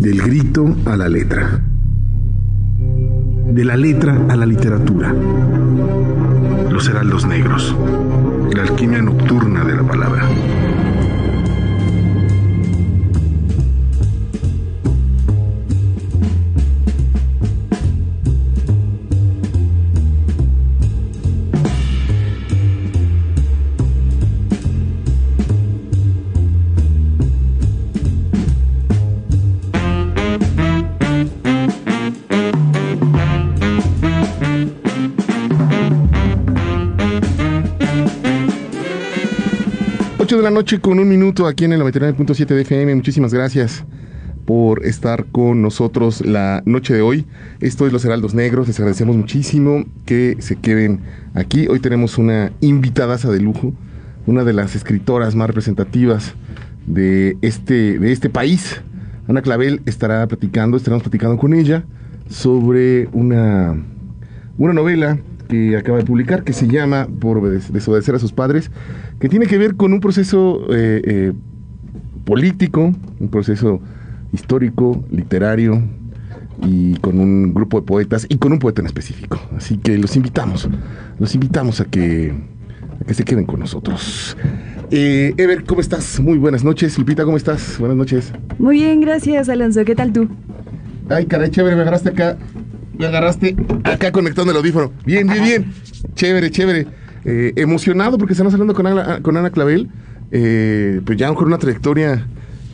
Del 0.00 0.22
grito 0.22 0.76
a 0.86 0.96
la 0.96 1.10
letra. 1.10 1.60
De 3.52 3.64
la 3.64 3.76
letra 3.76 4.18
a 4.30 4.34
la 4.34 4.46
literatura. 4.46 5.14
Los 6.70 6.88
heraldos 6.88 7.26
negros. 7.26 7.76
La 8.54 8.62
alquimia 8.62 9.02
nocturna 9.02 9.62
de 9.62 9.76
la 9.76 9.82
palabra. 9.82 10.26
Noche 40.60 40.78
con 40.78 40.98
un 40.98 41.08
minuto 41.08 41.46
aquí 41.46 41.64
en 41.64 41.72
el 41.72 41.80
99.7 41.80 42.44
de 42.44 42.60
FM. 42.60 42.94
Muchísimas 42.94 43.32
gracias 43.32 43.82
por 44.44 44.84
estar 44.84 45.24
con 45.24 45.62
nosotros 45.62 46.20
la 46.20 46.62
noche 46.66 46.92
de 46.92 47.00
hoy. 47.00 47.24
Esto 47.60 47.86
es 47.86 47.94
Los 47.94 48.04
Heraldos 48.04 48.34
Negros. 48.34 48.68
Les 48.68 48.78
agradecemos 48.78 49.16
muchísimo 49.16 49.86
que 50.04 50.36
se 50.40 50.56
queden 50.56 51.00
aquí. 51.32 51.66
Hoy 51.66 51.80
tenemos 51.80 52.18
una 52.18 52.52
invitadaza 52.60 53.30
de 53.30 53.40
lujo, 53.40 53.72
una 54.26 54.44
de 54.44 54.52
las 54.52 54.76
escritoras 54.76 55.34
más 55.34 55.46
representativas 55.46 56.34
de 56.86 57.38
este, 57.40 57.98
de 57.98 58.12
este 58.12 58.28
país. 58.28 58.82
Ana 59.28 59.40
Clavel 59.40 59.80
estará 59.86 60.26
platicando, 60.26 60.76
estaremos 60.76 61.04
platicando 61.04 61.38
con 61.38 61.54
ella 61.54 61.84
sobre 62.28 63.08
una, 63.14 63.82
una 64.58 64.74
novela 64.74 65.18
que 65.50 65.76
acaba 65.76 65.98
de 65.98 66.04
publicar 66.04 66.44
que 66.44 66.52
se 66.52 66.68
llama 66.68 67.08
Por 67.18 67.42
desobedecer 67.42 68.14
a 68.14 68.18
sus 68.18 68.32
padres 68.32 68.70
que 69.18 69.28
tiene 69.28 69.46
que 69.46 69.58
ver 69.58 69.74
con 69.74 69.92
un 69.92 70.00
proceso 70.00 70.64
eh, 70.70 71.02
eh, 71.04 71.32
político, 72.24 72.94
un 73.18 73.28
proceso 73.28 73.80
histórico, 74.32 75.04
literario 75.10 75.82
y 76.62 76.94
con 76.98 77.18
un 77.18 77.52
grupo 77.52 77.80
de 77.80 77.86
poetas 77.86 78.26
y 78.28 78.38
con 78.38 78.52
un 78.52 78.60
poeta 78.60 78.80
en 78.80 78.86
específico. 78.86 79.40
Así 79.56 79.76
que 79.76 79.98
los 79.98 80.14
invitamos, 80.14 80.68
los 81.18 81.34
invitamos 81.34 81.80
a 81.80 81.86
que, 81.86 82.32
que 83.06 83.14
se 83.14 83.24
queden 83.24 83.44
con 83.44 83.58
nosotros. 83.58 84.36
Eh, 84.92 85.34
Ever, 85.36 85.64
¿cómo 85.64 85.80
estás? 85.80 86.20
Muy 86.20 86.38
buenas 86.38 86.62
noches. 86.62 86.96
Lupita, 86.96 87.24
¿cómo 87.24 87.36
estás? 87.36 87.76
Buenas 87.78 87.96
noches. 87.96 88.32
Muy 88.58 88.76
bien, 88.76 89.00
gracias, 89.00 89.48
Alonso. 89.48 89.84
¿Qué 89.84 89.96
tal 89.96 90.12
tú? 90.12 90.28
Ay, 91.08 91.26
caray, 91.26 91.50
chévere, 91.50 91.74
me 91.74 91.82
agarraste 91.82 92.10
acá. 92.10 92.36
Me 93.00 93.06
agarraste 93.06 93.56
acá 93.84 94.12
conectando 94.12 94.50
el 94.50 94.58
audífono. 94.58 94.92
Bien, 95.06 95.26
bien, 95.26 95.42
bien. 95.42 95.72
Chévere, 96.14 96.50
chévere. 96.50 96.86
Eh, 97.24 97.54
emocionado 97.56 98.18
porque 98.18 98.34
estamos 98.34 98.52
hablando 98.52 98.74
con 98.74 98.86
Ana, 98.86 99.20
con 99.22 99.38
Ana 99.38 99.48
Clavel, 99.48 99.88
eh, 100.30 101.00
pues 101.06 101.16
ya 101.16 101.32
con 101.32 101.46
una 101.46 101.56
trayectoria 101.56 102.26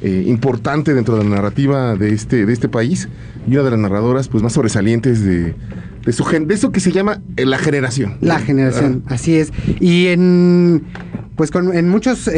eh, 0.02 0.24
importante 0.26 0.94
dentro 0.94 1.16
de 1.16 1.22
la 1.22 1.30
narrativa 1.30 1.94
de 1.94 2.12
este, 2.12 2.44
de 2.44 2.52
este 2.52 2.68
país 2.68 3.08
y 3.46 3.52
una 3.52 3.62
de 3.62 3.70
las 3.70 3.78
narradoras 3.78 4.26
pues 4.26 4.42
más 4.42 4.52
sobresalientes 4.52 5.22
de, 5.22 5.54
de, 6.04 6.12
su, 6.12 6.24
de 6.24 6.52
eso 6.52 6.72
que 6.72 6.80
se 6.80 6.90
llama 6.90 7.22
la 7.36 7.58
generación. 7.58 8.16
La 8.20 8.40
generación, 8.40 9.04
ah. 9.06 9.14
así 9.14 9.36
es. 9.36 9.52
Y 9.78 10.08
en 10.08 10.82
pues 11.36 11.52
con 11.52 11.72
en 11.72 11.88
muchos 11.88 12.28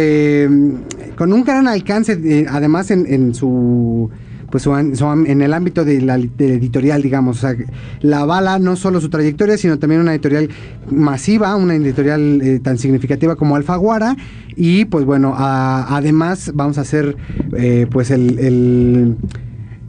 con 1.17 1.33
un 1.33 1.43
gran 1.43 1.69
alcance 1.69 2.47
además 2.51 2.91
en, 2.91 3.07
en 3.07 3.35
su 3.35 4.11
pues 4.51 4.67
en 4.67 5.43
el 5.43 5.53
ámbito 5.55 5.85
de 5.85 6.01
la 6.01 6.17
editorial, 6.17 7.03
digamos. 7.03 7.39
O 7.39 7.41
sea, 7.41 7.57
la 8.01 8.25
bala 8.25 8.59
no 8.59 8.77
solo 8.77 9.01
su 9.01 9.11
trayectoria, 9.11 9.59
sino 9.59 9.79
también 9.79 10.01
una 10.01 10.13
editorial 10.13 10.49
masiva, 10.91 11.55
una 11.57 11.75
editorial 11.75 12.41
eh, 12.43 12.61
tan 12.61 12.79
significativa 12.79 13.37
como 13.37 13.57
Alfaguara. 13.57 14.17
Y 14.57 14.87
pues 14.87 15.05
bueno, 15.05 15.35
además 15.37 16.51
vamos 16.55 16.79
a 16.79 16.81
hacer 16.81 17.17
eh, 17.57 17.87
pues 17.91 18.11
el, 18.11 19.17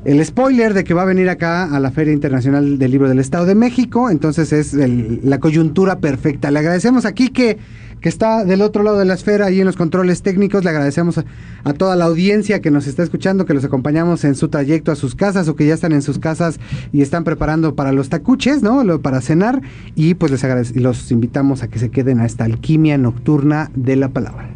el 0.06 0.26
spoiler 0.26 0.74
de 0.74 0.84
que 0.84 0.94
va 0.94 1.02
a 1.02 1.06
venir 1.06 1.30
acá 1.30 1.76
a 1.76 1.80
la 1.80 1.92
Feria 1.92 2.14
Internacional 2.14 2.78
del 2.78 2.92
Libro 2.92 3.10
del 3.10 3.20
Estado 3.20 3.46
de 3.46 3.56
México, 3.56 4.10
entonces 4.10 4.54
es 4.54 4.74
la 4.74 5.40
coyuntura 5.40 6.00
perfecta. 6.00 6.52
Le 6.52 6.60
agradecemos 6.60 7.06
aquí 7.06 7.30
que 7.30 7.58
que 8.02 8.10
está 8.10 8.44
del 8.46 8.62
otro 8.62 8.84
lado 8.84 8.98
de 9.00 9.06
la 9.06 9.14
esfera, 9.14 9.48
ahí 9.48 9.60
en 9.60 9.66
los 9.66 9.76
controles 9.76 10.22
técnicos. 10.22 10.64
Le 10.64 10.70
agradecemos 10.70 11.18
a, 11.64 11.74
toda 11.74 11.96
la 11.96 12.06
audiencia 12.06 12.62
que 12.62 12.72
nos 12.72 12.88
está 12.88 13.04
escuchando, 13.04 13.46
que 13.46 13.54
los 13.54 13.64
acompañamos 13.64 14.24
en 14.24 14.36
su 14.36 14.50
trayecto 14.50 14.92
a 14.92 14.96
sus 14.96 15.16
casas 15.16 15.48
o 15.48 15.56
que 15.56 15.66
ya 15.66 15.74
están 15.74 15.92
en 15.92 16.02
sus 16.02 16.20
casas 16.20 16.60
y 16.92 17.02
están 17.02 17.24
preparando 17.24 17.76
para 17.76 17.92
los 17.92 18.10
tacuches, 18.10 18.64
¿no? 18.64 19.02
Para 19.02 19.22
cenar. 19.22 19.62
Y 19.96 20.14
pues 20.16 20.32
les 20.32 20.76
los 20.76 21.12
invitamos 21.12 21.64
a 21.64 21.68
que 21.68 21.80
se 21.80 21.90
queden 21.90 22.20
a 22.20 22.26
esta 22.26 22.46
alquimia 22.46 22.98
nocturna 22.98 23.72
de 23.76 23.96
la 23.96 24.10
palabra. 24.10 24.50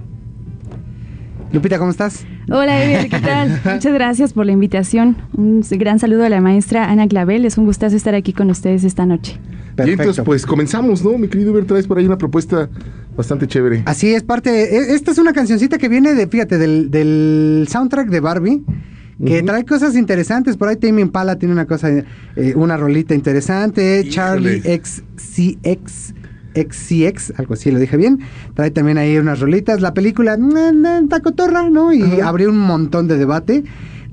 Lupita, 1.53 1.77
¿cómo 1.77 1.91
estás? 1.91 2.25
Hola, 2.49 2.83
Ever, 2.83 3.09
¿qué 3.09 3.19
tal? 3.19 3.61
Muchas 3.63 3.93
gracias 3.93 4.33
por 4.33 4.47
la 4.47 4.53
invitación. 4.53 5.17
Un 5.37 5.63
gran 5.69 5.99
saludo 5.99 6.25
a 6.25 6.29
la 6.29 6.41
maestra 6.41 6.89
Ana 6.89 7.07
Clavel. 7.07 7.45
Es 7.45 7.59
un 7.59 7.65
gustazo 7.65 7.95
estar 7.95 8.15
aquí 8.15 8.33
con 8.33 8.49
ustedes 8.49 8.83
esta 8.83 9.05
noche. 9.05 9.37
Perfecto. 9.75 9.89
Y 9.89 9.91
entonces, 9.91 10.25
pues 10.25 10.45
comenzamos, 10.47 11.03
¿no? 11.03 11.15
Mi 11.17 11.27
querido 11.27 11.51
Ever, 11.51 11.65
traes 11.65 11.85
por 11.85 11.99
ahí 11.99 12.05
una 12.05 12.17
propuesta 12.17 12.69
bastante 13.15 13.47
chévere. 13.47 13.83
Así 13.85 14.13
es, 14.13 14.23
parte. 14.23 14.75
E, 14.75 14.95
esta 14.95 15.11
es 15.11 15.17
una 15.17 15.33
cancioncita 15.33 15.77
que 15.77 15.89
viene 15.89 16.13
de, 16.13 16.27
fíjate, 16.27 16.57
del, 16.57 17.67
soundtrack 17.69 18.09
de 18.09 18.19
Barbie. 18.19 18.63
Que 19.23 19.41
trae 19.41 19.63
cosas 19.63 19.95
interesantes. 19.95 20.57
Por 20.57 20.67
ahí 20.67 20.75
Tame 20.75 20.99
Impala 20.99 21.37
tiene 21.37 21.53
una 21.53 21.65
cosa, 21.65 21.89
eh, 21.89 22.53
una 22.55 22.75
rolita 22.75 23.15
interesante. 23.15 24.05
Charlie 24.09 24.59
XCX. 24.59 26.13
XCX, 26.55 27.33
algo 27.37 27.53
así 27.53 27.71
lo 27.71 27.79
dije 27.79 27.95
bien. 27.95 28.19
Trae 28.53 28.71
también 28.71 28.97
ahí 28.97 29.17
unas 29.17 29.39
rolitas. 29.39 29.81
La 29.81 29.93
película, 29.93 30.37
Tacotorra, 31.09 31.69
¿no? 31.69 31.93
Y 31.93 32.19
abrió 32.21 32.49
un 32.49 32.59
montón 32.59 33.07
de 33.07 33.17
debate 33.17 33.63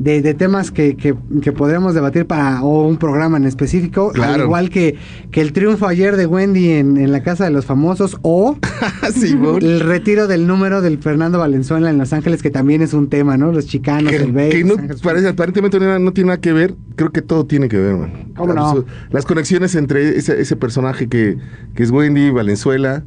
de, 0.01 0.33
temas 0.33 0.71
que, 0.71 0.97
que, 0.97 1.53
podremos 1.53 1.95
debatir 1.95 2.27
para 2.27 2.63
o 2.63 2.89
un 2.89 2.97
programa 2.97 3.37
en 3.37 3.45
específico, 3.45 4.13
al 4.21 4.41
igual 4.41 4.71
que, 4.71 4.97
que 5.31 5.43
el 5.43 5.53
triunfo 5.53 5.87
ayer 5.87 6.17
de 6.17 6.25
Wendy 6.25 6.71
en, 6.71 7.13
la 7.13 7.23
Casa 7.23 7.45
de 7.45 7.51
los 7.51 7.67
Famosos 7.67 8.17
o 8.23 8.57
el 9.61 9.81
retiro 9.81 10.27
del 10.27 10.47
número 10.47 10.81
del 10.81 10.99
Fernando 10.99 11.39
Valenzuela 11.39 11.91
en 11.91 11.99
Los 11.99 12.15
Ángeles, 12.15 12.43
que 12.43 12.51
también 12.51 12.81
es 12.81 12.95
un 12.95 13.11
tema, 13.11 13.37
¿no? 13.37 13.53
Los 13.53 13.67
chicanos, 13.67 14.11
el 14.15 14.33
Bay. 14.33 14.49
Que 14.49 14.65
no, 14.65 14.77
parece, 15.03 15.29
aparentemente 15.29 15.79
no, 15.79 16.13
tiene 16.13 16.29
nada 16.29 16.41
que 16.41 16.55
ver, 16.55 16.75
creo 16.97 17.13
que 17.13 17.21
todo 17.21 17.45
tiene 17.45 17.69
que 17.69 17.79
ver, 17.79 17.97
man. 17.97 18.33
¿Cómo 18.37 18.55
no? 18.55 18.87
Las 19.11 19.27
conexiones 19.27 19.75
entre 19.75 20.17
ese, 20.17 20.41
ese 20.41 20.57
personaje 20.57 21.09
que, 21.09 21.37
que 21.75 21.83
es 21.83 21.91
Wendy 21.91 22.31
Valenzuela 22.31 23.05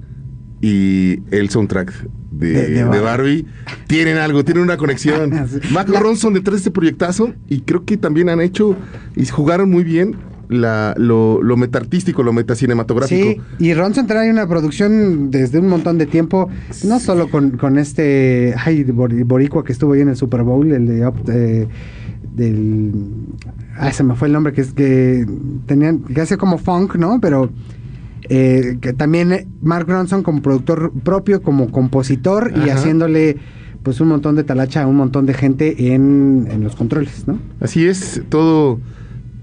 y 0.64 1.20
el 1.32 1.50
soundtrack 1.50 1.94
de, 2.32 2.86
Barbie. 2.86 3.46
tienen 3.88 4.16
algo, 4.16 4.46
tienen 4.46 4.64
una 4.64 4.78
conexión. 4.78 5.30
Mac 5.74 5.90
Ronson 5.90 6.34
detrás 6.34 6.54
de 6.54 6.58
este 6.60 6.72
proyectazo 6.72 7.34
y 7.50 7.62
creo 7.62 7.84
que 7.84 7.98
también 7.98 8.30
han 8.30 8.40
hecho 8.40 8.78
y 9.18 9.26
jugaron 9.26 9.70
muy 9.70 9.84
bien 9.84 10.16
la, 10.48 10.96
lo, 10.98 11.44
lo 11.44 11.58
metartístico, 11.58 12.24
lo 12.24 12.32
metacinematográfico. 12.32 13.42
Sí, 13.42 13.42
y 13.60 13.74
Ronson 13.74 14.08
trae 14.08 14.32
una 14.32 14.48
producción 14.48 15.32
desde 15.32 15.60
un 15.60 15.68
montón 15.68 15.98
de 15.98 16.06
tiempo, 16.06 16.48
no 16.86 17.02
solo 17.02 17.30
con, 17.30 17.58
con 17.58 17.78
este 17.78 18.56
ay, 18.58 18.86
Boricua 18.86 19.66
que 19.66 19.74
estuvo 19.74 19.92
ahí 19.92 20.02
en 20.02 20.10
el 20.10 20.16
Super 20.16 20.44
Bowl, 20.44 20.72
el 20.72 20.88
de, 20.88 21.68
del 22.36 22.94
ah, 23.76 23.92
se 23.92 24.06
me 24.06 24.16
fue 24.16 24.30
el 24.30 24.34
nombre 24.34 24.54
que 24.54 24.62
es 24.62 24.72
que 24.72 25.26
tenían 25.66 26.00
que 26.00 26.22
hace 26.22 26.38
como 26.38 26.58
funk, 26.58 26.96
¿no? 26.96 27.20
Pero 27.20 27.50
eh, 28.30 28.78
que 28.82 28.94
también 28.94 29.32
eh, 29.32 29.48
Mark 29.62 29.88
Ronson 29.88 30.24
como 30.24 30.42
productor 30.42 30.92
propio, 31.04 31.42
como 31.42 31.72
compositor 31.72 32.54
y 32.66 32.70
haciéndole 32.70 33.38
pues 33.84 34.00
un 34.00 34.08
montón 34.08 34.36
de 34.36 34.44
talacha 34.44 34.84
a 34.84 34.88
un 34.88 34.96
montón 34.96 35.26
de 35.26 35.34
gente 35.34 35.94
en, 35.94 36.64
los 36.64 36.76
controles, 36.76 37.28
¿no? 37.28 37.38
Así 37.60 37.86
es, 37.86 38.22
todo 38.30 38.80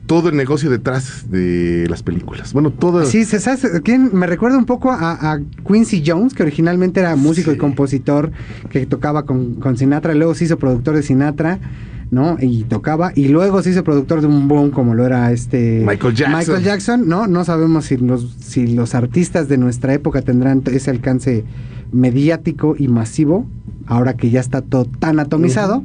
todo 0.06 0.29
el 0.29 0.37
negocio 0.37 0.71
detrás 0.71 1.31
de 1.31 1.87
las 1.88 2.03
películas. 2.03 2.53
Bueno, 2.53 2.73
todo. 2.73 3.05
Sí, 3.05 3.25
¿sabes? 3.25 3.65
¿Quién? 3.85 4.11
Me 4.12 4.27
recuerda 4.27 4.59
un 4.59 4.65
poco 4.65 4.91
a, 4.91 5.38
Quincy 5.65 6.03
Jones, 6.05 6.35
que 6.35 6.43
originalmente 6.43 6.99
era 6.99 7.15
músico 7.15 7.53
y 7.53 7.56
compositor 7.56 8.32
que 8.71 8.87
tocaba 8.87 9.25
con, 9.25 9.55
con 9.56 9.77
Sinatra, 9.77 10.12
luego 10.15 10.35
se 10.35 10.47
hizo 10.47 10.59
productor 10.59 10.97
de 10.97 11.05
Sinatra. 11.05 11.61
¿No? 12.11 12.37
Y 12.41 12.65
tocaba, 12.65 13.12
y 13.15 13.29
luego 13.29 13.62
se 13.62 13.71
hizo 13.71 13.85
productor 13.85 14.21
de 14.21 14.27
un 14.27 14.49
boom 14.49 14.71
como 14.71 14.95
lo 14.95 15.07
era 15.07 15.31
este 15.33 15.85
Michael 15.87 16.15
Jackson. 16.15 16.39
Michael 16.39 16.65
Jackson, 16.65 17.09
¿no? 17.09 17.27
No 17.27 17.45
sabemos 17.45 17.87
si 17.87 17.97
los, 17.97 18.37
si 18.41 18.67
los 18.67 18.95
artistas 18.95 19.49
de 19.49 19.59
nuestra 19.59 19.95
época 19.95 20.23
tendrán 20.23 20.62
ese 20.67 20.91
alcance 20.91 21.45
mediático 21.93 22.75
y 22.79 22.89
masivo, 22.89 23.47
ahora 23.87 24.15
que 24.15 24.31
ya 24.31 24.41
está 24.41 24.62
todo 24.62 24.85
tan 24.85 25.19
atomizado, 25.19 25.83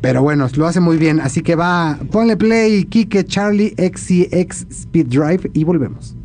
pero 0.00 0.22
bueno, 0.22 0.48
lo 0.56 0.66
hace 0.66 0.80
muy 0.80 0.96
bien, 0.96 1.20
así 1.20 1.42
que 1.42 1.54
va, 1.54 1.98
ponle 2.10 2.36
play, 2.36 2.84
Kike, 2.84 3.24
Charlie, 3.24 3.74
XCX, 3.76 4.66
Speed 4.70 5.06
Drive 5.06 5.50
y 5.52 5.64
volvemos. 5.64 6.16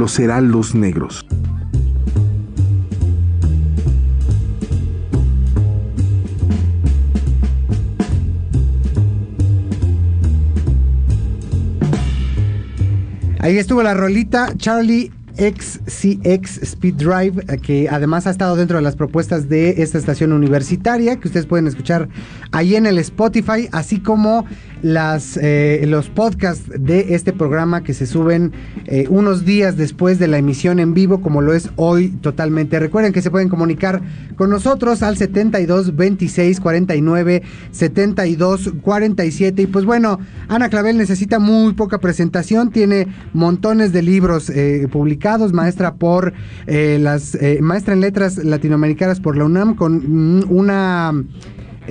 Los 0.00 0.74
Negros. 0.74 1.26
Ahí 13.40 13.58
estuvo 13.58 13.82
la 13.82 13.92
rolita 13.92 14.54
Charlie 14.56 15.12
XCX 15.36 16.62
Speed 16.62 16.94
Drive, 16.94 17.44
eh, 17.48 17.58
que 17.58 17.88
además 17.90 18.26
ha 18.26 18.30
estado 18.30 18.56
dentro 18.56 18.78
de 18.78 18.82
las 18.82 18.96
propuestas 18.96 19.48
de 19.48 19.82
esta 19.82 19.98
estación 19.98 20.32
universitaria, 20.32 21.16
que 21.16 21.28
ustedes 21.28 21.46
pueden 21.46 21.66
escuchar 21.66 22.08
ahí 22.52 22.76
en 22.76 22.86
el 22.86 22.98
Spotify, 22.98 23.68
así 23.72 24.00
como 24.00 24.46
las, 24.82 25.36
eh, 25.36 25.84
los 25.86 26.08
podcasts 26.08 26.70
de 26.74 27.14
este 27.14 27.32
programa 27.32 27.82
que 27.82 27.94
se 27.94 28.06
suben 28.06 28.52
eh, 28.86 29.06
unos 29.08 29.44
días 29.44 29.76
después 29.76 30.18
de 30.18 30.28
la 30.28 30.38
emisión 30.38 30.78
en 30.78 30.94
vivo, 30.94 31.20
como 31.20 31.42
lo 31.42 31.54
es 31.54 31.70
hoy 31.76 32.08
totalmente. 32.08 32.78
Recuerden 32.78 33.12
que 33.12 33.22
se 33.22 33.30
pueden 33.30 33.48
comunicar 33.48 34.00
con 34.36 34.50
nosotros 34.50 35.02
al 35.02 35.16
72 35.16 35.96
26 35.96 36.60
49 36.60 37.42
72 37.70 38.72
47. 38.82 39.62
Y 39.62 39.66
pues 39.66 39.84
bueno, 39.84 40.18
Ana 40.48 40.68
Clavel 40.68 40.96
necesita 40.96 41.38
muy 41.38 41.74
poca 41.74 41.98
presentación, 41.98 42.70
tiene 42.70 43.08
montones 43.32 43.92
de 43.92 44.02
libros 44.02 44.50
eh, 44.50 44.88
publicados, 44.90 45.52
maestra 45.52 45.94
por 45.94 46.32
las 46.66 47.36
maestra 47.60 47.94
en 47.94 48.00
letras 48.00 48.36
latinoamericanas 48.38 49.20
por 49.20 49.36
la 49.36 49.44
UNAM 49.44 49.74
con 49.74 50.44
una 50.48 51.12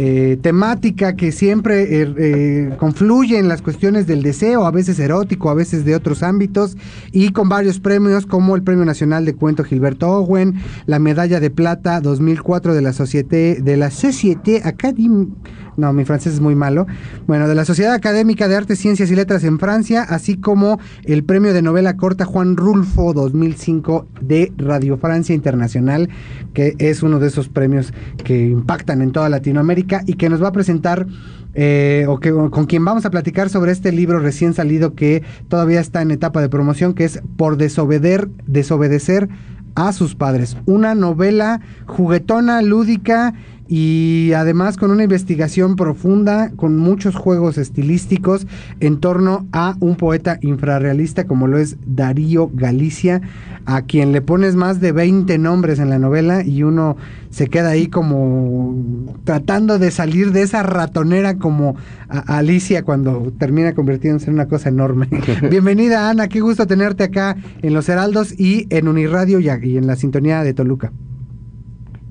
eh, 0.02 0.38
temática 0.42 1.18
que 1.18 1.34
siempre 1.34 2.02
eh, 2.02 2.14
eh, 2.18 2.76
confluye 2.78 3.38
en 3.38 3.50
las 3.50 3.62
cuestiones 3.62 4.08
del 4.08 4.24
deseo, 4.24 4.66
a 4.66 4.72
veces 4.72 4.98
erótico, 4.98 5.50
a 5.50 5.54
veces 5.54 5.84
de 5.84 5.94
otros 5.94 6.24
ámbitos, 6.24 6.78
y 7.12 7.34
con 7.34 7.50
varios 7.50 7.82
premios 7.82 8.26
como 8.26 8.56
el 8.56 8.64
Premio 8.64 8.86
Nacional 8.86 9.26
de 9.26 9.36
Cuento 9.36 9.66
Gilberto 9.66 10.10
Owen, 10.10 10.54
la 10.86 11.00
Medalla 11.00 11.42
de 11.42 11.50
Plata 11.50 12.00
2004 12.00 12.74
de 12.76 12.82
la 12.82 12.94
Société, 12.94 13.62
de 13.62 13.76
la 13.76 13.92
Société 13.92 14.62
Académique 14.64 15.34
no, 15.80 15.94
mi 15.94 16.06
francés 16.06 16.36
es 16.36 16.42
muy 16.42 16.56
malo. 16.56 16.86
Bueno, 17.26 17.48
de 17.48 17.56
la 17.56 17.66
Sociedad 17.66 17.94
Académica 17.94 18.48
de 18.48 18.56
Artes, 18.56 18.80
Ciencias 18.80 19.10
y 19.10 19.16
Letras 19.16 19.44
en 19.44 19.60
Francia, 19.60 20.04
así 20.04 20.36
como 20.38 20.80
el 21.06 21.24
premio 21.24 21.54
de 21.54 21.62
novela 21.62 21.98
corta 21.98 22.26
Juan 22.26 22.58
Rulfo 22.58 23.14
2005 23.14 24.08
de 24.22 24.52
Radio 24.58 24.98
Francia 24.98 25.34
Internacional, 25.34 26.10
que 26.54 26.76
es 26.78 27.02
uno 27.02 27.20
de 27.20 27.28
esos 27.28 27.50
premios 27.50 27.94
que 28.24 28.48
impactan 28.48 29.02
en 29.02 29.12
toda 29.12 29.30
Latinoamérica 29.30 30.04
y 30.06 30.14
que 30.14 30.30
nos 30.30 30.44
va 30.44 30.50
a 30.50 30.52
presentar 30.52 31.08
eh, 31.56 32.06
o 32.08 32.20
que 32.20 32.32
con 32.32 32.66
quien 32.68 32.86
vamos 32.86 33.06
a 33.06 33.10
platicar 33.10 33.50
sobre 33.50 33.72
este 33.72 33.92
libro 33.92 34.20
recién 34.20 34.54
salido 34.54 34.94
que 34.94 35.24
todavía 35.48 35.80
está 35.80 36.02
en 36.02 36.12
etapa 36.12 36.42
de 36.42 36.50
promoción, 36.50 36.94
que 36.94 37.06
es 37.06 37.22
Por 37.38 37.58
desobedecer, 37.58 38.30
desobedecer 38.46 39.30
a 39.76 39.94
sus 39.94 40.16
padres. 40.16 40.58
Una 40.66 40.94
novela 40.94 41.62
juguetona, 41.86 42.62
lúdica 42.62 43.34
y 43.72 44.34
además 44.36 44.78
con 44.78 44.90
una 44.90 45.04
investigación 45.04 45.76
profunda, 45.76 46.52
con 46.56 46.76
muchos 46.76 47.16
juegos 47.16 47.60
estilísticos 47.60 48.48
en 48.80 49.00
torno 49.00 49.48
a 49.52 49.76
un 49.80 49.96
poeta 49.96 50.40
infrarrealista 50.42 51.26
como 51.26 51.46
lo 51.46 51.60
es 51.60 51.78
Darío 51.86 52.50
Galicia, 52.52 53.22
a 53.66 53.84
quien 53.84 54.12
le 54.12 54.22
pones 54.22 54.56
más 54.56 54.82
de 54.82 54.92
20 54.92 55.38
nombres 55.38 55.78
en 55.78 55.92
la 55.92 56.00
novela 56.00 56.44
y 56.44 56.64
uno 56.64 56.98
se 57.30 57.48
queda 57.48 57.70
ahí 57.70 57.90
como 57.90 59.16
tratando 59.24 59.78
de 59.78 59.92
salir 59.92 60.32
de 60.32 60.42
esa 60.42 60.64
ratonera 60.64 61.38
como 61.38 61.76
Alicia 62.08 62.82
cuando 62.82 63.32
termina 63.38 63.76
convirtiéndose 63.76 64.32
en 64.32 64.34
una 64.34 64.48
cosa 64.48 64.70
enorme. 64.70 65.10
Bienvenida 65.52 66.10
Ana, 66.10 66.28
qué 66.28 66.40
gusto 66.40 66.66
tenerte 66.66 67.04
acá 67.04 67.38
en 67.62 67.76
Los 67.76 67.88
Heraldos 67.88 68.34
y 68.40 68.66
en 68.72 68.88
Uniradio 68.88 69.40
y 69.40 69.78
en 69.78 69.86
la 69.86 69.96
sintonía 69.96 70.44
de 70.44 70.56
Toluca. 70.56 70.92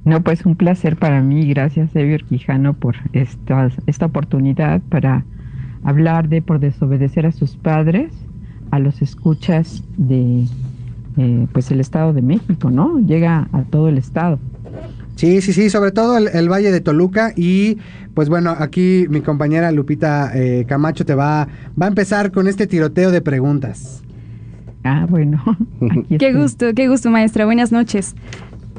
No, 0.09 0.23
pues 0.23 0.47
un 0.47 0.57
placer 0.57 0.97
para 0.97 1.21
mí. 1.21 1.47
Gracias, 1.47 1.95
Ever 1.95 2.25
Quijano, 2.25 2.73
por 2.73 2.97
esta, 3.13 3.71
esta 3.87 4.07
oportunidad 4.07 4.81
para 4.89 5.25
hablar 5.85 6.31
de 6.31 6.41
por 6.41 6.61
desobedecer 6.61 7.27
a 7.27 7.33
sus 7.33 7.57
padres, 7.57 8.11
a 8.71 8.79
los 8.79 9.03
escuchas 9.03 9.85
de 9.99 10.45
eh, 11.19 11.47
pues 11.53 11.71
el 11.71 11.81
Estado 11.81 12.15
de 12.15 12.23
México, 12.23 12.71
¿no? 12.71 12.99
Llega 13.01 13.49
a 13.53 13.63
todo 13.65 13.89
el 13.89 13.99
Estado. 13.99 14.39
Sí, 15.17 15.43
sí, 15.43 15.53
sí, 15.53 15.69
sobre 15.69 15.91
todo 15.91 16.17
el, 16.17 16.49
Valle 16.49 16.71
de 16.71 16.81
Toluca 16.81 17.33
y 17.37 17.77
pues 18.15 18.31
bueno, 18.31 18.55
aquí 18.59 19.07
mi 19.11 19.21
compañera 19.21 19.73
Lupita 19.73 20.31
eh, 20.35 20.65
Camacho 20.67 21.05
te 21.05 21.15
va, 21.15 21.49
va 21.81 21.87
a 21.87 21.89
empezar 21.89 22.33
con 22.33 22.49
este 22.49 22.67
tiroteo 22.67 23.11
de 23.11 23.21
preguntas. 23.21 24.03
Ah, 24.85 25.07
bueno. 25.09 25.43
qué 26.19 26.33
gusto, 26.33 26.73
qué 26.75 26.89
gusto, 26.89 27.11
maestra. 27.11 27.45
Buenas 27.45 27.73
noches. 27.73 28.15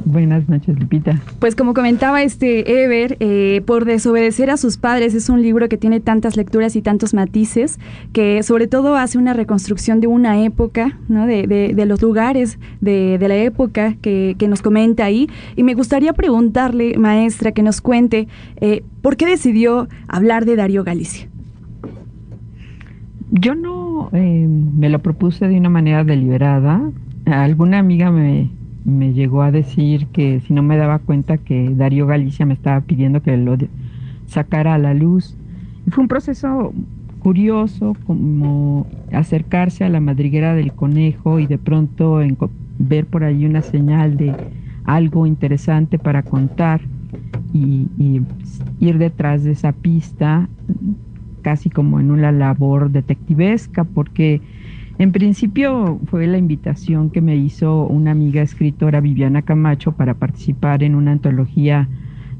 Buenas 0.06 0.48
noches, 0.50 0.80
Lupita. 0.80 1.22
Pues 1.40 1.56
como 1.56 1.74
comentaba 1.74 2.24
este 2.24 2.84
Ever, 2.84 3.18
eh, 3.20 3.62
por 3.66 3.86
desobedecer 3.86 4.50
a 4.50 4.58
sus 4.58 4.78
padres 4.78 5.14
es 5.14 5.30
un 5.30 5.42
libro 5.42 5.70
que 5.70 5.78
tiene 5.78 6.00
tantas 6.00 6.38
lecturas 6.38 6.76
y 6.76 6.82
tantos 6.82 7.14
matices, 7.14 7.80
que 8.14 8.42
sobre 8.44 8.68
todo 8.68 8.96
hace 8.96 9.18
una 9.18 9.34
reconstrucción 9.34 10.00
de 10.00 10.08
una 10.08 10.44
época, 10.44 10.98
¿no? 11.08 11.28
de, 11.28 11.48
de, 11.48 11.86
los 11.86 12.02
lugares 12.02 12.60
de, 12.82 13.18
de 13.18 13.28
la 13.28 13.36
época 13.36 13.96
que, 14.02 14.36
que, 14.38 14.48
nos 14.48 14.62
comenta 14.62 15.06
ahí. 15.06 15.30
Y 15.56 15.64
me 15.64 15.74
gustaría 15.74 16.14
preguntarle, 16.14 16.98
maestra, 16.98 17.52
que 17.52 17.64
nos 17.64 17.82
cuente, 17.82 18.28
eh, 18.62 18.84
¿por 19.02 19.18
qué 19.18 19.26
decidió 19.26 19.88
hablar 20.08 20.46
de 20.46 20.56
Darío 20.56 20.84
Galicia? 20.84 21.28
Yo 23.32 23.54
no 23.54 24.10
eh, 24.14 24.48
me 24.48 24.90
lo 24.90 25.00
propuse 25.00 25.48
de 25.48 25.58
una 25.58 25.70
manera 25.70 26.04
deliberada. 26.04 26.82
Alguna 27.26 27.78
amiga 27.78 28.10
me, 28.12 28.50
me 28.86 29.14
llegó 29.14 29.42
a 29.42 29.52
decir 29.52 30.08
que 30.08 30.40
si 30.42 30.54
no 30.54 30.64
me 30.64 30.78
daba 30.78 31.00
cuenta 31.00 31.38
que 31.38 31.74
Darío 31.76 32.08
Galicia 32.08 32.46
me 32.46 32.54
estaba 32.54 32.82
pidiendo 32.82 33.22
que 33.22 33.36
lo 33.38 33.58
sacara 34.28 34.76
a 34.76 34.78
la 34.78 34.94
luz. 34.94 35.36
Y 35.86 35.92
fue 35.92 36.04
un 36.04 36.08
proceso 36.08 36.74
curioso 37.20 37.96
como 38.06 38.88
acercarse 39.12 39.84
a 39.84 39.90
la 39.90 40.00
madriguera 40.00 40.56
del 40.56 40.74
conejo 40.74 41.40
y 41.40 41.48
de 41.48 41.58
pronto 41.58 42.20
ver 42.78 43.06
por 43.06 43.24
ahí 43.24 43.46
una 43.46 43.62
señal 43.62 44.16
de 44.16 44.34
algo 44.86 45.28
interesante 45.28 46.00
para 46.00 46.24
contar 46.24 46.82
y, 47.54 47.88
y 47.98 48.22
ir 48.80 48.98
detrás 48.98 49.44
de 49.44 49.52
esa 49.52 49.74
pista 49.74 50.48
casi 51.42 51.70
como 51.70 52.00
en 52.00 52.12
una 52.12 52.32
labor 52.32 52.90
detectivesca 52.92 53.84
porque 53.84 54.42
en 55.00 55.14
principio 55.14 55.98
fue 56.08 56.28
la 56.28 56.38
invitación 56.38 57.10
que 57.10 57.22
me 57.22 57.38
hizo 57.38 57.88
una 57.88 58.12
amiga 58.12 58.42
escritora, 58.42 59.00
Viviana 59.00 59.44
Camacho, 59.44 59.94
para 59.94 60.16
participar 60.16 60.84
en 60.84 60.94
una 60.94 61.14
antología 61.14 61.88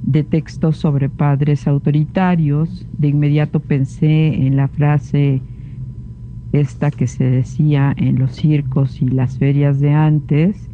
de 0.04 0.24
textos 0.24 0.76
sobre 0.76 1.08
padres 1.08 1.68
autoritarios. 1.68 2.86
De 2.98 3.08
inmediato 3.08 3.62
pensé 3.62 4.46
en 4.46 4.58
la 4.58 4.68
frase 4.68 5.42
esta 6.52 6.92
que 6.92 7.08
se 7.08 7.24
decía 7.24 7.94
en 7.96 8.20
los 8.20 8.34
circos 8.34 9.02
y 9.02 9.08
las 9.08 9.38
ferias 9.38 9.80
de 9.80 9.94
antes, 9.94 10.70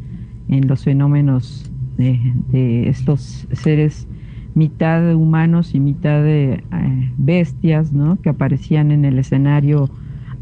en 0.48 0.66
los 0.66 0.82
fenómenos 0.82 1.70
de, 1.96 2.88
estos 2.88 3.46
seres 3.52 4.08
mitad 4.54 5.14
humanos 5.14 5.72
y 5.72 5.78
mitad 5.78 6.20
de 6.20 6.54
eh, 6.54 7.12
bestias, 7.16 7.92
¿no? 7.92 8.20
Que 8.20 8.30
aparecían 8.30 8.90
en 8.90 9.04
el 9.04 9.20
escenario 9.20 9.88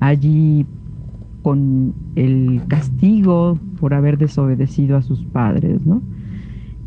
allí 0.00 0.64
con 1.44 1.92
el 2.16 2.62
castigo 2.68 3.58
por 3.78 3.92
haber 3.92 4.16
desobedecido 4.16 4.96
a 4.96 5.02
sus 5.02 5.22
padres, 5.24 5.84
¿no? 5.84 6.00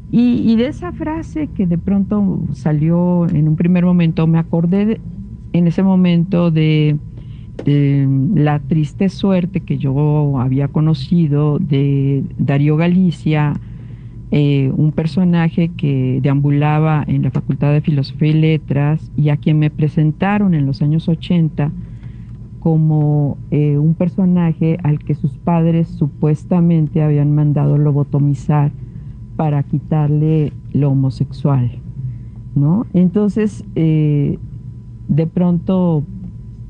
Y, 0.09 0.55
de 0.55 0.67
esa 0.67 0.93
frase 0.93 1.47
que 1.53 1.67
de 1.67 1.77
pronto 1.77 2.41
salió 2.53 3.27
en 3.29 3.47
un 3.47 3.55
primer 3.55 3.85
momento, 3.85 4.25
me 4.25 4.39
acordé 4.39 4.99
en 5.53 5.67
ese 5.67 5.83
momento 5.83 6.49
de, 6.49 6.97
la 7.65 8.59
triste 8.59 9.09
suerte 9.09 9.61
que 9.61 9.77
yo 9.77 10.39
había 10.39 10.69
conocido 10.69 11.59
de 11.59 12.23
Darío 12.39 12.77
Galicia, 12.77 13.53
eh, 14.31 14.71
un 14.75 14.91
personaje 14.91 15.69
que 15.77 16.19
deambulaba 16.21 17.03
en 17.07 17.23
la 17.23 17.31
Facultad 17.31 17.73
de 17.73 17.81
Filosofía 17.81 18.29
y 18.29 18.33
Letras 18.33 19.11
y 19.17 19.29
a 19.29 19.37
quien 19.37 19.59
me 19.59 19.69
presentaron 19.69 20.53
en 20.53 20.65
los 20.65 20.81
años 20.81 21.07
80 21.09 21.71
como 22.59 23.37
eh, 23.51 23.77
un 23.77 23.93
personaje 23.93 24.77
al 24.83 24.99
que 24.99 25.15
sus 25.15 25.37
padres 25.37 25.87
supuestamente 25.87 27.01
habían 27.01 27.33
mandado 27.33 27.77
lobotomizar 27.77 28.71
para 29.35 29.63
quitarle 29.63 30.51
lo 30.73 30.91
homosexual, 30.91 31.71
¿no? 32.55 32.85
Entonces, 32.93 33.63
eh, 33.75 34.39
de 35.07 35.27
pronto 35.27 36.03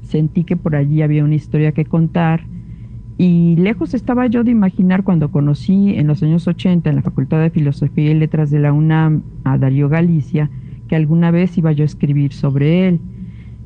sentí 0.01 0.43
que 0.43 0.55
por 0.55 0.75
allí 0.75 1.01
había 1.01 1.23
una 1.23 1.35
historia 1.35 1.71
que 1.71 1.85
contar 1.85 2.41
y 3.17 3.55
lejos 3.55 3.95
estaba 3.95 4.27
yo 4.27 4.43
de 4.43 4.51
imaginar 4.51 5.03
cuando 5.03 5.31
conocí 5.31 5.95
en 5.95 6.05
los 6.05 6.21
años 6.21 6.47
80 6.47 6.89
en 6.89 6.95
la 6.97 7.01
Facultad 7.01 7.41
de 7.41 7.49
Filosofía 7.49 8.11
y 8.11 8.13
Letras 8.13 8.51
de 8.51 8.59
la 8.59 8.71
UNAM 8.73 9.23
a 9.43 9.57
Darío 9.57 9.89
Galicia, 9.89 10.51
que 10.87 10.95
alguna 10.95 11.31
vez 11.31 11.57
iba 11.57 11.71
yo 11.71 11.83
a 11.83 11.85
escribir 11.85 12.31
sobre 12.31 12.87
él. 12.87 12.99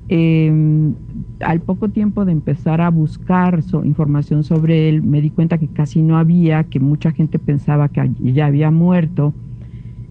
Em, 0.07 0.93
al 1.43 1.61
poco 1.61 1.89
tiempo 1.89 2.25
de 2.25 2.31
empezar 2.31 2.81
a 2.81 2.89
buscar 2.89 3.61
información 3.83 4.43
sobre 4.43 4.89
él, 4.89 5.01
me 5.01 5.21
di 5.21 5.29
cuenta 5.29 5.57
que 5.57 5.67
casi 5.67 6.01
no 6.01 6.17
había, 6.17 6.63
que 6.63 6.79
mucha 6.79 7.11
gente 7.11 7.39
pensaba 7.39 7.89
que 7.89 8.09
ya 8.19 8.45
había 8.47 8.71
muerto 8.71 9.33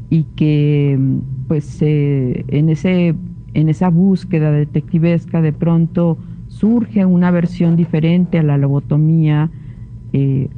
y 0.08 0.24
que 0.36 0.98
pues 1.48 1.78
eh, 1.82 2.44
en, 2.48 2.68
ese, 2.68 3.14
en 3.54 3.68
esa 3.68 3.88
búsqueda 3.90 4.50
detectivesca 4.52 5.40
de 5.40 5.52
pronto 5.52 6.18
surge 6.48 7.04
una 7.06 7.30
versión 7.30 7.76
diferente 7.76 8.38
a 8.38 8.42
la 8.42 8.58
lobotomía, 8.58 9.50
eh, 10.12 10.48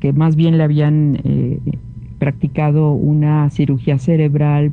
que 0.00 0.12
más 0.12 0.36
bien 0.36 0.58
le 0.58 0.64
habían 0.64 1.18
eh, 1.24 1.58
practicado 2.18 2.92
una 2.92 3.50
cirugía 3.50 3.98
cerebral 3.98 4.72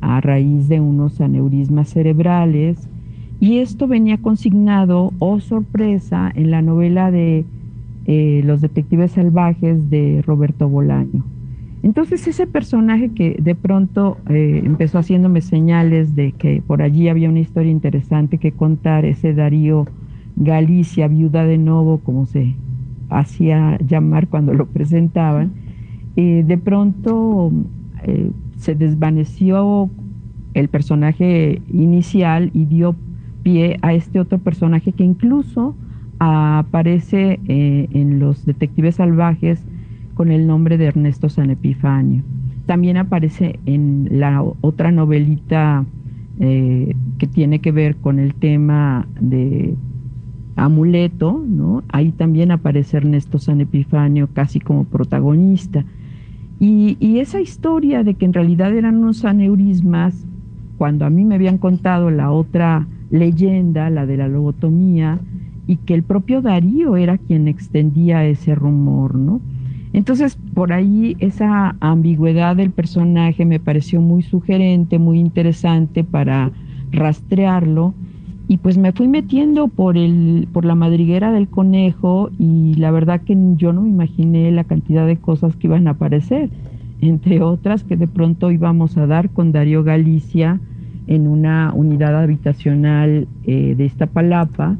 a 0.00 0.20
raíz 0.20 0.68
de 0.68 0.80
unos 0.80 1.20
aneurismas 1.20 1.88
cerebrales 1.88 2.88
y 3.42 3.58
esto 3.58 3.88
venía 3.88 4.18
consignado, 4.18 5.12
oh 5.18 5.40
sorpresa, 5.40 6.30
en 6.32 6.52
la 6.52 6.62
novela 6.62 7.10
de 7.10 7.44
eh, 8.06 8.40
Los 8.44 8.60
Detectives 8.60 9.10
Salvajes 9.10 9.90
de 9.90 10.22
Roberto 10.24 10.68
Bolaño. 10.68 11.24
Entonces 11.82 12.28
ese 12.28 12.46
personaje 12.46 13.08
que 13.08 13.36
de 13.42 13.56
pronto 13.56 14.18
eh, 14.28 14.62
empezó 14.64 15.00
haciéndome 15.00 15.40
señales 15.40 16.14
de 16.14 16.30
que 16.30 16.62
por 16.64 16.82
allí 16.82 17.08
había 17.08 17.28
una 17.28 17.40
historia 17.40 17.72
interesante 17.72 18.38
que 18.38 18.52
contar, 18.52 19.04
ese 19.04 19.34
Darío 19.34 19.88
Galicia, 20.36 21.08
viuda 21.08 21.44
de 21.44 21.58
Novo, 21.58 21.98
como 21.98 22.26
se 22.26 22.54
hacía 23.10 23.76
llamar 23.84 24.28
cuando 24.28 24.54
lo 24.54 24.66
presentaban, 24.66 25.50
eh, 26.14 26.44
de 26.46 26.58
pronto 26.58 27.50
se 28.56 28.76
desvaneció 28.76 29.90
el 30.54 30.68
personaje 30.68 31.60
inicial 31.72 32.50
y 32.54 32.66
dio 32.66 32.94
pie 33.42 33.78
a 33.82 33.94
este 33.94 34.20
otro 34.20 34.38
personaje 34.38 34.92
que 34.92 35.04
incluso 35.04 35.74
aparece 36.18 37.40
eh, 37.48 37.88
en 37.92 38.20
Los 38.20 38.46
Detectives 38.46 38.96
Salvajes 38.96 39.64
con 40.14 40.30
el 40.30 40.46
nombre 40.46 40.78
de 40.78 40.86
Ernesto 40.86 41.28
San 41.28 41.50
Epifanio. 41.50 42.22
También 42.66 42.96
aparece 42.96 43.58
en 43.66 44.08
la 44.10 44.42
otra 44.60 44.92
novelita 44.92 45.84
eh, 46.38 46.94
que 47.18 47.26
tiene 47.26 47.58
que 47.58 47.72
ver 47.72 47.96
con 47.96 48.18
el 48.18 48.34
tema 48.34 49.06
de 49.20 49.74
Amuleto, 50.54 51.42
¿no? 51.46 51.82
Ahí 51.88 52.12
también 52.12 52.52
aparece 52.52 52.98
Ernesto 52.98 53.38
San 53.38 53.60
Epifanio 53.60 54.28
casi 54.32 54.60
como 54.60 54.84
protagonista. 54.84 55.84
Y, 56.60 56.96
y, 57.00 57.18
esa 57.18 57.40
historia 57.40 58.04
de 58.04 58.14
que 58.14 58.24
en 58.24 58.32
realidad 58.32 58.72
eran 58.72 58.98
unos 58.98 59.24
aneurismas, 59.24 60.26
cuando 60.78 61.04
a 61.04 61.10
mí 61.10 61.24
me 61.24 61.34
habían 61.34 61.58
contado 61.58 62.10
la 62.10 62.30
otra 62.30 62.86
leyenda, 63.12 63.90
la 63.90 64.06
de 64.06 64.16
la 64.16 64.26
lobotomía, 64.26 65.20
y 65.68 65.76
que 65.76 65.94
el 65.94 66.02
propio 66.02 66.42
Darío 66.42 66.96
era 66.96 67.18
quien 67.18 67.46
extendía 67.46 68.24
ese 68.24 68.56
rumor, 68.56 69.14
¿no? 69.14 69.40
Entonces, 69.92 70.38
por 70.54 70.72
ahí 70.72 71.16
esa 71.20 71.76
ambigüedad 71.80 72.56
del 72.56 72.70
personaje 72.70 73.44
me 73.44 73.60
pareció 73.60 74.00
muy 74.00 74.22
sugerente, 74.22 74.98
muy 74.98 75.18
interesante 75.18 76.02
para 76.02 76.50
rastrearlo. 76.90 77.94
Y 78.48 78.56
pues 78.56 78.76
me 78.76 78.92
fui 78.92 79.06
metiendo 79.06 79.68
por, 79.68 79.96
el, 79.96 80.48
por 80.52 80.64
la 80.64 80.74
madriguera 80.74 81.30
del 81.30 81.48
conejo 81.48 82.30
y 82.38 82.74
la 82.74 82.90
verdad 82.90 83.20
que 83.20 83.36
yo 83.56 83.72
no 83.72 83.82
me 83.82 83.90
imaginé 83.90 84.50
la 84.50 84.64
cantidad 84.64 85.06
de 85.06 85.16
cosas 85.16 85.56
que 85.56 85.66
iban 85.66 85.86
a 85.86 85.92
aparecer. 85.92 86.50
Entre 87.00 87.42
otras 87.42 87.84
que 87.84 87.96
de 87.96 88.08
pronto 88.08 88.50
íbamos 88.50 88.96
a 88.96 89.06
dar 89.06 89.30
con 89.30 89.52
Darío 89.52 89.84
Galicia 89.84 90.58
en 91.06 91.26
una 91.26 91.72
unidad 91.74 92.20
habitacional 92.20 93.26
eh, 93.44 93.74
de 93.76 93.84
Iztapalapa 93.84 94.76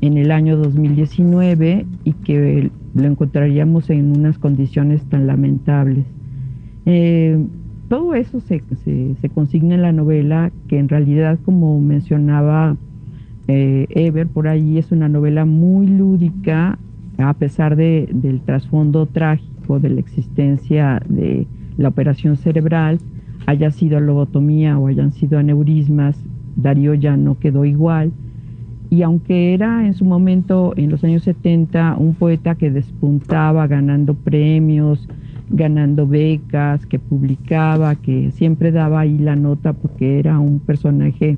en 0.00 0.16
el 0.16 0.30
año 0.30 0.56
2019 0.56 1.86
y 2.04 2.12
que 2.12 2.70
lo 2.94 3.04
encontraríamos 3.04 3.90
en 3.90 4.16
unas 4.16 4.38
condiciones 4.38 5.02
tan 5.04 5.26
lamentables. 5.26 6.06
Eh, 6.86 7.38
todo 7.88 8.14
eso 8.14 8.40
se, 8.40 8.62
consigna 9.34 9.74
en 9.74 9.82
la 9.82 9.92
novela, 9.92 10.52
que 10.68 10.78
en 10.78 10.88
realidad, 10.88 11.38
como 11.44 11.80
mencionaba 11.80 12.76
eh, 13.48 13.86
Ever, 13.90 14.28
por 14.28 14.46
ahí 14.46 14.78
es 14.78 14.92
una 14.92 15.08
novela 15.08 15.44
muy 15.44 15.88
lúdica, 15.88 16.78
a 17.18 17.34
pesar 17.34 17.76
de, 17.76 18.08
del 18.12 18.40
trasfondo 18.42 19.06
trágico 19.06 19.80
de 19.80 19.90
la 19.90 20.00
existencia 20.00 21.02
de 21.08 21.46
la 21.76 21.88
operación 21.88 22.36
cerebral, 22.36 22.98
haya 23.50 23.72
sido 23.72 23.98
lobotomía 23.98 24.78
o 24.78 24.86
hayan 24.86 25.12
sido 25.12 25.38
aneurismas, 25.38 26.16
Darío 26.54 26.94
ya 26.94 27.16
no 27.16 27.38
quedó 27.38 27.64
igual. 27.64 28.12
Y 28.90 29.02
aunque 29.02 29.54
era 29.54 29.86
en 29.86 29.94
su 29.94 30.04
momento, 30.04 30.72
en 30.76 30.90
los 30.90 31.02
años 31.02 31.24
70, 31.24 31.96
un 31.98 32.14
poeta 32.14 32.54
que 32.54 32.70
despuntaba 32.70 33.66
ganando 33.66 34.14
premios, 34.14 35.08
ganando 35.48 36.06
becas, 36.06 36.86
que 36.86 36.98
publicaba, 37.00 37.96
que 37.96 38.30
siempre 38.32 38.70
daba 38.70 39.00
ahí 39.00 39.18
la 39.18 39.34
nota 39.34 39.72
porque 39.72 40.20
era 40.20 40.38
un 40.38 40.60
personaje 40.60 41.36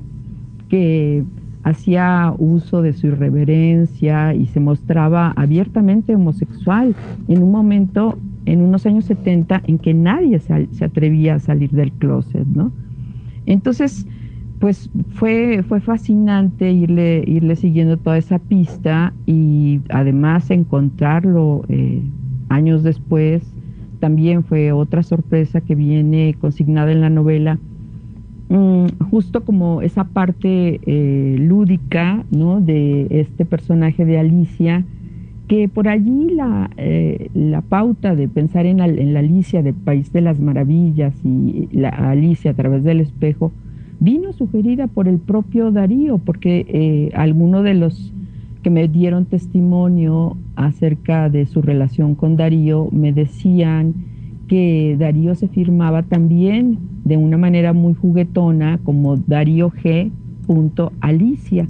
que 0.69 1.23
hacía 1.63 2.33
uso 2.37 2.81
de 2.83 2.93
su 2.93 3.07
irreverencia 3.07 4.35
y 4.35 4.45
se 4.47 4.59
mostraba 4.59 5.31
abiertamente 5.35 6.15
homosexual 6.15 6.95
en 7.27 7.41
un 7.41 7.51
momento 7.51 8.17
en 8.45 8.61
unos 8.61 8.85
años 8.85 9.05
70 9.05 9.63
en 9.67 9.77
que 9.79 9.93
nadie 9.93 10.39
se, 10.39 10.67
atrevía 10.83 11.35
a 11.35 11.39
salir 11.39 11.71
del 11.71 11.91
closet, 11.93 12.45
¿no? 12.47 12.71
Entonces, 13.45 14.07
pues 14.59 14.89
fue, 15.09 15.63
fue 15.67 15.81
fascinante 15.81 16.71
irle, 16.71 17.23
irle 17.27 17.55
siguiendo 17.55 17.97
toda 17.97 18.17
esa 18.17 18.39
pista 18.39 19.13
y 19.25 19.81
además 19.89 20.49
encontrarlo 20.51 21.65
eh, 21.67 22.01
años 22.49 22.83
después 22.83 23.53
también 24.03 24.43
fue 24.43 24.73
otra 24.73 25.01
sorpresa 25.01 25.61
que 25.61 25.75
viene 25.75 26.35
consignada 26.41 26.91
en 26.91 26.99
la 26.99 27.09
novela, 27.09 27.57
mm, 28.49 28.87
justo 29.09 29.45
como 29.45 29.81
esa 29.81 30.03
parte 30.03 30.81
eh, 30.85 31.37
lúdica 31.39 32.25
¿no? 32.29 32.59
de 32.59 33.07
este 33.09 33.45
personaje 33.45 34.03
de 34.03 34.19
Alicia, 34.19 34.83
que 35.47 35.67
por 35.67 35.87
allí 35.87 36.29
la, 36.29 36.69
eh, 36.77 37.29
la 37.33 37.61
pauta 37.61 38.15
de 38.15 38.27
pensar 38.27 38.65
en, 38.65 38.77
la 38.77 39.19
Alicia 39.19 39.61
de 39.61 39.73
País 39.73 40.13
de 40.13 40.21
las 40.21 40.39
Maravillas 40.39 41.13
y 41.23 41.67
la 41.71 41.89
Alicia 41.89 42.51
a 42.51 42.53
través 42.53 42.83
del 42.83 43.01
espejo 43.01 43.51
vino 43.99 44.33
sugerida 44.33 44.87
por 44.87 45.07
el 45.07 45.19
propio 45.19 45.71
Darío, 45.71 46.17
porque 46.17 46.65
eh, 46.67 47.11
algunos 47.13 47.63
de 47.63 47.73
los 47.73 48.13
que 48.61 48.69
me 48.69 48.87
dieron 48.87 49.25
testimonio 49.25 50.37
acerca 50.55 51.29
de 51.29 51.45
su 51.45 51.61
relación 51.61 52.15
con 52.15 52.37
Darío 52.37 52.89
me 52.91 53.11
decían 53.11 53.93
que 54.47 54.95
Darío 54.97 55.35
se 55.35 55.47
firmaba 55.49 56.03
también 56.03 56.79
de 57.03 57.17
una 57.17 57.37
manera 57.37 57.73
muy 57.73 57.93
juguetona 57.93 58.79
como 58.83 59.17
Darío 59.17 59.71
G. 59.71 60.11
Alicia 61.01 61.67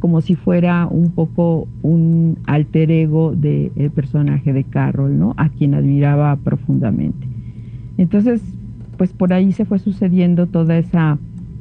como 0.00 0.20
si 0.22 0.34
fuera 0.34 0.86
un 0.86 1.12
poco 1.12 1.68
un 1.82 2.38
alter 2.46 2.90
ego 2.90 3.32
del 3.36 3.90
personaje 3.94 4.52
de 4.52 4.64
Carroll, 4.64 5.18
¿no? 5.18 5.34
A 5.36 5.50
quien 5.50 5.74
admiraba 5.74 6.34
profundamente. 6.36 7.28
Entonces, 7.98 8.42
pues 8.96 9.12
por 9.12 9.32
ahí 9.32 9.52
se 9.52 9.64
fue 9.64 9.78
sucediendo 9.78 10.46
toda 10.46 10.78
esa 10.78 11.18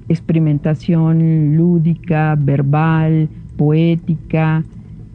experimentación 0.07 1.55
lúdica, 1.55 2.35
verbal, 2.39 3.29
poética, 3.57 4.63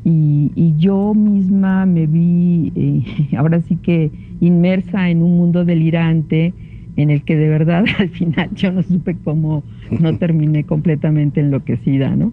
y, 0.05 0.75
yo 0.79 1.15
misma 1.15 1.87
me 1.87 2.07
vi 2.07 2.73
eh, 2.77 3.37
ahora 3.39 3.63
sí 3.63 3.77
que 3.77 4.11
inmersa 4.41 5.09
en 5.09 5.23
un 5.23 5.37
mundo 5.37 5.65
delirante 5.65 6.53
en 6.97 7.11
el 7.11 7.23
que 7.23 7.37
de 7.37 7.49
verdad 7.49 7.85
al 7.99 8.11
final 8.11 8.51
yo 8.55 8.71
no 8.71 8.83
supe 8.83 9.17
cómo 9.25 9.63
no 9.99 10.17
terminé 10.19 10.65
completamente 10.65 11.41
enloquecida, 11.41 12.15
¿no? 12.15 12.33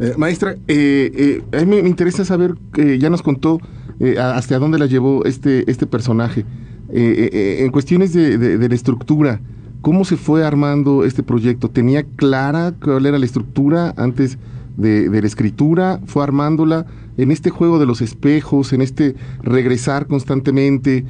Eh, 0.00 0.14
maestra, 0.16 0.56
eh, 0.66 1.42
eh, 1.52 1.58
a 1.58 1.62
mí 1.66 1.82
me, 1.82 1.88
interesa 1.88 2.24
saber, 2.24 2.54
ya 2.98 3.10
nos 3.10 3.22
contó 3.22 3.60
hasta 4.18 4.58
dónde 4.58 4.78
la 4.78 4.86
llevó 4.86 5.26
este, 5.26 5.70
este 5.70 5.86
personaje. 5.86 6.46
en 6.90 7.70
cuestiones 7.70 8.14
de, 8.14 8.68
la 8.68 8.74
estructura, 8.74 9.40
¿cómo 9.82 10.06
se 10.06 10.16
fue 10.16 10.42
armando 10.42 11.04
este 11.04 11.22
proyecto? 11.22 11.68
¿Tenía 11.68 12.04
clara 12.16 12.72
cuál 12.82 13.04
era 13.04 13.18
la 13.18 13.26
estructura 13.26 13.92
antes 13.98 14.38
de, 14.78 15.10
la 15.10 15.26
escritura? 15.26 16.00
¿Fue 16.06 16.24
armándola 16.24 16.86
en 17.18 17.30
este 17.30 17.50
juego 17.50 17.78
de 17.78 17.84
los 17.84 18.00
espejos, 18.00 18.72
en 18.72 18.80
este 18.80 19.16
regresar 19.42 20.06
constantemente, 20.06 21.04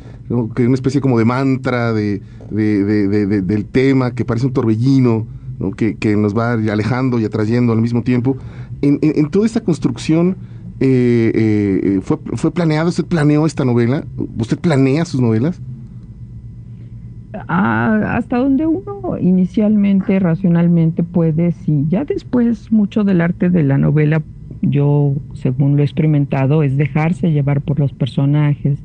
que 0.56 0.66
una 0.66 0.74
especie 0.74 1.00
como 1.00 1.16
de 1.16 1.24
mantra 1.24 1.92
de, 1.92 2.22
del 2.50 3.66
tema 3.66 4.16
que 4.16 4.24
parece 4.24 4.46
un 4.46 4.52
torbellino? 4.52 5.28
Que, 5.76 5.94
que, 5.94 6.16
nos 6.16 6.34
va 6.34 6.54
alejando 6.54 7.20
y 7.20 7.26
atrayendo 7.26 7.74
al 7.74 7.82
mismo 7.82 8.02
tiempo 8.02 8.38
en, 8.82 9.30
toda 9.30 9.46
esta 9.46 9.60
construcción, 9.60 10.36
eh, 10.80 11.32
eh, 11.34 12.00
fue, 12.02 12.18
¿fue 12.34 12.50
planeado? 12.50 12.88
¿Usted 12.88 13.04
planeó 13.04 13.46
esta 13.46 13.64
novela? 13.64 14.04
¿Usted 14.38 14.58
planea 14.58 15.04
sus 15.04 15.20
novelas? 15.20 15.60
Ah, 17.48 18.16
hasta 18.16 18.38
donde 18.38 18.66
uno 18.66 19.18
inicialmente, 19.20 20.18
racionalmente 20.18 21.02
puede, 21.02 21.52
sí. 21.52 21.84
Ya 21.88 22.04
después 22.04 22.72
mucho 22.72 23.04
del 23.04 23.20
arte 23.20 23.50
de 23.50 23.62
la 23.62 23.78
novela 23.78 24.22
yo, 24.62 25.14
según 25.34 25.76
lo 25.76 25.82
he 25.82 25.84
experimentado, 25.84 26.62
es 26.62 26.76
dejarse 26.76 27.32
llevar 27.32 27.60
por 27.60 27.78
los 27.78 27.92
personajes 27.92 28.78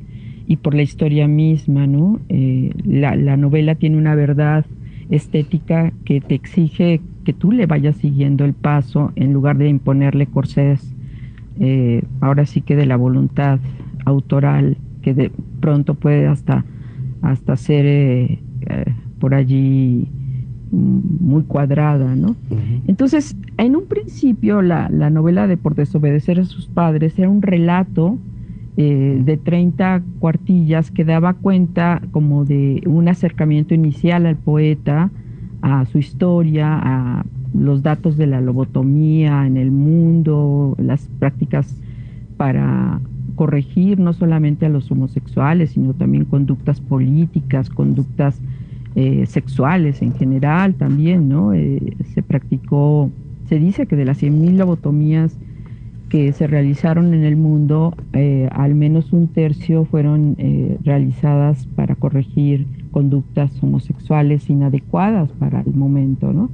y 0.46 0.56
por 0.56 0.74
la 0.74 0.82
historia 0.82 1.28
misma, 1.28 1.86
¿no? 1.86 2.20
Eh, 2.28 2.72
la, 2.84 3.36
novela 3.36 3.74
tiene 3.74 3.98
una 3.98 4.14
verdad 4.14 4.64
estética 5.10 5.92
que 6.04 6.20
te 6.20 6.34
exige 6.34 7.00
que 7.26 7.32
tú 7.32 7.50
le 7.50 7.66
vayas 7.66 7.96
siguiendo 7.96 8.44
el 8.44 8.52
paso 8.54 9.10
en 9.16 9.32
lugar 9.32 9.58
de 9.58 9.68
imponerle 9.68 10.26
corsés, 10.26 10.94
eh, 11.58 12.04
ahora 12.20 12.46
sí 12.46 12.60
que 12.60 12.76
de 12.76 12.86
la 12.86 12.96
voluntad 12.96 13.58
autoral, 14.04 14.76
que 15.02 15.12
de 15.12 15.32
pronto 15.58 15.94
puede 15.94 16.28
hasta, 16.28 16.64
hasta 17.22 17.56
ser 17.56 17.84
eh, 17.84 18.38
por 19.18 19.34
allí 19.34 20.06
muy 20.70 21.42
cuadrada, 21.42 22.14
¿no? 22.14 22.36
Entonces, 22.86 23.36
en 23.58 23.74
un 23.74 23.86
principio, 23.86 24.62
la, 24.62 24.88
novela 25.10 25.48
de 25.48 25.56
Por 25.56 25.74
desobedecer 25.74 26.38
a 26.38 26.44
sus 26.44 26.68
padres 26.68 27.18
era 27.18 27.28
un 27.28 27.42
relato 27.42 28.18
eh, 28.76 29.20
de 29.24 29.36
30 29.36 30.00
cuartillas 30.20 30.92
que 30.92 31.04
daba 31.04 31.34
cuenta 31.34 32.02
como 32.12 32.44
de 32.44 32.84
un 32.86 33.08
acercamiento 33.08 33.74
inicial 33.74 34.26
al 34.26 34.36
poeta, 34.36 35.10
a 35.62 35.84
su 35.86 35.98
historia, 35.98 36.78
a 36.82 37.24
los 37.54 37.82
datos 37.82 38.16
de 38.16 38.26
la 38.26 38.40
lobotomía 38.40 39.46
en 39.46 39.56
el 39.56 39.70
mundo, 39.70 40.76
las 40.78 41.08
prácticas 41.18 41.76
para 42.36 43.00
corregir 43.36 44.00
no 44.00 44.12
solamente 44.12 44.66
a 44.66 44.68
los 44.68 44.90
homosexuales, 44.90 45.70
sino 45.70 45.94
también 45.94 46.24
conductas 46.24 46.80
políticas, 46.80 47.70
conductas 47.70 48.40
eh, 48.94 49.26
sexuales 49.26 50.00
en 50.02 50.14
general 50.14 50.74
también, 50.74 51.28
¿no? 51.28 51.52
Eh, 51.52 51.96
se 52.14 52.22
practicó, 52.22 53.10
se 53.48 53.58
dice 53.58 53.86
que 53.86 53.94
de 53.94 54.06
las 54.06 54.22
100.000 54.22 54.56
lobotomías 54.56 55.36
que 56.08 56.32
se 56.32 56.46
realizaron 56.46 57.12
en 57.12 57.24
el 57.24 57.36
mundo, 57.36 57.94
eh, 58.14 58.48
al 58.52 58.74
menos 58.74 59.12
un 59.12 59.28
tercio 59.28 59.84
fueron 59.84 60.36
realizadas 60.82 61.66
para 61.74 61.94
corregir 61.96 62.66
conductas 62.96 63.62
homosexuales 63.62 64.48
inadecuadas 64.48 65.30
para 65.32 65.60
el 65.60 65.74
momento, 65.74 66.32
¿no? 66.32 66.48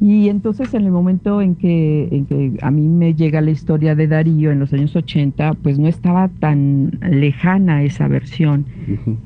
Y 0.00 0.28
entonces 0.28 0.72
en 0.74 0.84
el 0.84 0.92
momento 0.92 1.40
en 1.40 1.56
que, 1.56 2.08
en 2.12 2.26
que, 2.26 2.52
a 2.62 2.70
mí 2.70 2.86
me 2.86 3.14
llega 3.14 3.40
la 3.40 3.50
historia 3.50 3.96
de 3.96 4.06
Darío 4.06 4.52
en 4.52 4.60
los 4.60 4.72
años 4.72 4.94
80, 4.94 5.54
pues 5.54 5.76
no 5.76 5.88
estaba 5.88 6.28
tan 6.28 7.00
lejana 7.02 7.82
esa 7.82 8.06
versión. 8.06 8.66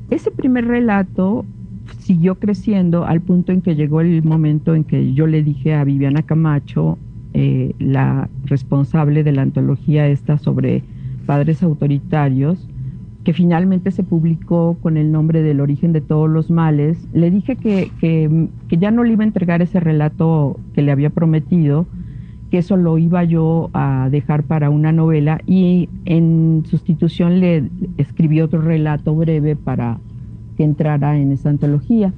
Ese 0.08 0.30
primer 0.30 0.64
relato 0.66 1.44
siguió 1.98 2.36
creciendo 2.36 3.04
al 3.04 3.20
punto 3.20 3.52
en 3.52 3.60
que 3.60 3.76
llegó 3.76 4.00
el 4.00 4.22
momento 4.22 4.74
en 4.74 4.84
que 4.84 5.12
yo 5.12 5.26
le 5.26 5.42
dije 5.42 5.74
a 5.74 5.84
Viviana 5.84 6.22
Camacho, 6.22 6.96
eh, 7.34 7.74
la 7.78 8.30
responsable 8.46 9.24
de 9.24 9.32
la 9.32 9.42
antología 9.42 10.06
esta 10.06 10.38
sobre 10.38 10.82
padres 11.26 11.62
autoritarios, 11.62 12.66
que 13.28 13.34
finalmente 13.34 13.90
se 13.90 14.04
publicó 14.04 14.78
con 14.80 14.96
el 14.96 15.12
nombre 15.12 15.42
del 15.42 15.60
origen 15.60 15.92
de 15.92 16.00
todos 16.00 16.30
los 16.30 16.48
males, 16.48 17.06
le 17.12 17.30
dije 17.30 17.56
que, 17.56 17.90
que, 18.00 18.48
ya 18.78 18.90
no 18.90 19.04
le 19.04 19.12
iba 19.12 19.22
a 19.22 19.26
entregar 19.26 19.60
ese 19.60 19.80
relato 19.80 20.58
que 20.72 20.80
le 20.80 20.92
había 20.92 21.10
prometido, 21.10 21.84
que 22.50 22.56
eso 22.56 22.78
lo 22.78 22.96
iba 22.96 23.24
yo 23.24 23.68
a 23.74 24.08
dejar 24.10 24.44
para 24.44 24.70
una 24.70 24.92
novela 24.92 25.42
y 25.44 25.90
en 26.06 26.62
sustitución 26.64 27.40
le 27.40 27.68
escribí 27.98 28.40
otro 28.40 28.62
relato 28.62 29.14
breve 29.14 29.56
para 29.56 29.98
que 30.56 30.64
entrara 30.64 31.18
en 31.18 31.30
esa 31.30 31.50
antología. 31.50 32.14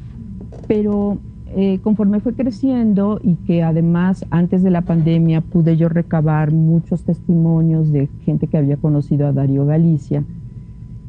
Pero 0.69 1.19
eh, 1.57 1.81
conforme 1.83 2.21
fue 2.21 2.35
creciendo 2.35 3.19
y 3.21 3.35
que 3.35 3.65
además 3.65 4.25
antes 4.31 4.63
de 4.63 4.71
la 4.71 4.83
pandemia 4.83 5.41
pude 5.41 5.77
yo 5.77 5.89
recabar 5.89 6.53
muchos 6.53 7.03
testimonios 7.03 7.91
de 7.91 8.09
gente 8.25 8.47
que 8.47 8.59
había 8.59 8.77
conocido 8.77 9.27
a 9.27 9.33
Darío 9.33 9.67
Galicia, 9.67 10.23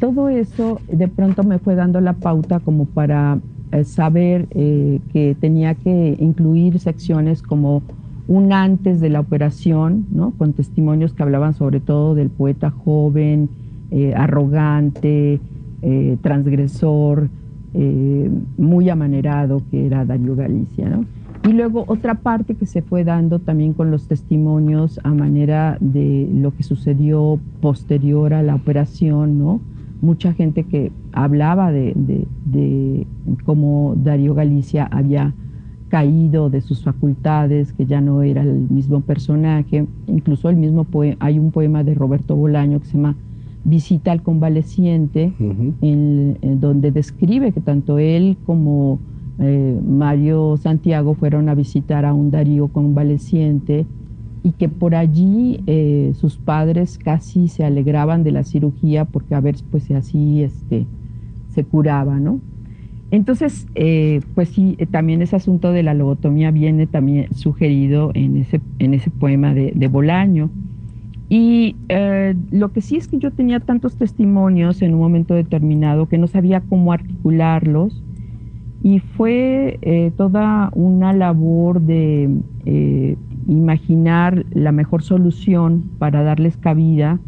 todo 0.01 0.27
eso 0.29 0.81
de 0.91 1.07
pronto 1.07 1.43
me 1.43 1.59
fue 1.59 1.75
dando 1.75 2.01
la 2.01 2.13
pauta 2.13 2.59
como 2.59 2.85
para 2.85 3.39
eh, 3.71 3.85
saber 3.85 4.47
eh, 4.51 4.99
que 5.13 5.37
tenía 5.39 5.75
que 5.75 6.17
incluir 6.19 6.79
secciones 6.79 7.41
como 7.41 7.83
un 8.27 8.51
antes 8.51 8.99
de 8.99 9.09
la 9.09 9.19
operación, 9.19 10.07
¿no? 10.11 10.31
con 10.31 10.53
testimonios 10.53 11.13
que 11.13 11.23
hablaban 11.23 11.53
sobre 11.53 11.79
todo 11.79 12.15
del 12.15 12.29
poeta 12.29 12.71
joven, 12.71 13.49
arrogante, 14.15 15.39
eh, 15.81 16.17
transgresor, 16.21 17.29
eh, 17.73 18.29
muy 18.57 18.89
amanerado 18.89 19.61
que 19.71 19.85
era 19.85 20.05
Darío 20.05 20.35
Galicia. 20.35 20.89
¿no? 20.89 21.05
Y 21.49 21.53
luego 21.53 21.85
otra 21.87 22.15
parte 22.15 22.55
que 22.55 22.65
se 22.65 22.81
fue 22.81 23.03
dando 23.03 23.39
también 23.39 23.73
con 23.73 23.89
los 23.89 24.07
testimonios 24.07 24.99
a 25.03 25.13
manera 25.13 25.77
de 25.79 26.29
lo 26.33 26.55
que 26.55 26.63
sucedió 26.63 27.39
posterior 27.61 28.33
a 28.33 28.43
la 28.43 28.55
operación, 28.55 29.39
¿no? 29.39 29.59
Mucha 30.01 30.33
gente 30.33 30.63
que 30.63 30.91
hablaba 31.13 31.71
de, 31.71 31.93
de 31.95 33.07
cómo 33.45 33.93
Darío 33.95 34.33
Galicia 34.33 34.85
había 34.85 35.33
caído 35.91 36.49
de 36.49 36.61
sus 36.61 36.83
facultades, 36.83 37.73
que 37.73 37.85
ya 37.85 37.99
no 37.99 38.23
era 38.23 38.41
el 38.43 38.69
mismo 38.69 39.01
personaje. 39.01 39.85
Incluso 40.07 40.49
el 40.49 40.55
mismo 40.55 40.87
hay 41.19 41.37
un 41.37 41.51
poema 41.51 41.83
de 41.83 41.93
Roberto 41.93 42.35
Bolaño 42.35 42.79
que 42.79 42.85
se 42.85 42.93
llama 42.93 43.15
visita 43.65 44.13
al 44.13 44.23
convaleciente, 44.23 45.33
en, 45.81 46.37
donde 46.59 46.91
describe 46.91 47.51
que 47.51 47.59
tanto 47.59 47.99
él 47.99 48.37
como 48.45 48.99
eh, 49.37 49.79
Mario 49.85 50.55
Santiago 50.57 51.13
fueron 51.13 51.49
a 51.49 51.55
visitar 51.55 52.05
a 52.05 52.13
un 52.13 52.31
Darío 52.31 52.69
convaleciente 52.69 53.85
y 54.43 54.51
que 54.53 54.69
por 54.69 54.95
allí 54.95 55.61
eh, 55.67 56.13
sus 56.15 56.37
padres 56.37 56.97
casi 56.97 57.47
se 57.47 57.63
alegraban 57.63 58.23
de 58.23 58.31
la 58.31 58.43
cirugía 58.43 59.05
porque 59.05 59.35
a 59.35 59.41
ver 59.41 59.55
pues 59.69 59.89
así 59.91 60.43
este, 60.43 60.85
se 61.49 61.63
curaba, 61.63 62.19
¿no? 62.19 62.39
Entonces, 63.11 63.67
eh, 63.75 64.21
pues 64.35 64.49
sí, 64.49 64.77
también 64.89 65.21
ese 65.21 65.35
asunto 65.35 65.73
de 65.73 65.83
la 65.83 65.93
lobotomía 65.93 66.49
viene 66.51 66.87
también 66.87 67.33
sugerido 67.33 68.11
en 68.13 68.37
ese, 68.37 68.61
en 68.79 68.93
ese 68.93 69.09
poema 69.09 69.53
de, 69.53 69.73
de 69.75 69.87
Bolaño. 69.87 70.49
Y 71.27 71.77
eh, 71.87 72.35
lo 72.51 72.73
que 72.73 72.81
sí 72.81 72.97
es 72.97 73.07
que 73.07 73.17
yo 73.17 73.31
tenía 73.31 73.61
tantos 73.61 73.95
testimonios 73.95 74.81
en 74.81 74.93
un 74.93 74.99
momento 74.99 75.33
determinado 75.33 76.07
que 76.07 76.17
no 76.17 76.27
sabía 76.27 76.59
cómo 76.59 76.91
articularlos 76.91 78.03
y 78.83 78.99
fue 78.99 79.79
eh, 79.81 80.11
toda 80.17 80.71
una 80.73 81.13
labor 81.13 81.79
de 81.81 82.29
eh, 82.65 83.15
imaginar 83.47 84.45
la 84.51 84.71
mejor 84.71 85.03
solución 85.03 85.83
para 85.99 86.23
darles 86.23 86.57
cabida, 86.57 87.19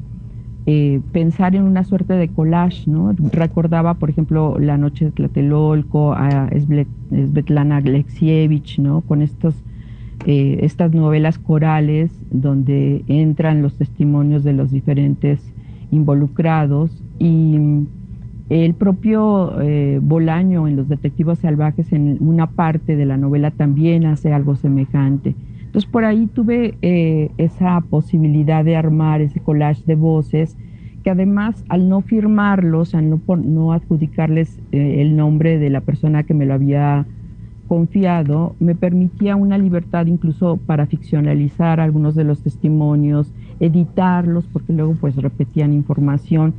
pensar 1.12 1.56
en 1.56 1.64
una 1.64 1.84
suerte 1.84 2.14
de 2.14 2.30
collage, 2.30 2.90
¿no? 2.90 3.14
Recordaba, 3.34 3.96
por 3.96 4.10
ejemplo, 4.10 4.58
La 4.60 4.78
Noche 4.78 5.06
de 5.06 5.12
Tlatelolco, 5.12 6.14
a 6.14 6.50
Svetlana 6.58 7.78
Alexievich, 7.78 8.80
¿no? 8.80 9.02
Con 9.02 9.22
estos 9.22 9.62
eh, 10.26 10.60
estas 10.62 10.94
novelas 10.94 11.38
corales 11.38 12.10
donde 12.32 13.04
entran 13.08 13.62
los 13.62 13.74
testimonios 13.76 14.46
de 14.46 14.54
los 14.54 14.72
diferentes 14.72 15.42
involucrados 15.92 16.92
y 17.20 17.58
el 18.48 18.74
propio 18.74 19.60
eh, 19.62 20.00
Bolaño 20.02 20.66
en 20.70 20.78
Los 20.78 20.88
Detectivos 20.88 21.40
Salvajes 21.40 21.92
en 21.92 22.18
una 22.22 22.48
parte 22.48 22.96
de 22.96 23.06
la 23.06 23.18
novela 23.18 23.52
también 23.52 24.06
hace 24.06 24.32
algo 24.32 24.56
semejante. 24.56 25.36
Entonces 25.74 25.90
por 25.90 26.06
ahí 26.06 26.28
tuve 26.28 26.78
eh, 26.84 27.32
esa 27.40 27.82
posibilidad 27.82 28.64
de 28.64 28.76
armar 28.76 29.22
ese 29.22 29.40
collage 29.40 29.82
de 29.88 29.96
voces 29.96 30.56
que 31.04 31.10
además 31.10 31.66
al 31.68 31.90
no 31.90 32.02
firmarlos, 32.02 32.94
al 32.94 33.10
no, 33.10 33.24
no 33.38 33.74
adjudicarles 33.74 34.62
el 34.72 35.16
nombre 35.16 35.58
de 35.58 35.72
la 35.72 35.82
persona 35.82 36.22
que 36.24 36.36
me 36.36 36.46
lo 36.46 36.54
había 36.54 37.08
confiado 37.68 38.56
me 38.60 38.76
permitía 38.76 39.36
una 39.36 39.58
libertad 39.58 40.06
incluso 40.06 40.58
para 40.58 40.86
ficcionalizar 40.86 41.80
algunos 41.80 42.14
de 42.14 42.24
los 42.24 42.44
testimonios, 42.44 43.34
editarlos, 43.60 44.48
porque 44.48 44.74
luego 44.74 44.96
pues 45.02 45.16
repetían 45.16 45.74
información. 45.74 46.54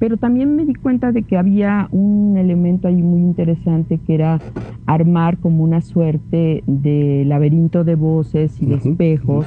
Pero 0.00 0.16
también 0.16 0.56
me 0.56 0.64
di 0.64 0.74
cuenta 0.74 1.12
de 1.12 1.22
que 1.22 1.36
había 1.36 1.86
un 1.92 2.38
elemento 2.38 2.88
ahí 2.88 3.02
muy 3.02 3.20
interesante 3.20 4.00
que 4.04 4.14
era 4.14 4.40
armar 4.86 5.38
como 5.38 5.62
una 5.62 5.82
suerte 5.82 6.64
de 6.66 7.24
laberinto 7.26 7.84
de 7.84 7.96
voces 7.96 8.60
y 8.62 8.66
de 8.66 8.76
espejos 8.76 9.46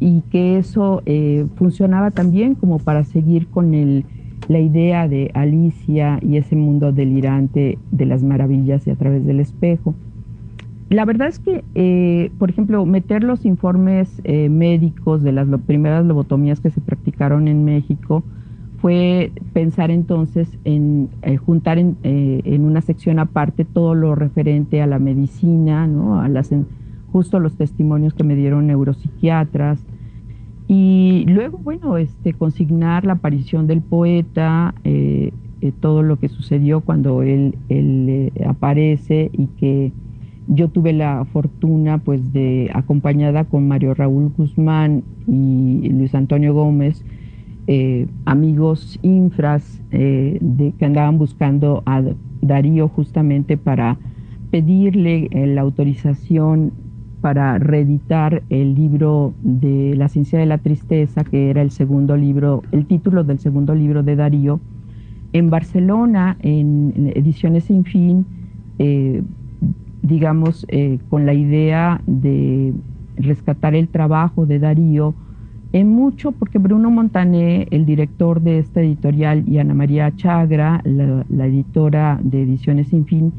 y 0.00 0.22
que 0.22 0.58
eso 0.58 1.02
eh, 1.06 1.46
funcionaba 1.54 2.10
también 2.10 2.56
como 2.56 2.80
para 2.80 3.04
seguir 3.04 3.46
con 3.46 3.74
el, 3.74 4.04
la 4.48 4.58
idea 4.58 5.06
de 5.06 5.30
Alicia 5.34 6.18
y 6.20 6.36
ese 6.36 6.56
mundo 6.56 6.92
delirante 6.92 7.78
de 7.92 8.06
las 8.06 8.24
maravillas 8.24 8.88
y 8.88 8.90
a 8.90 8.96
través 8.96 9.24
del 9.24 9.38
espejo. 9.38 9.94
La 10.90 11.04
verdad 11.04 11.28
es 11.28 11.38
que, 11.38 11.64
eh, 11.76 12.32
por 12.38 12.50
ejemplo, 12.50 12.84
meter 12.86 13.22
los 13.22 13.44
informes 13.44 14.20
eh, 14.24 14.48
médicos 14.48 15.22
de 15.22 15.30
las 15.30 15.48
primeras 15.64 16.04
lobotomías 16.04 16.60
que 16.60 16.70
se 16.70 16.80
practicaron 16.80 17.46
en 17.46 17.64
México 17.64 18.24
fue 18.78 19.32
pensar 19.52 19.90
entonces 19.90 20.48
en 20.64 21.08
eh, 21.22 21.36
juntar 21.36 21.78
en, 21.78 21.96
una 22.64 22.80
sección 22.80 23.18
aparte 23.18 23.64
todo 23.64 23.94
lo 23.94 24.14
referente 24.14 24.82
a 24.82 24.86
la 24.86 24.98
medicina, 24.98 25.86
¿no? 25.86 26.20
a 26.20 26.28
las, 26.28 26.50
justo 27.12 27.40
los 27.40 27.54
testimonios 27.56 28.14
que 28.14 28.24
me 28.24 28.36
dieron 28.36 28.66
neuropsiquiatras, 28.66 29.80
Y 30.68 31.24
luego, 31.28 31.58
bueno, 31.58 31.96
este, 31.96 32.32
consignar 32.34 33.04
la 33.04 33.14
aparición 33.14 33.66
del 33.66 33.80
poeta, 33.80 34.74
eh, 34.84 35.32
eh, 35.60 35.72
todo 35.80 36.02
lo 36.02 36.18
que 36.18 36.28
sucedió 36.28 36.80
cuando 36.80 37.22
él, 37.22 37.54
él 37.68 38.32
aparece 38.44 39.30
y 39.32 39.46
que 39.58 39.92
yo 40.48 40.68
tuve 40.68 40.92
la 40.92 41.24
fortuna, 41.32 41.98
pues, 41.98 42.32
de 42.32 42.70
acompañada 42.74 43.44
con 43.44 43.66
Mario 43.68 43.94
Raúl 43.94 44.32
Guzmán 44.36 45.02
y 45.26 45.88
Luis 45.88 46.14
Antonio 46.14 46.54
Gómez, 46.54 47.04
amigos 48.24 48.98
infras 49.02 49.82
de, 49.90 50.72
que 50.78 50.84
andaban 50.84 51.18
buscando 51.18 51.82
a 51.84 52.02
Darío 52.40 52.88
justamente 52.88 53.56
para 53.56 53.98
pedirle 54.50 55.28
la 55.32 55.62
autorización 55.62 56.72
para 57.20 57.58
reeditar 57.58 58.44
el 58.50 58.76
libro 58.76 59.34
de 59.42 59.94
La 59.96 60.08
ciencia 60.08 60.38
de 60.38 60.46
la 60.46 60.58
tristeza, 60.58 61.24
que 61.24 61.50
era 61.50 61.60
el 61.60 61.72
segundo 61.72 62.16
libro, 62.16 62.62
el 62.70 62.86
título 62.86 63.24
del 63.24 63.40
segundo 63.40 63.74
libro 63.74 64.04
de 64.04 64.14
Darío, 64.14 64.60
en 65.32 65.50
Barcelona, 65.50 66.36
en 66.40 67.12
Ediciones 67.16 67.64
Sin 67.64 67.84
Fin, 67.84 68.26
eh, 68.78 69.22
digamos, 70.02 70.66
eh, 70.68 70.98
con 71.10 71.26
la 71.26 71.34
idea 71.34 72.00
de 72.06 72.72
rescatar 73.16 73.74
el 73.74 73.88
trabajo 73.88 74.46
de 74.46 74.58
Darío, 74.58 75.14
en 75.72 75.88
mucho 75.88 76.32
porque 76.32 76.58
Bruno 76.58 76.90
Montané, 76.90 77.66
el 77.70 77.86
director 77.86 78.40
de 78.40 78.58
esta 78.58 78.80
editorial, 78.80 79.44
y 79.48 79.58
Ana 79.58 79.74
María 79.74 80.14
Chagra, 80.16 80.80
la 80.84 81.46
editora 81.46 82.18
de 82.22 82.42
Ediciones 82.42 82.88
Sin 82.88 83.04
Fin, 83.04 83.32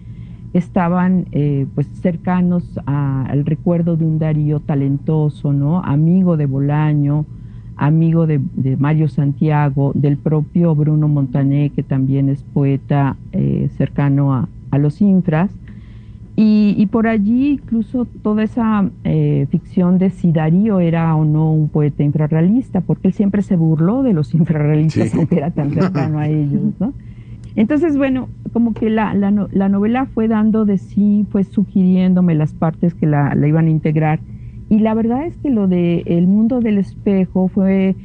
estaban 0.53 1.25
eh, 1.31 1.67
pues 1.75 1.87
cercanos 2.01 2.79
al 2.85 3.45
recuerdo 3.45 3.95
de 3.95 4.05
un 4.05 4.19
Darío 4.19 4.59
talentoso, 4.59 5.53
¿no? 5.53 5.83
Amigo 5.83 6.37
de 6.37 6.45
Bolaño, 6.45 7.25
amigo 7.75 8.25
de, 8.25 8.39
Mario 8.77 9.07
Santiago, 9.07 9.91
del 9.93 10.17
propio 10.17 10.73
Bruno 10.75 11.07
Montané, 11.07 11.69
que 11.69 11.83
también 11.83 12.29
es 12.29 12.43
poeta 12.43 13.17
eh, 13.31 13.69
cercano 13.77 14.33
a, 14.33 14.49
los 14.77 15.01
infras. 15.01 15.49
Y, 16.39 16.86
por 16.91 17.08
allí 17.08 17.54
incluso 17.54 18.06
toda 18.06 18.43
esa 18.43 18.88
eh, 19.04 19.47
ficción 19.50 19.97
de 19.97 20.12
si 20.12 20.32
Darío 20.32 20.80
era 20.80 21.15
o 21.15 21.26
no 21.26 21.52
un 21.52 21.67
poeta 21.67 22.04
infrarrealista, 22.04 22.82
porque 22.82 23.08
él 23.08 23.15
siempre 23.15 23.41
se 23.41 23.56
burló 23.56 24.04
de 24.04 24.13
los 24.13 24.34
infrarrealistas, 24.36 25.15
aunque 25.15 25.38
era 25.38 25.50
tan 25.50 25.71
cercano 25.73 26.19
a 26.19 26.28
ellos, 26.28 26.73
¿no? 26.80 26.93
Entonces, 27.56 27.97
bueno, 27.97 28.30
como 28.54 28.76
que 28.76 28.91
la, 28.91 29.15
la, 29.15 29.69
novela 29.69 30.06
fue 30.06 30.28
dando 30.28 30.63
de 30.63 30.78
sí, 30.78 31.26
fue 31.32 31.43
sugiriéndome 31.43 32.36
las 32.36 32.54
partes 32.54 32.93
que 32.93 33.08
la, 33.08 33.36
iban 33.36 33.65
a 33.65 33.71
integrar. 33.71 34.19
Y 34.69 34.78
la 34.78 34.93
verdad 34.93 35.26
es 35.26 35.36
que 35.38 35.50
lo 35.50 35.67
de 35.67 36.04
El 36.06 36.28
mundo 36.28 36.60
del 36.60 36.78
espejo 36.78 37.47
fue 37.47 37.95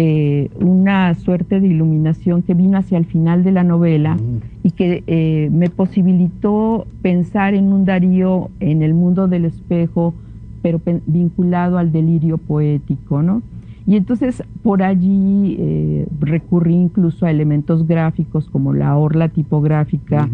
eh, 0.00 0.48
una 0.60 1.12
suerte 1.16 1.58
de 1.58 1.66
iluminación 1.66 2.42
que 2.42 2.54
vino 2.54 2.78
hacia 2.78 2.98
el 2.98 3.04
final 3.04 3.42
de 3.42 3.50
la 3.50 3.64
novela 3.64 4.14
mm. 4.14 4.40
y 4.62 4.70
que 4.70 5.02
eh, 5.08 5.50
me 5.50 5.70
posibilitó 5.70 6.86
pensar 7.02 7.54
en 7.54 7.72
un 7.72 7.84
Darío 7.84 8.48
en 8.60 8.82
el 8.82 8.94
mundo 8.94 9.26
del 9.26 9.44
espejo, 9.44 10.14
pero 10.62 10.80
vinculado 11.04 11.78
al 11.78 11.90
delirio 11.90 12.38
poético, 12.38 13.22
¿no? 13.22 13.42
Y 13.88 13.96
entonces 13.96 14.44
por 14.62 14.84
allí 14.84 15.56
eh, 15.58 16.06
recurrí 16.20 16.74
incluso 16.76 17.26
a 17.26 17.32
elementos 17.32 17.84
gráficos 17.84 18.48
como 18.48 18.74
la 18.74 18.96
orla 18.96 19.28
tipográfica 19.30 20.28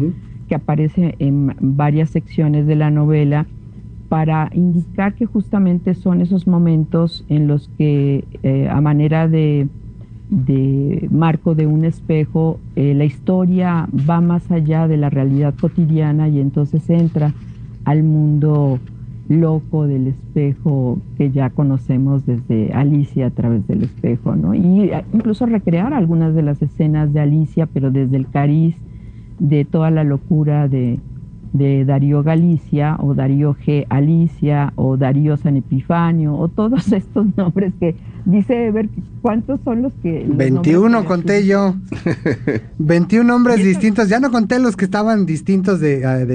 que 0.47 0.53
aparece 0.53 1.15
en 1.17 1.55
varias 1.59 2.11
secciones 2.11 2.67
de 2.67 2.75
la 2.75 2.91
novela 2.91 3.47
para 4.09 4.49
indicar 4.53 5.15
que 5.15 5.25
justamente 5.25 5.95
son 5.95 6.21
esos 6.21 6.47
momentos 6.47 7.25
en 7.29 7.47
los 7.47 7.69
que 7.77 8.23
eh, 8.43 8.67
a 8.69 8.79
manera 8.81 9.27
de, 9.27 9.67
marco 11.09 11.55
de 11.55 11.67
un 11.67 11.85
espejo, 11.85 12.59
eh, 12.75 12.93
la 12.93 13.05
historia 13.05 13.87
va 14.09 14.21
más 14.21 14.51
allá 14.51 14.87
de 14.87 14.97
la 14.97 15.09
realidad 15.09 15.53
cotidiana 15.59 16.27
y 16.29 16.39
entonces 16.39 16.89
entra 16.89 17.33
al 17.83 18.03
mundo 18.03 18.79
loco 19.27 19.87
del 19.87 20.07
espejo 20.07 20.99
que 21.17 21.31
ya 21.31 21.49
conocemos 21.49 22.25
desde 22.27 22.73
Alicia 22.73 23.27
a 23.27 23.31
través 23.31 23.65
del 23.67 23.83
espejo, 23.83 24.35
¿no? 24.35 24.53
Y 24.53 24.89
eh, 24.91 25.03
incluso 25.13 25.47
recrear 25.47 25.93
algunas 25.93 26.35
de 26.35 26.43
las 26.43 26.61
escenas 26.61 27.11
de 27.11 27.21
Alicia, 27.21 27.65
pero 27.65 27.89
desde 27.89 28.17
el 28.17 28.27
cariz 28.27 28.75
de 29.39 29.65
toda 29.65 29.89
la 29.89 30.03
locura 30.03 30.67
de, 30.67 30.99
Darío 31.57 32.23
Galicia 32.23 32.97
o 32.99 33.13
Darío 33.13 33.55
G. 33.55 33.85
Alicia 33.89 34.73
o 34.75 34.97
Darío 34.97 35.37
San 35.37 35.57
Epifanio 35.57 36.35
o 36.35 36.47
todos 36.49 36.91
estos 36.91 37.25
nombres 37.37 37.73
que 37.79 37.95
dice 38.25 38.71
ver 38.71 38.89
cuántos 39.21 39.59
son 39.63 39.81
los 39.81 39.93
que... 39.95 40.25
21 40.27 41.05
conté 41.05 41.45
yo. 41.45 41.75
21 42.79 43.23
nombres 43.23 43.63
distintos. 43.63 44.09
Ya 44.09 44.19
no 44.19 44.31
conté 44.31 44.59
los 44.59 44.75
que 44.75 44.85
estaban 44.85 45.25
distintos 45.25 45.79
de 45.79 46.05
ah, 46.05 46.25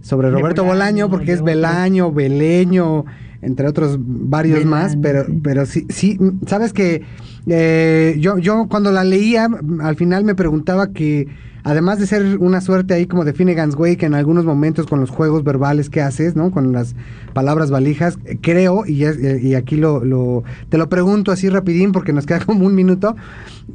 sobre 0.00 0.30
Roberto 0.30 0.64
Bolaño, 0.64 1.10
porque 1.10 1.32
es 1.32 1.42
Belaño, 1.42 2.12
Beleño, 2.12 3.04
entre 3.42 3.68
otros 3.68 3.98
varios 4.00 4.64
más, 4.64 4.96
pero, 4.96 5.26
pero 5.42 5.66
sí, 5.66 5.86
sí, 5.88 6.18
sabes 6.46 6.72
que 6.72 7.02
eh, 7.46 8.16
yo, 8.18 8.38
yo 8.38 8.66
cuando 8.68 8.90
la 8.90 9.04
leía, 9.04 9.48
al 9.80 9.96
final 9.96 10.24
me 10.24 10.34
preguntaba 10.34 10.92
que 10.92 11.28
además 11.68 11.98
de 11.98 12.06
ser 12.06 12.38
una 12.38 12.62
suerte 12.62 12.94
ahí 12.94 13.06
como 13.06 13.26
de 13.26 13.34
Finnegan's 13.34 13.74
Wake 13.76 14.06
en 14.06 14.14
algunos 14.14 14.46
momentos 14.46 14.86
con 14.86 15.00
los 15.00 15.10
juegos 15.10 15.44
verbales 15.44 15.90
que 15.90 16.00
haces, 16.00 16.34
¿no? 16.34 16.50
Con 16.50 16.72
las 16.72 16.94
palabras 17.34 17.70
valijas, 17.70 18.18
creo, 18.40 18.84
y, 18.86 19.04
y 19.04 19.54
aquí 19.54 19.76
lo, 19.76 20.02
lo, 20.02 20.44
te 20.70 20.78
lo 20.78 20.88
pregunto 20.88 21.30
así 21.30 21.50
rapidín 21.50 21.92
porque 21.92 22.14
nos 22.14 22.24
queda 22.24 22.40
como 22.46 22.64
un 22.64 22.74
minuto, 22.74 23.16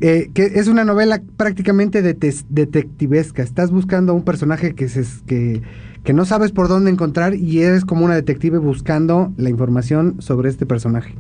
eh, 0.02 0.32
que 0.34 0.54
es 0.56 0.68
una 0.68 0.84
novela 0.84 1.22
prácticamente 1.38 2.02
de 2.02 2.16
detectivesca. 2.50 3.44
Estás 3.44 3.70
buscando 3.70 4.14
a 4.14 4.16
un 4.16 4.24
personaje 4.24 4.74
que, 4.74 4.90
se, 4.90 5.04
que 5.28 5.62
que 6.04 6.12
no 6.12 6.26
sabes 6.26 6.52
por 6.52 6.68
dónde 6.68 6.92
encontrar 6.92 7.34
y 7.34 7.62
eres 7.62 7.86
como 7.86 8.04
una 8.04 8.16
detective 8.16 8.58
buscando 8.58 9.32
la 9.38 9.50
información 9.50 10.18
sobre 10.20 10.50
este 10.50 10.66
personaje. 10.66 11.16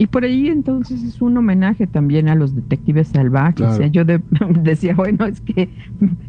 Y 0.00 0.06
por 0.06 0.24
ahí 0.24 0.48
entonces 0.48 1.02
es 1.02 1.20
un 1.20 1.36
homenaje 1.36 1.86
también 1.86 2.30
a 2.30 2.34
los 2.34 2.54
detectives 2.54 3.08
salvajes. 3.08 3.92
Yo 3.92 4.02
decía, 4.62 4.94
bueno, 4.94 5.26
es 5.26 5.42
que 5.42 5.68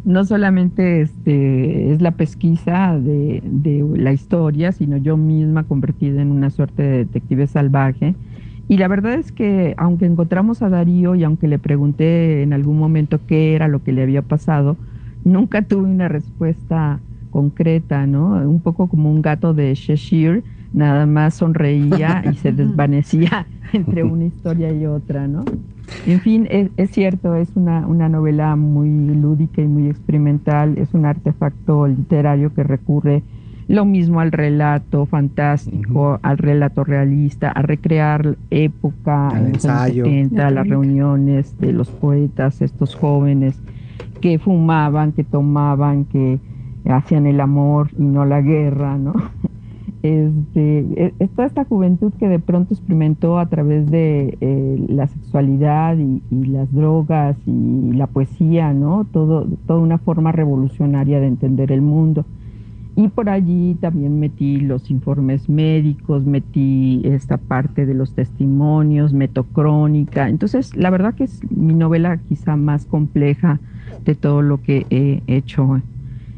no 0.03 0.25
solamente 0.25 0.99
este, 0.99 1.93
es 1.93 2.01
la 2.01 2.11
pesquisa 2.11 2.99
de, 2.99 3.41
de, 3.45 3.81
la 3.95 4.11
historia, 4.11 4.73
sino 4.73 4.97
yo 4.97 5.15
misma 5.15 5.63
convertida 5.63 6.21
en 6.21 6.31
una 6.31 6.49
suerte 6.49 6.83
de 6.83 6.97
detective 6.97 7.47
salvaje. 7.47 8.13
Y 8.67 8.75
la 8.75 8.89
verdad 8.89 9.13
es 9.13 9.31
que 9.31 9.73
aunque 9.77 10.05
encontramos 10.05 10.61
a 10.61 10.67
Darío 10.67 11.15
y 11.15 11.23
aunque 11.23 11.47
le 11.47 11.57
pregunté 11.57 12.43
en 12.43 12.51
algún 12.51 12.77
momento 12.77 13.21
qué 13.25 13.55
era 13.55 13.69
lo 13.69 13.81
que 13.81 13.93
le 13.93 14.03
había 14.03 14.21
pasado, 14.21 14.75
nunca 15.23 15.61
tuve 15.61 15.83
una 15.83 16.09
respuesta 16.09 16.99
concreta, 17.29 18.05
¿no? 18.05 18.31
Un 18.31 18.59
poco 18.59 18.89
como 18.89 19.09
un 19.09 19.21
gato 19.21 19.53
de 19.53 19.71
Cheshire, 19.75 20.43
nada 20.73 21.05
más 21.05 21.35
sonreía 21.35 22.23
y 22.31 22.35
se 22.35 22.51
desvanecía 22.51 23.45
entre 23.73 24.03
una 24.03 24.25
historia 24.25 24.71
y 24.71 24.85
otra, 24.85 25.27
¿no? 25.27 25.45
En 26.07 26.21
fin, 26.21 26.47
es, 26.49 26.91
cierto, 26.91 27.35
es 27.35 27.49
una, 27.55 27.85
una, 27.85 28.07
novela 28.07 28.55
muy 28.55 28.89
lúdica 29.13 29.61
y 29.61 29.67
muy 29.67 29.89
experimental, 29.89 30.77
es 30.77 30.93
un 30.93 31.05
artefacto 31.05 31.85
literario 31.85 32.53
que 32.53 32.63
recurre 32.63 33.23
lo 33.67 33.85
mismo 33.85 34.19
al 34.19 34.31
relato 34.31 35.05
fantástico, 35.05 36.19
al 36.23 36.37
relato 36.37 36.83
realista, 36.83 37.51
a 37.51 37.61
recrear 37.61 38.37
época, 38.49 39.29
al 39.29 39.47
ensayo, 39.47 40.05
las 40.31 40.67
reuniones 40.67 41.57
de 41.59 41.71
los 41.71 41.89
poetas, 41.89 42.61
estos 42.61 42.95
jóvenes 42.95 43.61
que 44.19 44.39
fumaban, 44.39 45.13
que 45.13 45.23
tomaban, 45.23 46.05
que 46.05 46.39
hacían 46.85 47.27
el 47.27 47.39
amor 47.39 47.89
y 47.97 48.03
no 48.03 48.25
la 48.25 48.41
guerra, 48.41 48.97
¿no? 48.97 49.13
Este, 50.03 51.13
es 51.19 51.29
toda 51.31 51.45
esta 51.47 51.63
juventud 51.63 52.11
que 52.19 52.27
de 52.27 52.39
pronto 52.39 52.73
experimentó 52.73 53.37
a 53.37 53.45
través 53.47 53.89
de 53.91 54.35
eh, 54.41 54.85
la 54.89 55.05
sexualidad 55.07 55.95
y, 55.97 56.21
las 56.31 56.73
drogas 56.73 57.37
y 57.45 57.93
la 57.93 58.07
poesía, 58.07 58.73
¿no? 58.73 59.05
Todo, 59.11 59.45
toda 59.67 59.79
una 59.79 59.99
forma 59.99 60.31
revolucionaria 60.31 61.19
de 61.19 61.27
entender 61.27 61.71
el 61.71 61.81
mundo. 61.81 62.25
Y 62.95 63.07
por 63.07 63.29
allí 63.29 63.75
también 63.79 64.19
metí 64.19 64.59
los 64.59 64.89
informes 64.91 65.47
médicos, 65.47 66.25
metí 66.25 67.01
esta 67.05 67.37
parte 67.37 67.85
de 67.85 67.93
los 67.93 68.13
testimonios, 68.13 69.13
metocrónica. 69.13 70.27
Entonces, 70.27 70.75
la 70.75 70.89
verdad 70.89 71.13
que 71.13 71.23
es 71.25 71.39
mi 71.51 71.73
novela 71.73 72.17
quizá 72.17 72.55
más 72.57 72.85
compleja 72.85 73.59
de 74.03 74.15
todo 74.15 74.41
lo 74.41 74.61
que 74.61 74.85
he 74.89 75.21
hecho 75.27 75.79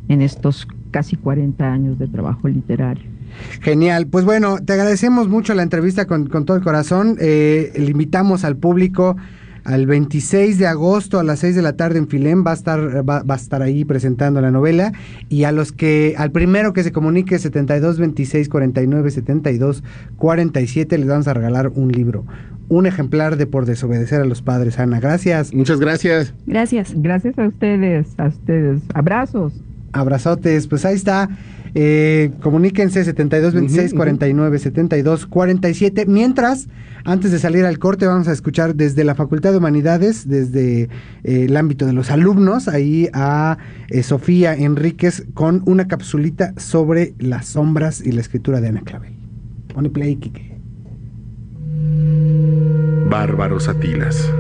en 0.10 0.22
estos 0.22 0.68
casi 0.92 1.16
40 1.16 1.72
años 1.72 1.98
de 1.98 2.08
trabajo 2.08 2.48
literario. 2.48 3.13
Genial, 3.62 4.08
pues 4.08 4.26
bueno, 4.26 4.60
te 4.64 4.74
agradecemos 4.74 5.28
mucho 5.28 5.54
la 5.54 5.64
entrevista 5.64 6.06
con, 6.06 6.28
todo 6.28 6.58
el 6.58 6.64
corazón, 6.64 7.18
eh, 7.20 7.72
le 7.76 7.92
invitamos 7.92 8.44
al 8.44 8.58
público 8.58 9.16
al 9.64 9.86
26 9.86 10.58
de 10.60 10.68
agosto 10.68 11.20
a 11.20 11.24
las 11.24 11.40
6 11.40 11.56
de 11.56 11.62
la 11.62 11.78
tarde 11.78 11.98
en 11.98 12.08
Filén 12.08 12.44
va 12.46 12.52
a 12.52 12.54
estar 12.54 13.08
va, 13.08 13.24
va 13.24 13.36
a 13.36 13.38
estar 13.38 13.62
ahí 13.62 13.86
presentando 13.86 14.42
la 14.42 14.52
novela 14.52 14.92
y 15.30 15.46
a 15.46 15.52
los 15.52 15.72
que 15.72 16.16
al 16.18 16.32
primero 16.32 16.74
que 16.74 16.84
se 16.84 16.92
comunique 16.92 17.40
72 17.40 17.98
26 17.98 18.50
49 18.50 19.12
72 19.12 19.84
47 20.18 20.98
les 20.98 21.08
vamos 21.08 21.28
a 21.28 21.34
regalar 21.34 21.70
un 21.70 21.92
libro, 21.92 22.26
un 22.68 22.86
ejemplar 22.86 23.38
de 23.38 23.48
por 23.48 23.66
desobedecer 23.66 24.22
a 24.22 24.26
los 24.26 24.42
padres. 24.42 24.80
Ana, 24.80 25.00
gracias. 25.00 25.54
Muchas 25.54 25.80
gracias. 25.80 26.34
Gracias. 26.46 26.94
Gracias 26.96 27.38
a 27.38 27.48
ustedes, 27.48 28.08
a 28.18 28.28
ustedes. 28.28 28.82
Abrazos. 28.94 29.54
Abrazotes, 29.94 30.68
pues 30.68 30.86
ahí 30.86 30.96
está. 30.96 31.30
Eh, 31.76 32.32
comuníquense 32.42 33.04
72 33.04 33.54
26 33.54 33.86
Ujú, 33.86 33.96
ujú. 33.96 33.98
49 33.98 34.60
72 34.60 35.26
47. 35.26 36.06
Mientras, 36.06 36.68
antes 37.04 37.32
de 37.32 37.40
salir 37.40 37.66
al 37.66 37.80
corte, 37.80 38.06
vamos 38.06 38.28
a 38.28 38.32
escuchar 38.32 38.76
desde 38.76 39.04
la 39.04 39.16
Facultad 39.16 39.52
de 39.52 39.58
Humanidades, 39.58 40.28
desde 40.28 40.84
eh, 40.84 40.90
el 41.24 41.58
ámbito 41.58 41.86
de 41.86 41.94
los 41.94 42.12
alumnos, 42.12 42.68
ahí 42.68 43.10
a 43.14 43.58
eh, 43.90 44.04
Sofía 44.04 44.54
Enríquez 44.56 45.26
con 45.34 45.64
una 45.66 45.88
capsulita 45.88 46.54
sobre 46.58 47.16
las 47.18 47.48
sombras 47.48 48.06
y 48.06 48.12
la 48.12 48.22
escritura 48.22 48.62
de 48.62 48.68
Ana 48.68 48.82
Clavel. 48.82 49.14
Pone 49.74 49.90
play, 49.90 50.16
Kike. 50.18 50.54
Bárbaros 53.10 53.68
Atilas. 53.68 54.32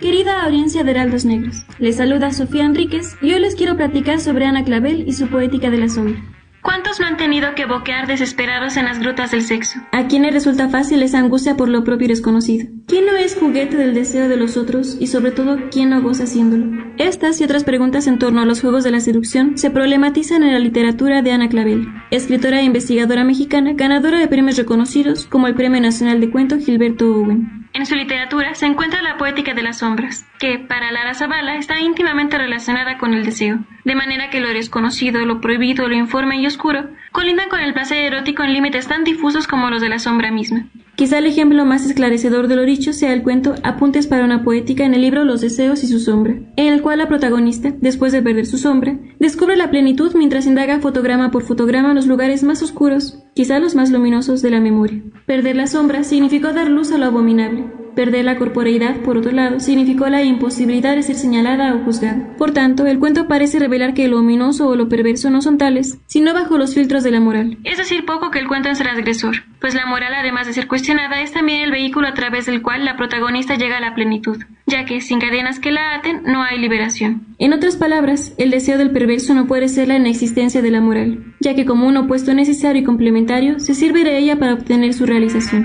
Querida 0.00 0.44
audiencia 0.44 0.82
de 0.82 0.92
Heraldos 0.92 1.26
Negros, 1.26 1.66
les 1.78 1.96
saluda 1.96 2.32
Sofía 2.32 2.64
Enríquez 2.64 3.18
y 3.20 3.34
hoy 3.34 3.40
les 3.40 3.54
quiero 3.54 3.76
platicar 3.76 4.18
sobre 4.18 4.46
Ana 4.46 4.64
Clavel 4.64 5.06
y 5.06 5.12
su 5.12 5.28
poética 5.28 5.68
de 5.68 5.76
la 5.76 5.90
sombra. 5.90 6.22
¿Cuántos 6.62 7.00
no 7.00 7.06
han 7.06 7.18
tenido 7.18 7.54
que 7.54 7.66
boquear 7.66 8.06
desesperados 8.06 8.78
en 8.78 8.86
las 8.86 8.98
grutas 8.98 9.30
del 9.30 9.42
sexo? 9.42 9.78
¿A 9.92 10.06
quienes 10.06 10.32
resulta 10.32 10.70
fácil 10.70 11.02
esa 11.02 11.18
angustia 11.18 11.54
por 11.54 11.68
lo 11.68 11.84
propio 11.84 12.06
y 12.06 12.08
desconocido? 12.08 12.66
¿Quién 12.86 13.04
no 13.04 13.12
es 13.12 13.36
juguete 13.36 13.76
del 13.76 13.92
deseo 13.92 14.26
de 14.30 14.38
los 14.38 14.56
otros 14.56 14.96
y 14.98 15.06
sobre 15.08 15.32
todo 15.32 15.58
quién 15.70 15.90
no 15.90 16.00
goza 16.00 16.24
haciéndolo? 16.24 16.82
Estas 16.96 17.38
y 17.42 17.44
otras 17.44 17.64
preguntas 17.64 18.06
en 18.06 18.18
torno 18.18 18.40
a 18.40 18.46
los 18.46 18.62
juegos 18.62 18.84
de 18.84 18.92
la 18.92 19.00
seducción 19.00 19.58
se 19.58 19.70
problematizan 19.70 20.42
en 20.42 20.54
la 20.54 20.60
literatura 20.60 21.20
de 21.20 21.32
Ana 21.32 21.50
Clavel, 21.50 21.88
escritora 22.10 22.60
e 22.60 22.64
investigadora 22.64 23.22
mexicana 23.22 23.72
ganadora 23.74 24.18
de 24.18 24.28
premios 24.28 24.56
reconocidos 24.56 25.26
como 25.26 25.46
el 25.46 25.54
Premio 25.54 25.82
Nacional 25.82 26.22
de 26.22 26.30
Cuento 26.30 26.58
Gilberto 26.58 27.14
Owen. 27.14 27.59
En 27.72 27.86
su 27.86 27.94
literatura 27.94 28.54
se 28.54 28.66
encuentra 28.66 29.00
la 29.00 29.16
poética 29.16 29.54
de 29.54 29.62
las 29.62 29.78
sombras, 29.78 30.26
que, 30.40 30.58
para 30.58 30.90
Lara 30.90 31.14
Zavala, 31.14 31.56
está 31.56 31.80
íntimamente 31.80 32.36
relacionada 32.36 32.98
con 32.98 33.14
el 33.14 33.24
deseo, 33.24 33.60
de 33.84 33.94
manera 33.94 34.28
que 34.28 34.40
lo 34.40 34.48
desconocido, 34.48 35.24
lo 35.24 35.40
prohibido, 35.40 35.88
lo 35.88 35.94
informe 35.94 36.40
y 36.40 36.46
oscuro 36.46 36.88
colindan 37.12 37.48
con 37.48 37.60
el 37.60 37.72
placer 37.72 38.04
erótico 38.04 38.42
en 38.42 38.52
límites 38.52 38.86
tan 38.86 39.04
difusos 39.04 39.46
como 39.46 39.70
los 39.70 39.82
de 39.82 39.88
la 39.88 39.98
sombra 39.98 40.30
misma. 40.30 40.66
Quizá 40.96 41.18
el 41.18 41.26
ejemplo 41.26 41.64
más 41.64 41.86
esclarecedor 41.86 42.46
de 42.46 42.56
lo 42.56 42.62
dicho 42.62 42.92
sea 42.92 43.12
el 43.14 43.22
cuento 43.22 43.54
Apuntes 43.62 44.06
para 44.06 44.24
una 44.24 44.44
poética 44.44 44.84
en 44.84 44.92
el 44.92 45.00
libro 45.00 45.24
Los 45.24 45.40
deseos 45.40 45.82
y 45.82 45.86
su 45.86 45.98
sombra, 45.98 46.34
en 46.56 46.72
el 46.72 46.82
cual 46.82 46.98
la 46.98 47.08
protagonista, 47.08 47.72
después 47.80 48.12
de 48.12 48.20
perder 48.20 48.46
su 48.46 48.58
sombra, 48.58 48.98
descubre 49.18 49.56
la 49.56 49.70
plenitud 49.70 50.12
mientras 50.14 50.46
indaga 50.46 50.80
fotograma 50.80 51.30
por 51.30 51.42
fotograma 51.42 51.94
los 51.94 52.06
lugares 52.06 52.42
más 52.42 52.62
oscuros, 52.62 53.24
quizá 53.34 53.58
los 53.58 53.74
más 53.74 53.90
luminosos 53.90 54.42
de 54.42 54.50
la 54.50 54.60
memoria. 54.60 55.02
Perder 55.26 55.56
la 55.56 55.66
sombra 55.66 56.04
significó 56.04 56.52
dar 56.52 56.68
luz 56.68 56.92
a 56.92 56.98
lo 56.98 57.06
abominable. 57.06 57.64
Perder 57.94 58.24
la 58.24 58.36
corporeidad, 58.36 58.96
por 59.00 59.16
otro 59.16 59.32
lado, 59.32 59.58
significó 59.58 60.08
la 60.08 60.22
imposibilidad 60.22 60.94
de 60.94 61.02
ser 61.02 61.16
señalada 61.16 61.74
o 61.74 61.84
juzgada. 61.84 62.36
Por 62.38 62.52
tanto, 62.52 62.86
el 62.86 62.98
cuento 62.98 63.26
parece 63.26 63.58
revelar 63.58 63.94
que 63.94 64.08
lo 64.08 64.20
ominoso 64.20 64.68
o 64.68 64.76
lo 64.76 64.88
perverso 64.88 65.28
no 65.30 65.42
son 65.42 65.58
tales, 65.58 65.98
sino 66.06 66.32
bajo 66.32 66.56
los 66.56 66.74
filtros 66.74 67.02
de 67.02 67.10
la 67.10 67.20
moral. 67.20 67.58
Es 67.64 67.78
decir, 67.78 68.06
poco 68.06 68.30
que 68.30 68.38
el 68.38 68.46
cuento 68.46 68.68
es 68.68 68.78
transgresor, 68.78 69.42
pues 69.60 69.74
la 69.74 69.86
moral, 69.86 70.14
además 70.14 70.46
de 70.46 70.52
ser 70.52 70.68
cuestionada, 70.68 71.20
es 71.20 71.32
también 71.32 71.62
el 71.62 71.72
vehículo 71.72 72.06
a 72.06 72.14
través 72.14 72.46
del 72.46 72.62
cual 72.62 72.84
la 72.84 72.96
protagonista 72.96 73.56
llega 73.56 73.78
a 73.78 73.80
la 73.80 73.94
plenitud, 73.94 74.38
ya 74.66 74.84
que 74.84 75.00
sin 75.00 75.18
cadenas 75.18 75.58
que 75.58 75.72
la 75.72 75.96
aten 75.96 76.22
no 76.24 76.42
hay 76.42 76.58
liberación. 76.58 77.26
En 77.38 77.52
otras 77.52 77.76
palabras, 77.76 78.34
el 78.38 78.50
deseo 78.50 78.78
del 78.78 78.92
perverso 78.92 79.34
no 79.34 79.46
puede 79.46 79.68
ser 79.68 79.88
la 79.88 79.96
inexistencia 79.96 80.62
de 80.62 80.70
la 80.70 80.80
moral, 80.80 81.34
ya 81.40 81.54
que 81.54 81.64
como 81.64 81.88
un 81.88 81.96
opuesto 81.96 82.34
necesario 82.34 82.82
y 82.82 82.84
complementario, 82.84 83.10
se 83.58 83.74
sirve 83.74 84.02
de 84.02 84.18
ella 84.18 84.38
para 84.38 84.54
obtener 84.54 84.94
su 84.94 85.04
realización. 85.04 85.64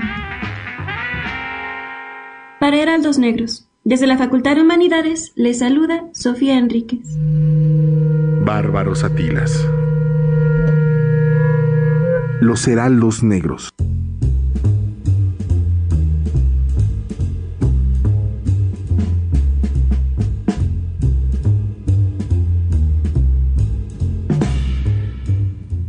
Para 2.60 2.76
Heraldos 2.76 3.18
Negros, 3.18 3.68
desde 3.84 4.06
la 4.06 4.18
Facultad 4.18 4.56
de 4.56 4.62
Humanidades, 4.62 5.32
les 5.36 5.60
saluda 5.60 6.04
Sofía 6.12 6.58
Enríquez. 6.58 7.00
Bárbaros 8.44 9.04
Atilas. 9.04 9.66
Los 12.40 12.68
heraldos 12.68 13.22
negros. 13.22 13.70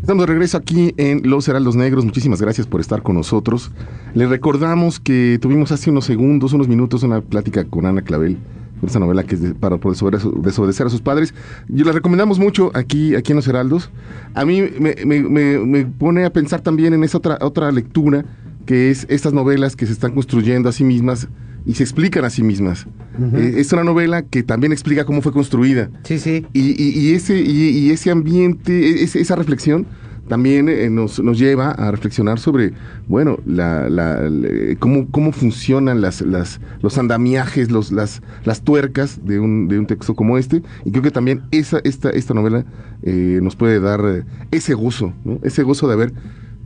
Estamos 0.08 0.24
de 0.26 0.28
regreso 0.28 0.56
aquí 0.58 0.94
en 0.96 1.30
Los 1.30 1.50
Heraldos 1.50 1.76
Negros. 1.76 2.06
Muchísimas 2.06 2.42
gracias 2.42 2.66
por 2.66 2.80
estar 2.80 3.04
con 3.04 3.18
nosotros. 3.18 3.72
Les 4.14 4.30
recordamos 4.30 5.02
que 5.02 5.38
tuvimos 5.42 5.74
hace 5.74 5.90
unos 5.90 6.06
segundos, 6.06 6.54
unos 6.54 6.70
minutos, 6.70 7.04
una 7.04 7.20
plática 7.20 7.66
con 7.66 7.86
Ana 7.86 8.02
Clavel, 8.02 8.38
con 8.80 8.88
esa 8.90 9.00
novela 9.00 9.26
que 9.26 9.36
es 9.36 9.42
de- 9.42 9.54
para 9.54 9.76
por 9.76 9.92
desobedecer, 9.92 10.32
desobedecer 10.32 10.88
a 10.88 10.90
sus 10.90 11.02
padres. 11.02 11.34
Yo 11.68 11.84
la 11.84 11.92
recomendamos 11.92 12.40
mucho 12.40 12.72
aquí, 12.74 13.16
aquí 13.16 13.34
en 13.34 13.36
Los 13.36 13.50
Heraldos. 13.50 13.90
A 14.34 14.46
mí 14.46 14.62
me, 14.80 14.96
me- 15.06 15.24
me- 15.24 15.60
me 15.60 15.86
pone 15.86 16.24
a 16.24 16.32
pensar 16.32 16.62
también 16.62 16.94
en 16.94 17.04
esa 17.04 17.18
otra, 17.18 17.38
otra 17.42 17.70
lectura, 17.74 18.24
que 18.66 18.90
es 18.90 19.06
estas 19.10 19.34
novelas 19.34 19.76
que 19.76 19.86
se 19.88 19.92
están 19.92 20.14
construyendo 20.14 20.70
a 20.70 20.72
sí 20.72 20.86
mismas 20.86 21.28
y 21.68 21.74
se 21.76 21.84
explican 21.84 22.26
a 22.26 22.30
sí 22.32 22.42
mismas. 22.44 22.88
Eh, 23.36 23.56
es 23.58 23.72
una 23.74 23.84
novela 23.84 24.22
que 24.24 24.42
también 24.42 24.72
explica 24.72 25.06
cómo 25.06 25.22
fue 25.22 25.32
construida. 25.34 25.90
Sí, 26.04 26.18
sí. 26.18 26.46
Y, 26.54 26.82
y- 26.82 26.98
y 27.00 27.14
ese, 27.14 27.40
y, 27.40 27.70
y 27.78 27.92
ese 27.92 28.10
ambiente, 28.10 28.72
e- 28.74 29.04
ese- 29.04 29.20
esa 29.20 29.36
reflexión 29.36 29.86
también 30.30 30.68
eh, 30.68 30.90
nos, 30.90 31.22
nos 31.24 31.40
lleva 31.40 31.72
a 31.72 31.90
reflexionar 31.92 32.38
sobre, 32.40 32.74
bueno, 33.08 33.38
la, 33.46 33.90
la- 33.90 34.30
la- 34.30 34.76
cómo, 34.80 35.08
cómo 35.10 35.32
funcionan 35.32 36.02
las, 36.02 36.22
las, 36.22 36.60
los 36.82 36.98
andamiajes, 36.98 37.72
los, 37.72 37.92
las, 37.92 38.22
las 38.44 38.62
tuercas 38.62 39.20
de 39.26 39.40
un, 39.40 39.68
de 39.68 39.80
un 39.80 39.88
texto 39.88 40.16
como 40.16 40.38
este. 40.38 40.62
Y 40.86 40.92
creo 40.92 41.02
que 41.04 41.12
también 41.12 41.44
esa, 41.52 41.80
esta, 41.84 42.10
esta 42.10 42.34
novela 42.34 42.66
eh, 43.04 43.40
nos 43.42 43.56
puede 43.56 43.80
dar 43.80 44.02
eh, 44.06 44.24
ese 44.52 44.74
gozo, 44.74 45.14
¿no? 45.26 45.40
ese 45.44 45.64
gozo 45.64 45.88
de 45.88 45.96
ver 45.96 46.14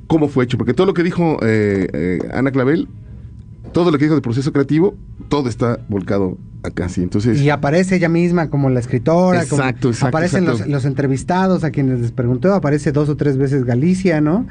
cómo 0.08 0.28
fue 0.28 0.44
hecho. 0.44 0.58
Porque 0.58 0.74
todo 0.74 0.88
lo 0.88 0.94
que 0.94 1.04
dijo 1.04 1.38
eh, 1.44 1.88
eh, 1.94 2.20
Ana 2.34 2.52
Clavel, 2.52 2.88
todo 3.74 3.92
lo 3.92 3.98
que 3.98 4.06
dijo 4.06 4.16
del 4.16 4.22
proceso 4.22 4.52
creativo, 4.52 4.96
todo 5.30 5.50
está 5.50 5.80
volcado 5.90 6.38
acá, 6.64 6.90
sí. 6.90 7.02
Entonces, 7.02 7.42
Y 7.42 7.50
aparece 7.50 7.96
ella 7.96 8.10
misma 8.10 8.50
como 8.50 8.70
la 8.70 8.80
escritora, 8.80 9.46
como- 9.46 9.62
Exacto, 9.62 9.90
exacto, 9.90 10.08
aparecen 10.08 10.44
exacto. 10.44 10.64
Los, 10.64 10.70
los 10.72 10.86
entrevistados 10.86 11.64
a 11.64 11.72
quienes 11.72 12.00
les 12.02 12.12
preguntó, 12.12 12.54
aparece 12.54 12.92
dos 12.92 13.10
o 13.10 13.16
tres 13.18 13.38
veces 13.38 13.64
Galicia, 13.66 14.22
¿no? 14.22 14.48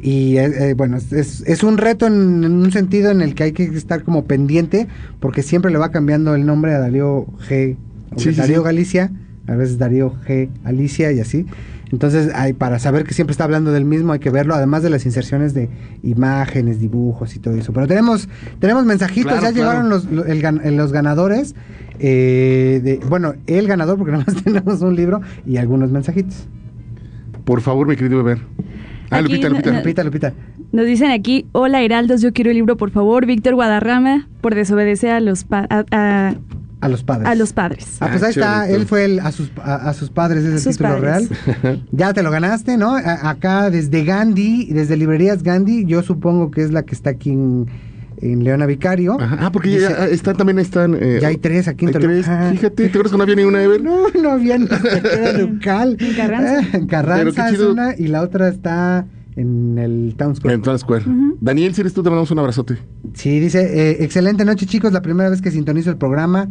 Y 0.00 0.36
eh, 0.38 0.70
eh, 0.70 0.74
bueno, 0.74 0.96
es- 0.96 1.12
es, 1.46 1.62
un 1.62 1.78
reto 1.78 2.06
en, 2.06 2.42
en 2.44 2.52
un 2.52 2.72
sentido 2.72 3.10
en 3.12 3.20
el 3.20 3.34
que 3.36 3.44
hay 3.44 3.52
que 3.52 3.64
estar 3.64 4.02
como 4.02 4.24
pendiente, 4.24 4.88
porque 5.20 5.42
siempre 5.42 5.70
le 5.70 5.78
va 5.78 5.90
cambiando 5.90 6.34
el 6.34 6.44
nombre 6.44 6.74
a 6.74 6.80
Darío 6.80 7.26
G. 7.48 7.76
o 8.14 8.18
Sí, 8.18 8.30
sí, 8.32 8.40
Darío 8.40 8.58
sí. 8.58 8.64
Galicia, 8.64 9.12
a 9.46 9.54
veces 9.54 9.78
Darío 9.78 10.14
G. 10.26 10.48
Alicia 10.64 11.12
y 11.12 11.20
así. 11.20 11.46
Entonces, 11.92 12.30
hay, 12.34 12.54
para 12.54 12.78
saber 12.78 13.04
que 13.04 13.12
siempre 13.14 13.32
está 13.32 13.44
hablando 13.44 13.70
del 13.70 13.84
mismo, 13.84 14.12
hay 14.14 14.18
que 14.18 14.30
verlo, 14.30 14.54
además 14.54 14.82
de 14.82 14.88
las 14.90 15.04
inserciones 15.04 15.52
de 15.52 15.68
imágenes, 16.02 16.80
dibujos 16.80 17.36
y 17.36 17.38
todo 17.38 17.54
eso. 17.54 17.72
Pero 17.74 17.86
tenemos, 17.86 18.28
tenemos 18.58 18.86
mensajitos, 18.86 19.30
Claro, 19.32 19.46
ya 19.46 19.52
claro. 19.52 19.70
llegaron 19.82 19.90
los, 19.90 20.26
el 20.26 20.42
gan- 20.42 20.62
los 20.74 20.90
ganadores. 20.92 21.54
eh, 21.98 22.80
de, 22.82 22.96
bueno, 23.08 23.34
el 23.46 23.68
ganador, 23.68 23.98
porque 23.98 24.12
nada 24.16 24.24
más 24.26 24.42
tenemos 24.42 24.80
un 24.80 24.96
libro 24.96 25.20
y 25.46 25.58
algunos 25.58 25.90
mensajitos. 25.90 26.48
por 27.44 27.60
favor, 27.60 27.86
mi 27.86 27.94
querido 27.96 28.22
Beber. 28.24 28.42
Ah, 29.10 29.18
Aquí 29.18 29.24
Lupita, 29.28 29.48
no- 29.48 29.54
Lupita. 29.56 29.70
no- 29.72 29.78
Lupita, 29.78 30.04
Lupita. 30.04 30.32
Nos 30.72 30.86
dicen 30.86 31.10
aquí, 31.10 31.44
hola 31.52 31.82
Heraldos, 31.82 32.22
yo 32.22 32.32
quiero 32.32 32.48
el 32.50 32.56
libro, 32.56 32.78
por 32.78 32.90
favor. 32.90 33.26
Víctor 33.26 33.54
Guadarrama, 33.54 34.26
por 34.40 34.54
desobedecer 34.54 35.10
a 35.10 35.20
los, 35.20 35.44
pa- 35.44 35.66
a, 35.68 35.84
a- 35.90 36.34
A 36.82 36.88
los 36.88 37.02
padres. 37.04 37.28
a 37.28 37.34
los 37.34 37.52
padres. 37.52 37.86
Ah, 38.00 38.08
pues 38.10 38.22
Ah, 38.22 38.26
ahí 38.26 38.30
está, 38.32 38.60
chévere, 38.64 38.74
él 38.80 38.86
fue 38.86 39.04
el, 39.06 39.20
a, 39.20 39.32
sus, 39.32 39.50
a, 39.62 39.76
a 39.76 39.94
sus 39.94 40.10
padres, 40.10 40.44
es 40.44 40.52
el 40.52 40.58
Sus 40.60 40.76
título 40.76 41.00
padres. 41.00 41.28
real. 41.62 41.86
ya 41.92 42.12
te 42.12 42.22
lo 42.22 42.30
ganaste, 42.30 42.76
¿no? 42.76 42.96
A- 42.96 43.30
acá 43.30 43.70
desde 43.70 44.04
Gandhi, 44.04 44.66
desde 44.72 44.96
Librerías 44.96 45.42
Gandhi, 45.42 45.84
yo 45.86 46.02
supongo 46.02 46.50
que 46.50 46.62
es 46.62 46.72
la 46.72 46.82
que 46.82 46.94
está 46.94 47.10
aquí 47.10 47.30
en, 47.30 47.66
en 48.20 48.44
Leona 48.44 48.66
Vicario. 48.66 49.16
Ajá. 49.20 49.36
Ah, 49.40 49.52
porque 49.52 49.70
Dice- 49.70 49.80
ya 49.96 50.06
están, 50.06 50.36
también 50.36 50.58
están. 50.58 50.96
eh, 51.00 51.18
Ya 51.22 51.28
hay 51.28 51.36
tres 51.38 51.68
aquí 51.68 51.84
en 51.84 51.88
hay 51.94 52.00
tres. 52.02 52.26
Toluca. 52.26 52.50
Fíjate, 52.50 52.82
¿te 52.84 52.88
acuerdas 52.88 53.12
que 53.12 53.16
no 53.18 53.22
había 53.22 53.36
ni 53.36 53.44
una 53.44 53.62
Ever? 53.62 53.80
No, 53.84 54.08
no 54.20 54.30
había 54.30 54.58
ni 54.58 54.66
siquiera 54.66 55.32
local. 55.38 55.96
En 56.00 56.14
Carranza. 56.16 56.60
Ah, 56.60 56.76
en 56.76 56.86
Carranza 56.86 57.24
Pero 57.24 57.32
qué 57.48 57.54
es 57.54 57.60
una 57.60 57.94
y 57.96 58.08
la 58.08 58.22
otra 58.22 58.48
está 58.48 59.06
en 59.36 59.78
el 59.78 60.14
Town 60.16 60.36
Square. 60.36 60.54
En 60.54 60.62
Town 60.62 60.78
Square. 60.78 61.04
Daniel, 61.40 61.74
si 61.74 61.80
eres 61.80 61.94
tú, 61.94 62.02
te 62.02 62.10
mandamos 62.10 62.30
un 62.30 62.38
abrazote. 62.38 62.78
Sí, 63.14 63.40
dice, 63.40 63.60
eh, 63.60 64.04
excelente 64.04 64.44
noche 64.44 64.66
chicos, 64.66 64.92
la 64.92 65.02
primera 65.02 65.30
vez 65.30 65.40
que 65.40 65.50
sintonizo 65.50 65.90
el 65.90 65.96
programa 65.96 66.48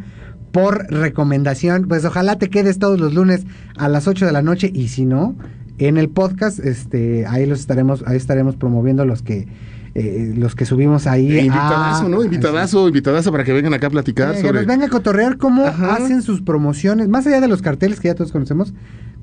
por 0.51 0.91
recomendación, 0.91 1.87
pues 1.87 2.03
ojalá 2.05 2.37
te 2.37 2.49
quedes 2.49 2.79
todos 2.79 2.99
los 2.99 3.13
lunes 3.13 3.45
a 3.77 3.87
las 3.87 4.07
8 4.07 4.25
de 4.25 4.31
la 4.31 4.41
noche 4.41 4.69
y 4.73 4.89
si 4.89 5.05
no, 5.05 5.35
en 5.77 5.97
el 5.97 6.09
podcast, 6.09 6.59
este, 6.59 7.25
ahí 7.25 7.45
los 7.45 7.59
estaremos, 7.59 8.03
ahí 8.05 8.17
estaremos 8.17 8.55
promoviendo 8.55 9.05
los 9.05 9.21
que 9.21 9.47
eh, 9.93 10.33
los 10.37 10.55
que 10.55 10.65
subimos 10.65 11.05
ahí. 11.05 11.37
E 11.37 11.41
invitadazo, 11.41 12.07
¿no? 12.07 12.23
Invitadazo, 12.23 12.87
invitadazo 12.87 13.31
para 13.31 13.43
que 13.43 13.51
vengan 13.51 13.73
acá 13.73 13.87
a 13.87 13.89
platicar. 13.89 14.35
Eh, 14.35 14.41
que 14.41 14.53
nos 14.53 14.65
venga 14.65 14.85
a 14.85 14.89
cotorrear 14.89 15.37
cómo 15.37 15.65
hacen 15.65 16.21
sus 16.21 16.41
promociones, 16.41 17.09
más 17.09 17.27
allá 17.27 17.41
de 17.41 17.49
los 17.49 17.61
carteles 17.61 17.99
que 17.99 18.07
ya 18.07 18.15
todos 18.15 18.31
conocemos, 18.31 18.73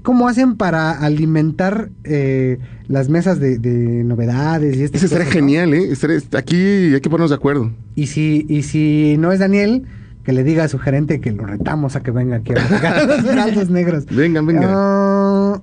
cómo 0.02 0.28
hacen 0.28 0.56
para 0.56 0.92
alimentar 0.92 1.90
eh, 2.04 2.58
las 2.86 3.08
mesas 3.08 3.40
de, 3.40 3.58
novedades 4.04 4.76
y 4.76 4.82
este 4.82 4.98
Eso 4.98 5.06
estaría 5.06 5.30
genial, 5.30 5.74
¿eh? 5.74 5.90
aquí 6.36 6.94
hay 6.94 7.00
que 7.00 7.10
ponernos 7.10 7.30
de 7.30 7.36
acuerdo. 7.36 7.72
Y 7.94 8.06
si, 8.06 8.46
y 8.48 8.62
si 8.62 9.16
no 9.18 9.32
es 9.32 9.40
Daniel, 9.40 9.84
que 10.24 10.32
le 10.32 10.44
diga 10.44 10.64
a 10.64 10.68
su 10.68 10.78
gerente 10.78 11.20
que 11.20 11.32
lo 11.32 11.44
retamos 11.44 11.96
a 11.96 12.02
que 12.02 12.10
venga 12.10 12.36
aquí 12.36 12.52
a 12.52 13.04
los 13.06 13.24
heraldos 13.24 13.70
negros. 13.70 14.06
Vengan, 14.06 14.46
vengan. 14.46 14.64
Ah, 14.68 15.60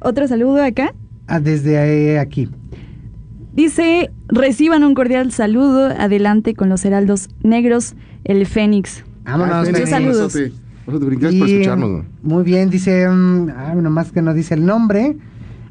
Otro 0.00 0.26
saludo 0.28 0.62
acá. 0.62 0.94
Ah, 1.26 1.40
desde 1.40 2.18
aquí. 2.18 2.48
Dice, 3.52 4.10
reciban 4.28 4.84
un 4.84 4.94
cordial 4.94 5.32
saludo, 5.32 5.86
adelante 5.86 6.54
con 6.54 6.68
los 6.68 6.84
heraldos 6.84 7.28
negros, 7.42 7.94
el 8.24 8.46
Fénix. 8.46 9.04
Vámonos, 9.24 9.68
Muchos 9.68 9.90
saludos. 9.90 10.34
Gracias 10.34 10.59
por 10.90 11.12
escucharnos. 11.12 12.04
Muy 12.22 12.44
bien, 12.44 12.70
dice, 12.70 13.08
um, 13.08 13.46
nomás 13.82 14.12
que 14.12 14.22
no 14.22 14.34
dice 14.34 14.54
el 14.54 14.66
nombre. 14.66 15.16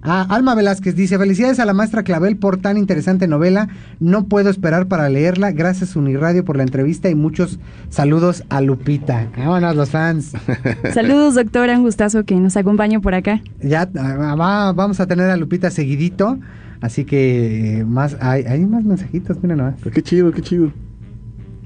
Ah, 0.01 0.25
Alma 0.29 0.55
Velázquez 0.55 0.95
dice, 0.95 1.17
felicidades 1.17 1.59
a 1.59 1.65
la 1.65 1.73
maestra 1.73 2.03
Clavel 2.03 2.37
por 2.37 2.57
tan 2.57 2.77
interesante 2.77 3.27
novela. 3.27 3.67
No 3.99 4.27
puedo 4.27 4.49
esperar 4.49 4.87
para 4.87 5.09
leerla. 5.09 5.51
Gracias 5.51 5.95
Uniradio 5.95 6.45
por 6.45 6.55
la 6.55 6.63
entrevista 6.63 7.09
y 7.09 7.15
muchos 7.15 7.59
saludos 7.89 8.43
a 8.49 8.61
Lupita. 8.61 9.27
Vámonos 9.37 9.75
los 9.75 9.89
fans. 9.89 10.31
saludos 10.93 11.35
doctora, 11.35 11.77
un 11.77 11.83
gustazo 11.83 12.23
que 12.23 12.35
nos 12.35 12.55
acompañe 12.55 12.99
por 13.01 13.13
acá. 13.13 13.41
Ya 13.61 13.89
ah, 13.97 14.73
vamos 14.73 14.99
a 15.01 15.07
tener 15.07 15.29
a 15.29 15.35
Lupita 15.35 15.69
seguidito. 15.69 16.39
Así 16.81 17.03
que 17.03 17.83
más 17.85 18.15
hay, 18.21 18.43
hay 18.43 18.65
más 18.65 18.85
mensajitos, 18.85 19.41
miren 19.43 19.57
nomás. 19.57 19.75
Qué 19.93 20.01
chido, 20.01 20.31
qué 20.31 20.41
chido. 20.41 20.71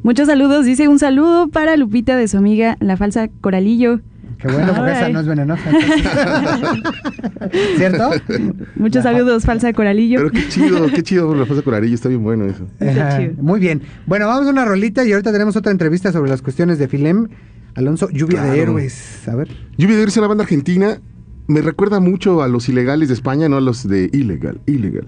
Muchos 0.04 0.28
saludos. 0.28 0.66
Dice 0.66 0.90
un 0.90 1.00
saludo 1.00 1.48
para 1.48 1.78
Lupita 1.78 2.18
de 2.18 2.28
su 2.28 2.38
amiga, 2.38 2.76
la 2.82 2.98
falsa 2.98 3.30
Coralillo. 3.40 4.02
Qué 4.38 4.50
bueno, 4.50 4.74
porque 4.76 4.92
esa 4.92 5.08
no 5.08 5.22
es 5.22 5.28
venenosa. 5.28 5.64
¿Cierto? 7.78 8.10
Muchos 8.76 9.04
saludos, 9.04 9.46
falsa 9.46 9.72
Coralillo. 9.72 10.20
Pero 10.20 10.32
qué 10.32 10.50
chido, 10.50 10.88
qué 10.88 11.04
chido 11.04 11.34
la 11.34 11.46
falsa 11.46 11.64
Coralillo, 11.64 11.96
está 11.96 12.10
bien 12.10 12.22
bueno 12.22 12.44
eso. 12.46 12.68
Muy 13.42 13.62
bien. 13.62 13.82
Bueno, 14.06 14.28
vamos 14.28 14.46
a 14.46 14.50
una 14.50 14.66
rolita 14.66 15.06
y 15.06 15.14
ahorita 15.14 15.32
tenemos 15.32 15.56
otra 15.56 15.72
entrevista 15.72 16.12
sobre 16.12 16.30
las 16.30 16.42
cuestiones 16.42 16.80
de 16.80 16.90
Filem. 16.90 17.30
Alonso, 17.76 18.10
Lluvia 18.10 18.44
de 18.44 18.60
Héroes. 18.60 19.26
A 19.30 19.36
ver. 19.36 19.48
Lluvia 19.78 19.96
de 19.96 20.02
Héroes 20.02 20.16
es 20.16 20.18
una 20.18 20.28
banda 20.28 20.44
argentina. 20.44 21.00
Me 21.48 21.62
recuerda 21.62 22.02
mucho 22.02 22.44
a 22.44 22.50
los 22.50 22.68
ilegales 22.68 23.08
de 23.08 23.14
España, 23.14 23.48
no 23.48 23.56
a 23.56 23.62
los 23.62 23.88
de 23.88 24.10
ilegal, 24.12 24.60
ilegal. 24.66 25.08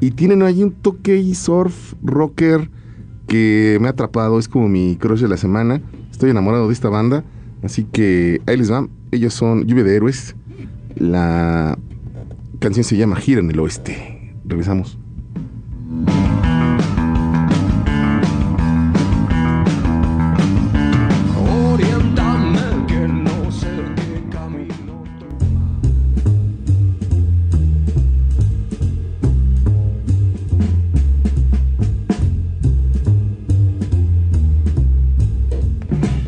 Y 0.00 0.10
tienen 0.10 0.42
ahí 0.42 0.62
un 0.62 0.72
toque 0.72 1.34
surf, 1.34 1.94
rocker, 2.02 2.68
que 3.26 3.78
me 3.80 3.88
ha 3.88 3.90
atrapado. 3.90 4.38
Es 4.38 4.48
como 4.48 4.68
mi 4.68 4.96
crush 4.96 5.20
de 5.20 5.28
la 5.28 5.36
semana. 5.36 5.80
Estoy 6.10 6.30
enamorado 6.30 6.68
de 6.68 6.72
esta 6.72 6.88
banda. 6.88 7.24
Así 7.62 7.84
que 7.84 8.40
ahí 8.46 8.56
les 8.56 8.70
va. 8.70 8.86
Ellos 9.10 9.34
son 9.34 9.66
Lluvia 9.66 9.84
de 9.84 9.96
Héroes. 9.96 10.34
La 10.96 11.78
canción 12.58 12.84
se 12.84 12.96
llama 12.96 13.16
Gira 13.16 13.40
en 13.40 13.50
el 13.50 13.58
Oeste. 13.60 14.34
Regresamos. 14.44 14.98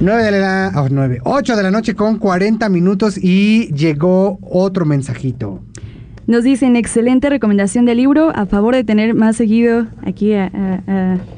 9 0.08 0.22
de 0.22 0.30
la... 0.30 0.88
9, 0.90 1.20
8 1.22 1.56
de 1.56 1.62
la 1.62 1.70
noche 1.70 1.94
con 1.94 2.18
40 2.18 2.66
minutos 2.70 3.18
y 3.22 3.68
llegó 3.74 4.38
otro 4.40 4.86
mensajito. 4.86 5.60
Nos 6.26 6.44
dicen, 6.44 6.76
excelente 6.76 7.28
recomendación 7.28 7.84
de 7.84 7.94
libro, 7.94 8.32
a 8.34 8.46
favor 8.46 8.74
de 8.74 8.84
tener 8.84 9.14
más 9.14 9.36
seguido 9.36 9.86
aquí 10.06 10.32
a... 10.32 10.50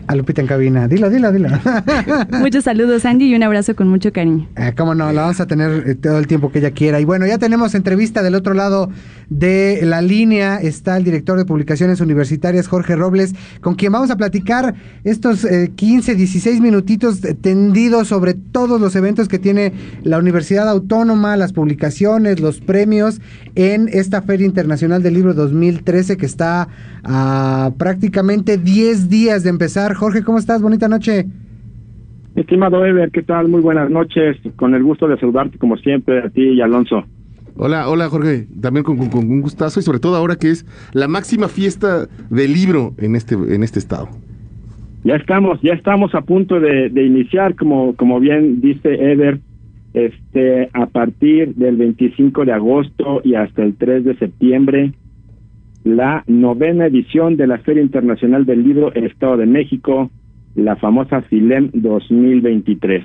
A, 0.06 0.14
Lupita 0.14 0.40
en 0.40 0.46
cabina. 0.46 0.86
Dilo, 0.86 1.10
dilo, 1.10 1.32
dilo. 1.32 1.48
Muchos 2.40 2.64
saludos, 2.64 3.04
Andy, 3.04 3.26
y 3.26 3.34
un 3.34 3.42
abrazo 3.42 3.74
con 3.74 3.88
mucho 3.88 4.12
cariño. 4.12 4.48
Eh, 4.56 4.72
cómo 4.76 4.94
no, 4.94 5.12
la 5.12 5.22
vamos 5.22 5.40
a 5.40 5.46
tener 5.46 5.88
eh, 5.88 5.94
todo 5.94 6.18
el 6.18 6.26
tiempo 6.26 6.50
que 6.50 6.58
ella 6.60 6.72
quiera. 6.72 7.00
Y 7.00 7.04
bueno, 7.04 7.26
ya 7.26 7.38
tenemos 7.38 7.74
entrevista 7.74 8.22
del 8.22 8.34
otro 8.34 8.54
lado 8.54 8.90
de 9.30 9.80
la 9.84 10.02
línea. 10.02 10.56
Está 10.56 10.96
el 10.98 11.04
director 11.04 11.38
de 11.38 11.46
publicaciones 11.46 12.00
universitarias, 12.00 12.68
Jorge 12.68 12.96
Robles, 12.96 13.34
con 13.60 13.76
quien 13.76 13.92
vamos 13.92 14.10
a 14.10 14.16
platicar 14.16 14.74
estos 15.04 15.46
15, 15.74 16.12
eh, 16.12 16.14
16 16.14 16.60
minutitos 16.60 17.20
tendidos 17.40 18.08
sobre 18.08 18.34
todos 18.34 18.80
los 18.80 18.94
eventos 18.96 19.28
que 19.28 19.38
tiene 19.38 19.72
la 20.02 20.18
Universidad 20.18 20.68
Autónoma, 20.68 21.36
las 21.36 21.52
publicaciones, 21.52 22.40
los 22.40 22.60
premios 22.60 23.20
en 23.54 23.88
esta 23.88 24.20
Feria 24.22 24.46
Internacional 24.46 25.02
del 25.02 25.14
Libro 25.14 25.32
2013 25.32 26.16
que 26.16 26.26
está 26.26 26.68
a 27.04 27.70
prácticamente 27.78 28.58
10 28.58 29.08
días 29.08 29.44
de 29.44 29.50
empezar. 29.50 29.94
Jorge, 29.94 30.22
¿cómo 30.22 30.38
estás? 30.38 30.60
Bonita 30.60 30.88
noche. 30.88 31.26
Estimado 32.34 32.84
Ever, 32.84 33.10
¿qué 33.10 33.22
tal? 33.22 33.48
Muy 33.48 33.60
buenas 33.60 33.90
noches. 33.90 34.36
Con 34.56 34.74
el 34.74 34.82
gusto 34.82 35.08
de 35.08 35.18
saludarte 35.18 35.58
como 35.58 35.76
siempre 35.76 36.20
a 36.20 36.30
ti 36.30 36.42
y 36.42 36.60
Alonso. 36.60 37.04
Hola, 37.56 37.88
hola 37.88 38.08
Jorge, 38.08 38.46
también 38.60 38.84
con, 38.84 38.98
un 38.98 39.40
gustazo 39.40 39.80
y 39.80 39.82
sobre 39.82 39.98
todo 39.98 40.16
ahora 40.16 40.36
que 40.36 40.50
es 40.50 40.64
la 40.92 41.08
máxima 41.08 41.48
fiesta 41.48 42.06
del 42.30 42.52
libro 42.52 42.94
en 42.98 43.16
este, 43.16 43.34
en 43.34 43.62
este 43.62 43.78
estado. 43.78 44.08
Ya 45.04 45.16
estamos, 45.16 45.60
ya 45.62 45.72
estamos 45.72 46.14
a 46.14 46.20
punto 46.20 46.60
de, 46.60 46.88
iniciar, 47.04 47.56
como, 47.56 47.96
como 47.96 48.20
bien 48.20 48.60
dice 48.60 49.12
Ever, 49.12 49.40
este, 49.94 50.68
a 50.72 50.86
partir 50.86 51.54
del 51.54 51.76
25 51.76 52.44
de 52.44 52.52
agosto 52.52 53.20
y 53.24 53.34
hasta 53.34 53.62
el 53.62 53.74
3 53.76 54.04
de 54.04 54.16
septiembre, 54.16 54.92
la 55.84 56.22
novena 56.26 56.86
edición 56.86 57.36
de 57.36 57.46
la 57.46 57.58
Feria 57.58 57.82
Internacional 57.82 58.44
del 58.44 58.62
Libro 58.62 58.92
Estado 58.94 59.38
de 59.38 59.46
México, 59.46 60.10
la 60.54 60.76
famosa 60.76 61.22
FILEM 61.22 61.70
2023. 61.72 63.04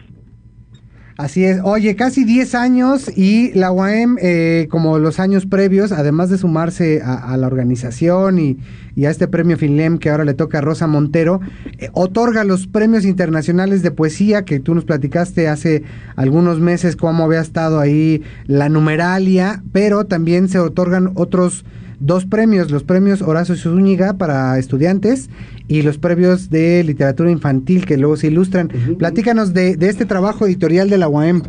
Así 1.18 1.46
es. 1.46 1.62
Oye, 1.64 1.96
casi 1.96 2.26
10 2.26 2.56
años 2.56 3.10
y 3.16 3.54
la 3.54 3.72
UAM, 3.72 4.18
eh, 4.22 4.68
como 4.70 5.00
los 5.00 5.22
años 5.22 5.46
previos, 5.46 5.94
además 5.94 6.30
de 6.30 6.38
sumarse 6.38 7.02
a, 7.02 7.38
la 7.38 7.48
organización 7.48 8.38
y, 8.38 8.58
a 9.06 9.10
este 9.10 9.30
premio 9.30 9.58
FILEM 9.58 9.98
que 9.98 10.10
ahora 10.10 10.26
le 10.26 10.34
toca 10.34 10.58
a 10.58 10.62
Rosa 10.62 10.88
Montero, 10.88 11.40
eh, 11.78 11.90
otorga 11.94 12.44
los 12.44 12.68
premios 12.68 13.06
internacionales 13.06 13.82
de 13.82 13.92
poesía 13.92 14.44
que 14.44 14.60
tú 14.60 14.76
nos 14.76 14.84
platicaste 14.84 15.48
hace 15.48 15.84
algunos 16.18 16.60
meses 16.60 16.98
cómo 16.98 17.24
había 17.24 17.40
estado 17.40 17.80
ahí 17.80 18.22
la 18.46 18.68
numeralia, 18.68 19.64
pero 19.72 20.06
también 20.08 20.50
se 20.50 20.60
otorgan 20.60 21.12
otros 21.16 21.64
dos 22.00 22.26
premios, 22.26 22.72
los 22.72 22.84
premios 22.84 23.22
Horacio 23.22 23.56
Zúñiga 23.56 24.18
para 24.18 24.58
estudiantes 24.58 25.30
y 25.68 25.82
los 25.82 25.98
premios 25.98 26.50
de 26.50 26.84
literatura 26.84 27.32
infantil 27.32 27.86
que 27.86 27.98
luego 27.98 28.18
se 28.18 28.28
ilustran. 28.28 28.70
Platícanos 28.98 29.54
de, 29.54 29.76
de, 29.76 29.90
este 29.90 30.06
trabajo 30.06 30.46
editorial 30.46 30.90
de 30.90 30.98
la 30.98 31.08
UAM. 31.08 31.42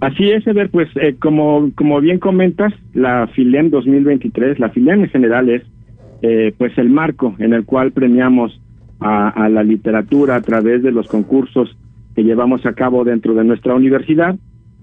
Así 0.00 0.30
es, 0.30 0.44
Eder, 0.48 0.68
pues 0.68 0.88
eh, 0.96 1.14
como, 1.20 1.70
como 1.76 2.00
bien 2.00 2.18
comentas, 2.18 2.72
la 2.92 3.28
FILEM 3.28 3.70
2023, 3.70 4.58
la 4.58 4.70
FILEM 4.70 5.04
en 5.04 5.10
general 5.10 5.48
es 5.48 5.62
eh, 6.22 6.52
pues 6.58 6.76
el 6.76 6.90
marco 6.90 7.36
en 7.38 7.52
el 7.52 7.64
cual 7.64 7.92
premiamos 7.92 8.60
a, 8.98 9.48
la 9.48 9.62
literatura 9.62 10.36
a 10.36 10.40
través 10.40 10.82
de 10.82 10.92
los 10.92 11.08
concursos 11.08 11.76
que 12.14 12.22
llevamos 12.22 12.66
a 12.66 12.72
cabo 12.72 13.04
dentro 13.04 13.34
de 13.34 13.44
nuestra 13.44 13.74
universidad. 13.74 14.36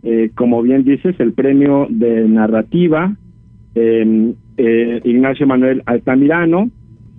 Eh, 0.04 0.32
como 0.36 0.62
bien 0.62 0.84
dices, 0.84 1.16
el 1.20 1.34
premio 1.34 1.88
de 1.90 2.28
narrativa, 2.28 3.16
Ignacio 3.76 5.48
Manuel 5.48 5.84
Altamirano, 5.86 6.70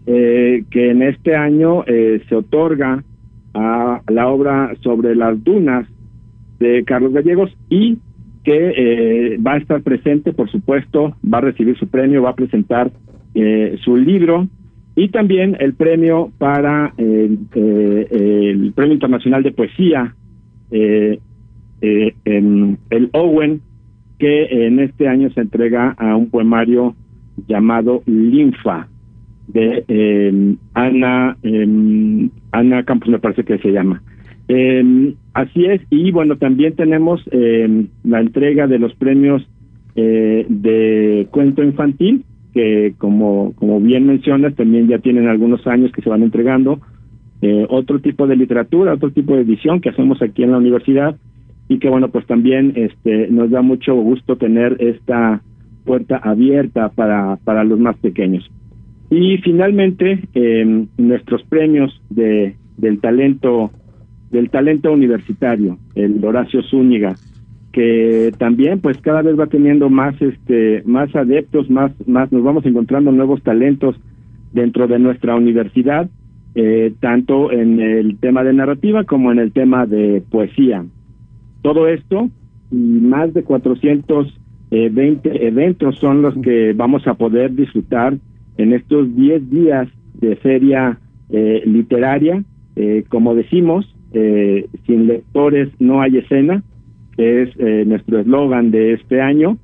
eh, 0.06 0.64
que 0.70 0.90
en 0.90 1.02
este 1.02 1.36
año 1.36 1.84
eh, 1.86 2.22
se 2.28 2.34
otorga 2.34 3.04
a 3.54 4.00
la 4.08 4.28
obra 4.28 4.74
sobre 4.82 5.14
las 5.14 5.44
dunas 5.44 5.86
de 6.58 6.82
Carlos 6.84 7.12
Gallegos 7.12 7.54
y 7.68 7.98
que 8.42 8.72
eh, 8.76 9.38
va 9.38 9.52
a 9.52 9.58
estar 9.58 9.82
presente, 9.82 10.32
por 10.32 10.50
supuesto, 10.50 11.14
va 11.22 11.38
a 11.38 11.42
recibir 11.42 11.78
su 11.78 11.86
premio, 11.86 12.22
va 12.22 12.30
a 12.30 12.34
presentar 12.34 12.90
su 13.84 13.96
libro 13.96 14.48
y 14.96 15.10
también 15.10 15.56
el 15.60 15.74
premio 15.74 16.32
para 16.38 16.92
el 16.96 17.38
Premio 18.74 18.94
Internacional 18.94 19.44
de 19.44 19.52
Poesía, 19.52 20.16
el 20.72 21.20
Owen, 23.12 23.60
que 24.20 24.66
en 24.66 24.78
este 24.78 25.08
año 25.08 25.30
se 25.30 25.40
entrega 25.40 25.96
a 25.98 26.14
un 26.14 26.30
poemario 26.30 26.94
llamado 27.48 28.02
Linfa 28.06 28.86
de 29.48 29.84
eh, 29.88 30.54
Ana 30.74 31.36
eh, 31.42 32.28
Ana 32.52 32.84
Campos 32.84 33.08
me 33.08 33.18
parece 33.18 33.42
que 33.42 33.58
se 33.58 33.72
llama 33.72 34.02
eh, 34.46 35.14
así 35.34 35.64
es 35.64 35.80
y 35.90 36.12
bueno 36.12 36.36
también 36.36 36.76
tenemos 36.76 37.20
la 38.04 38.20
entrega 38.20 38.68
de 38.68 38.78
los 38.78 38.94
premios 38.94 39.42
de 39.96 41.26
cuento 41.32 41.64
infantil 41.64 42.24
que 42.52 42.94
como, 42.98 43.52
como 43.56 43.80
bien 43.80 44.06
mencionas, 44.06 44.54
también 44.54 44.88
ya 44.88 44.98
tienen 44.98 45.28
algunos 45.28 45.66
años 45.66 45.92
que 45.92 46.02
se 46.02 46.10
van 46.10 46.22
entregando. 46.22 46.80
Eh, 47.42 47.66
otro 47.70 48.00
tipo 48.00 48.26
de 48.26 48.36
literatura, 48.36 48.94
otro 48.94 49.10
tipo 49.10 49.34
de 49.34 49.42
edición 49.42 49.80
que 49.80 49.88
hacemos 49.88 50.20
aquí 50.20 50.42
en 50.42 50.52
la 50.52 50.58
universidad 50.58 51.16
y 51.70 51.78
que 51.78 51.88
bueno, 51.88 52.08
pues 52.08 52.26
también 52.26 52.72
este, 52.74 53.28
nos 53.28 53.48
da 53.48 53.62
mucho 53.62 53.94
gusto 53.94 54.34
tener 54.34 54.76
esta 54.80 55.40
puerta 55.84 56.16
abierta 56.16 56.88
para, 56.88 57.36
para 57.44 57.62
los 57.62 57.78
más 57.78 57.96
pequeños. 57.98 58.50
Y 59.08 59.38
finalmente, 59.38 60.18
eh, 60.34 60.86
nuestros 60.98 61.44
premios 61.44 62.02
de, 62.10 62.56
del 62.76 63.00
talento 63.00 63.70
del 64.32 64.50
talento 64.50 64.92
universitario, 64.92 65.78
el 65.94 66.24
Horacio 66.24 66.60
Zúñiga, 66.64 67.14
que 67.72 68.32
también 68.36 68.80
pues 68.80 68.98
cada 68.98 69.22
vez 69.22 69.38
va 69.38 69.46
teniendo 69.46 69.90
más 69.90 70.20
este 70.20 70.82
más 70.86 71.14
adeptos 71.14 71.70
más 71.70 71.92
más 72.08 72.32
nos 72.32 72.42
vamos 72.42 72.66
encontrando 72.66 73.12
nuevos 73.12 73.42
talentos 73.44 73.94
dentro 74.52 74.88
de 74.88 74.98
nuestra 74.98 75.36
universidad 75.36 76.08
eh, 76.56 76.92
tanto 76.98 77.52
en 77.52 77.80
el 77.80 78.18
tema 78.18 78.42
de 78.42 78.52
narrativa 78.52 79.04
como 79.04 79.30
en 79.30 79.38
el 79.38 79.52
tema 79.52 79.86
de 79.86 80.20
poesía 80.30 80.84
todo 81.62 81.88
esto 81.88 82.30
y 82.70 82.76
más 82.76 83.34
de 83.34 83.42
420 83.42 85.28
eh, 85.28 85.46
eventos 85.46 85.98
son 85.98 86.22
los 86.22 86.34
que 86.38 86.72
vamos 86.72 87.06
a 87.06 87.14
poder 87.14 87.54
disfrutar 87.54 88.16
en 88.58 88.72
estos 88.72 89.14
10 89.14 89.50
días 89.50 89.88
de 90.14 90.36
feria 90.36 90.98
eh, 91.30 91.62
literaria. 91.66 92.44
Como 93.10 93.34
decimos 93.34 93.94
sin 94.86 95.06
lectores 95.06 95.68
no 95.78 96.00
hay 96.00 96.16
escena 96.16 96.62
que 97.20 97.42
es 97.42 97.50
eh, 97.58 97.84
nuestro 97.86 98.18
eslogan 98.18 98.70
de 98.70 98.94
este 98.94 99.20
año, 99.20 99.58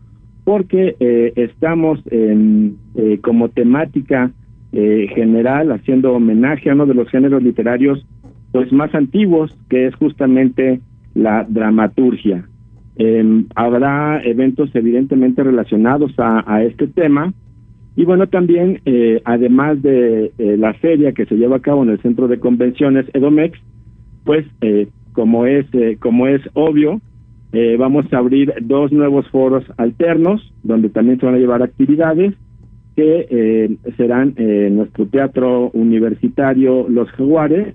porque 0.45 0.95
eh, 1.01 1.33
estamos 1.37 1.99
en, 2.11 2.77
eh, 2.97 3.19
como 3.23 3.49
temática 3.49 4.31
general 4.73 5.73
haciendo 5.73 6.13
homenaje 6.13 6.69
a 6.69 6.75
uno 6.75 6.85
de 6.85 6.93
los 6.93 7.09
géneros 7.09 7.43
literarios 7.43 8.05
pues 8.53 8.71
más 8.73 8.95
antiguos, 8.95 9.57
que 9.71 9.87
es 9.87 9.95
justamente 9.95 10.83
la 11.17 11.45
dramaturgia. 11.49 12.47
Em, 12.97 13.47
habrá 13.55 14.23
eventos 14.25 14.71
evidentemente 14.75 15.43
relacionados 15.43 16.12
a, 16.19 16.62
este 16.62 16.87
tema 16.87 17.35
y 17.95 18.05
bueno 18.05 18.27
también 18.27 18.81
además 19.25 19.83
de 19.83 20.33
la 20.39 20.73
feria 20.75 21.12
que 21.12 21.27
se 21.27 21.37
lleva 21.37 21.57
a 21.57 21.61
cabo 21.61 21.83
en 21.83 21.91
el 21.91 22.01
centro 22.01 22.29
de 22.29 22.39
convenciones 22.39 23.07
Edomex 23.12 23.59
pues 24.25 24.47
como 25.12 25.47
es 25.47 25.67
como 26.01 26.27
es 26.27 26.41
obvio 26.55 27.01
eh, 27.59 27.77
vamos 27.79 28.05
a 28.12 28.19
abrir 28.19 28.53
dos 28.61 28.93
nuevos 28.93 29.27
foros 29.29 29.64
alternos, 29.79 30.53
donde 30.62 30.91
también 30.91 31.19
se 31.19 31.25
van 31.25 31.37
a 31.37 31.39
llevar 31.39 31.62
actividades 31.62 32.35
que 32.97 33.27
eh, 33.31 33.77
serán 33.97 34.35
eh, 34.37 34.69
nuestro 34.71 35.07
teatro 35.07 35.71
universitario 35.71 36.87
Los 36.89 37.09
Jaguares 37.12 37.75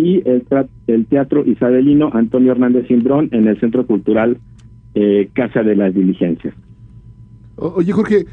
y 0.00 0.22
el, 0.24 1.06
teatro 1.06 1.44
isabelino 1.44 2.10
Antonio 2.12 2.52
Hernández 2.52 2.86
Simbrón 2.88 3.28
en 3.32 3.46
el 3.46 3.58
Centro 3.60 3.86
Cultural 3.86 4.38
eh, 4.94 5.28
Casa 5.34 5.62
de 5.62 5.76
las 5.76 5.94
Diligencias. 5.94 6.54
oye, 7.56 7.92
Jorge, 7.92 8.26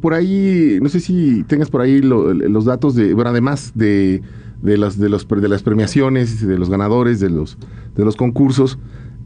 por 0.00 0.14
ahí, 0.14 0.78
no 0.80 0.88
sé 0.88 1.00
si 1.00 1.44
tengas 1.44 1.70
por 1.70 1.82
ahí 1.82 2.00
los 2.00 2.64
datos 2.64 2.94
de, 2.94 3.12
bueno, 3.12 3.30
además 3.30 3.72
de, 3.74 4.22
de, 4.62 4.78
las, 4.78 4.98
de, 4.98 5.08
los, 5.08 5.28
de 5.28 5.48
las 5.48 5.62
premiaciones, 5.62 6.46
de 6.46 6.58
los 6.58 6.70
ganadores, 6.70 7.20
de 7.20 7.30
los, 7.30 7.58
de 7.94 8.04
los 8.04 8.16
concursos, 8.16 8.78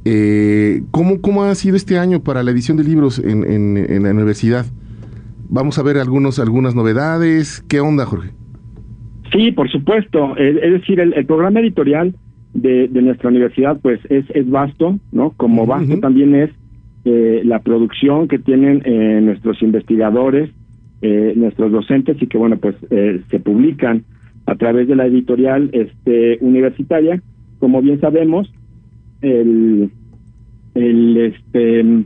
eh, 0.05 0.83
¿cómo, 0.91 1.21
¿Cómo 1.21 1.45
ha 1.45 1.55
sido 1.55 1.77
este 1.77 1.99
año 1.99 2.23
para 2.23 2.43
la 2.43 2.51
edición 2.51 2.77
de 2.77 2.85
libros 2.85 3.19
en, 3.19 3.45
en, 3.47 4.03
la 4.03 4.11
universidad? 4.11 4.67
Vamos 5.49 5.79
a 5.79 5.83
ver 5.83 5.99
algunos, 5.99 6.39
algunas 6.39 6.75
novedades. 6.75 7.63
¿Qué 7.69 7.81
onda, 7.81 8.05
Jorge? 8.05 8.31
Sí, 9.33 9.53
por 9.53 9.71
supuesto. 9.71 10.37
Es, 10.37 10.61
decir, 10.61 11.01
el, 11.01 11.27
programa 11.27 11.61
editorial 11.61 12.15
de, 12.55 12.89
de, 12.89 13.03
nuestra 13.03 13.31
universidad 13.31 13.79
pues 13.81 14.01
es, 14.11 14.25
es 14.31 14.49
vasto, 14.51 14.99
¿no? 15.11 15.31
Como 15.37 15.67
vasto 15.67 15.99
también 16.01 16.35
es 16.35 16.51
eh, 17.05 17.43
la 17.45 17.61
producción 17.61 18.29
que 18.29 18.39
tienen 18.39 18.83
eh, 18.85 19.21
nuestros 19.23 19.63
investigadores, 19.63 20.51
eh, 21.01 21.33
nuestros 21.35 21.73
docentes 21.73 22.21
y 22.21 22.27
que, 22.27 22.39
bueno, 22.39 22.59
pues 22.59 22.77
eh, 22.91 23.23
se 23.31 23.41
publican 23.41 24.05
a 24.47 24.55
través 24.57 24.87
de 24.87 24.97
la 24.97 25.07
editorial 25.07 25.71
este, 25.73 26.39
universitaria. 26.41 27.23
Como 27.59 27.81
bien 27.81 28.01
sabemos, 28.01 28.53
el, 29.23 29.91
el 30.75 31.17
este 31.17 32.05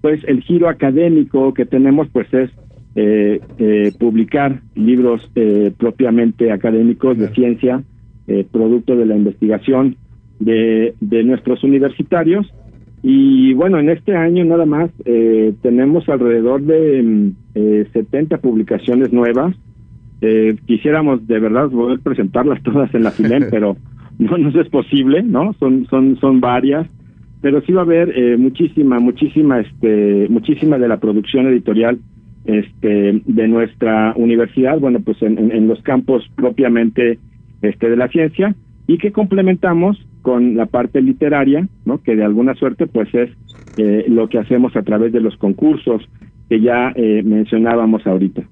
pues 0.00 0.22
el 0.26 0.42
giro 0.42 0.68
académico 0.68 1.52
que 1.52 1.66
tenemos 1.66 2.08
pues 2.08 2.32
es 2.32 2.50
eh, 2.94 3.40
eh, 3.58 3.92
publicar 3.98 4.60
libros 4.74 5.30
eh, 5.34 5.72
propiamente 5.76 6.50
académicos 6.52 7.18
de 7.18 7.28
ciencia 7.28 7.82
producto 8.52 8.94
de 8.94 9.06
la 9.06 9.16
investigación 9.16 9.96
de, 10.38 10.94
de 11.00 11.24
nuestros 11.24 11.64
universitarios. 11.64 12.46
Y 13.02 13.54
bueno 13.54 13.80
en 13.80 13.90
este 13.90 14.14
año 14.14 14.44
nada 14.44 14.66
más 14.66 14.88
tenemos 15.62 16.08
alrededor 16.08 16.62
de 16.62 17.32
70 17.92 18.38
publicaciones 18.38 19.12
nuevas. 19.12 19.56
Quisiéramos 20.64 21.26
de 21.26 21.40
verdad 21.40 21.70
poder 21.70 21.98
presentarlas 21.98 22.62
todas 22.62 22.94
en 22.94 23.02
la 23.02 23.10
FILEM 23.10 23.48
pero 23.50 23.76
no 24.20 24.36
nos 24.36 24.54
es 24.54 24.68
posible, 24.68 25.22
¿no? 25.22 25.54
Son, 25.54 25.86
son, 25.86 26.16
son 26.20 26.40
varias, 26.40 26.86
pero 27.40 27.62
sí 27.62 27.72
va 27.72 27.80
a 27.80 27.84
haber 27.84 28.12
eh, 28.16 28.36
muchísima, 28.36 29.00
muchísima, 29.00 29.60
este, 29.60 30.28
muchísima 30.28 30.78
de 30.78 30.88
la 30.88 31.00
producción 31.00 31.46
editorial 31.46 31.98
este, 32.50 33.22
de 33.24 33.48
nuestra 33.48 34.12
universidad, 34.16 34.78
bueno, 34.78 35.00
pues 35.00 35.20
en, 35.22 35.68
los 35.68 35.80
campos 35.82 36.28
propiamente 36.36 37.18
este, 37.62 37.90
de 37.90 37.96
la 37.96 38.08
ciencia, 38.08 38.54
y 38.86 38.98
que 38.98 39.12
complementamos 39.12 39.98
con 40.22 40.56
la 40.56 40.66
parte 40.66 41.00
literaria, 41.00 41.68
¿no? 41.84 42.02
Que 42.02 42.16
de 42.16 42.24
alguna 42.24 42.54
suerte, 42.54 42.86
pues 42.86 43.14
es 43.14 43.30
eh, 43.76 44.04
lo 44.08 44.28
que 44.28 44.38
hacemos 44.38 44.76
a 44.76 44.82
través 44.82 45.12
de 45.12 45.20
los 45.20 45.36
concursos 45.36 46.02
que 46.48 46.60
ya 46.60 46.92
eh, 46.96 47.22
mencionábamos 47.24 48.06
ahorita. 48.06 48.42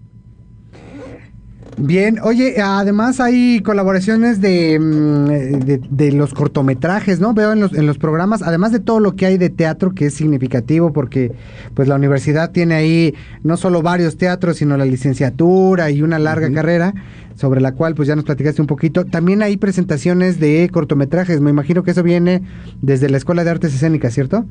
Bien, 1.81 2.16
oye, 2.24 2.61
además 2.61 3.20
hay 3.20 3.61
colaboraciones 3.61 4.41
de, 4.41 4.81
mm, 4.81 5.97
de, 5.97 6.12
los 6.12 6.35
cortometrajes, 6.35 7.20
¿no? 7.20 7.35
Veo 7.35 7.53
en 7.53 7.61
los, 7.61 7.72
en 7.72 7.87
los 7.87 7.99
programas, 7.99 8.43
además 8.43 8.72
de 8.72 8.81
todo 8.81 8.99
lo 8.99 9.14
que 9.14 9.26
hay 9.26 9.39
de 9.39 9.49
teatro, 9.49 9.93
que 9.95 10.07
es 10.07 10.14
significativo 10.14 10.93
porque 10.93 11.31
pues 11.74 11.87
la 11.87 11.95
universidad 11.95 12.51
tiene 12.51 12.74
ahí 12.74 13.14
no 13.45 13.57
solo 13.57 13.81
varios 13.81 14.16
teatros, 14.16 14.57
sino 14.57 14.76
la 14.76 14.87
licenciatura 14.87 15.91
y 15.93 16.03
una 16.03 16.18
larga 16.18 16.51
carrera 16.53 16.95
sobre 17.37 17.61
la 17.61 17.72
cual 17.72 17.95
pues 17.95 18.09
ya 18.09 18.16
nos 18.16 18.24
platicaste 18.24 18.61
un 18.61 18.66
poquito. 18.66 19.05
También 19.05 19.43
hay 19.43 19.57
presentaciones 19.57 20.41
de 20.41 20.68
cortometrajes, 20.72 21.41
me 21.41 21.51
imagino 21.51 21.85
que 21.85 21.93
eso 21.93 22.03
viene 22.03 22.43
desde 22.83 23.09
la 23.09 23.18
Escuela 23.18 23.45
de 23.45 23.51
Artes 23.51 23.72
Escénicas, 23.72 24.14
¿cierto? 24.14 24.47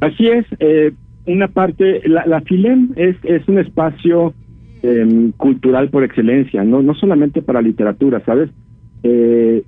Así 0.00 0.28
es, 0.28 0.44
eh, 0.58 0.92
una 1.26 1.48
parte, 1.48 2.06
la, 2.06 2.26
la 2.26 2.42
FILEM 2.42 2.92
es, 2.96 3.16
es 3.22 3.48
un 3.48 3.58
espacio 3.58 4.34
Em, 4.86 5.32
cultural 5.32 5.90
por 5.90 6.04
excelencia, 6.04 6.62
no 6.62 6.80
no 6.80 6.94
solamente 6.94 7.42
para 7.42 7.60
literatura, 7.60 8.22
¿sabes? 8.24 8.50
Eh, 9.02 9.64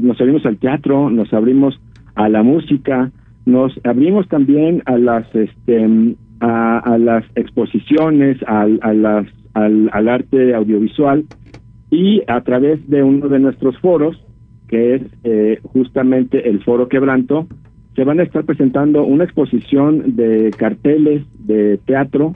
nos 0.00 0.18
abrimos 0.18 0.46
al 0.46 0.56
teatro, 0.56 1.10
nos 1.10 1.30
abrimos 1.34 1.78
a 2.14 2.30
la 2.30 2.42
música, 2.42 3.10
nos 3.44 3.78
abrimos 3.84 4.26
también 4.28 4.82
a 4.86 4.96
las 4.96 5.26
este 5.34 6.16
a, 6.40 6.96
las 6.98 7.24
exposiciones, 7.34 8.38
al, 8.46 8.78
a 8.82 8.94
las, 8.94 9.26
al, 9.52 9.90
al 9.92 10.08
arte 10.08 10.54
audiovisual 10.54 11.24
y 11.90 12.22
a 12.26 12.40
través 12.40 12.88
de 12.88 13.02
uno 13.02 13.28
de 13.28 13.40
nuestros 13.40 13.78
foros, 13.78 14.16
que 14.68 14.94
es 14.94 15.02
eh, 15.22 15.60
justamente 15.62 16.48
el 16.48 16.64
Foro 16.64 16.88
Quebranto, 16.88 17.46
se 17.94 18.04
van 18.04 18.20
a 18.20 18.22
estar 18.22 18.44
presentando 18.44 19.04
una 19.04 19.24
exposición 19.24 20.16
de 20.16 20.50
carteles 20.56 21.22
de 21.46 21.78
teatro 21.84 22.34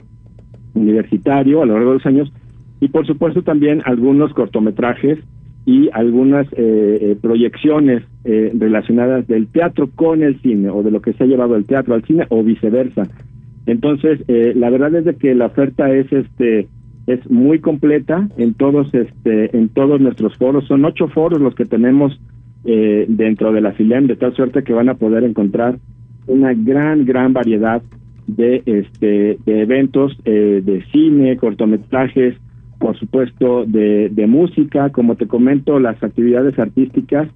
universitario 0.77 1.61
a 1.61 1.65
lo 1.65 1.73
largo 1.73 1.91
de 1.91 1.97
los 1.97 2.05
años 2.05 2.31
y 2.79 2.89
por 2.89 3.05
supuesto 3.07 3.41
también 3.41 3.81
algunos 3.85 4.33
cortometrajes 4.33 5.19
y 5.67 5.89
algunas 5.91 6.47
eh, 6.53 6.97
eh, 7.01 7.17
proyecciones 7.21 8.01
eh, 8.23 8.53
relacionadas 8.57 9.27
del 9.27 9.47
teatro 9.47 9.89
con 9.93 10.23
el 10.23 10.39
cine 10.41 10.69
o 10.69 10.81
de 10.81 10.91
lo 10.91 11.01
que 11.01 11.11
se 11.11 11.25
ha 11.25 11.27
llevado 11.27 11.57
el 11.57 11.65
teatro 11.65 11.93
al 11.93 12.05
cine 12.05 12.25
o 12.29 12.41
viceversa. 12.41 13.03
Entonces, 13.65 14.21
la 14.55 14.69
verdad 14.69 14.95
es 14.95 15.03
de 15.03 15.15
que 15.15 15.35
la 15.35 15.47
oferta 15.47 15.91
es 15.91 16.09
este 16.13 16.69
es 17.05 17.29
muy 17.29 17.59
completa 17.59 18.29
en 18.37 18.53
todos 18.53 18.93
este 18.93 19.57
en 19.57 19.67
todos 19.67 19.99
nuestros 19.99 20.37
foros. 20.37 20.65
Son 20.67 20.85
ocho 20.85 21.09
foros 21.09 21.41
los 21.41 21.53
que 21.53 21.65
tenemos 21.65 22.17
dentro 22.63 23.51
de 23.51 23.59
la 23.59 23.73
FILEM, 23.73 24.07
de 24.07 24.15
tal 24.15 24.33
suerte 24.37 24.63
que 24.63 24.71
van 24.71 24.87
a 24.87 24.93
poder 24.93 25.25
encontrar 25.25 25.79
una 26.27 26.53
gran 26.53 27.03
gran 27.03 27.33
variedad 27.33 27.81
de 28.27 28.61
este 28.65 29.37
de 29.45 29.61
eventos 29.61 30.17
eh, 30.25 30.61
de 30.63 30.83
cine, 30.91 31.37
cortometrajes, 31.37 32.35
por 32.79 32.97
supuesto 32.97 33.65
de, 33.65 34.09
de 34.09 34.27
música, 34.27 34.91
como 34.91 35.15
te 35.15 35.27
comento, 35.27 35.79
las 35.79 36.01
actividades 36.03 36.59
artísticas, 36.59 37.27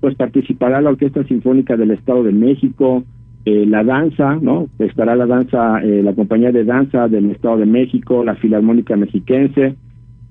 pues 0.00 0.16
participará 0.16 0.80
la 0.80 0.90
Orquesta 0.90 1.22
Sinfónica 1.24 1.76
del 1.76 1.92
Estado 1.92 2.24
de 2.24 2.32
México, 2.32 3.04
eh, 3.44 3.66
la 3.66 3.84
danza, 3.84 4.38
¿no? 4.40 4.68
Estará 4.78 5.16
la 5.16 5.26
danza, 5.26 5.80
eh, 5.82 6.02
la 6.02 6.14
compañía 6.14 6.52
de 6.52 6.64
danza 6.64 7.08
del 7.08 7.30
Estado 7.30 7.58
de 7.58 7.66
México, 7.66 8.24
la 8.24 8.36
Filarmónica 8.36 8.96
Mexiquense, 8.96 9.74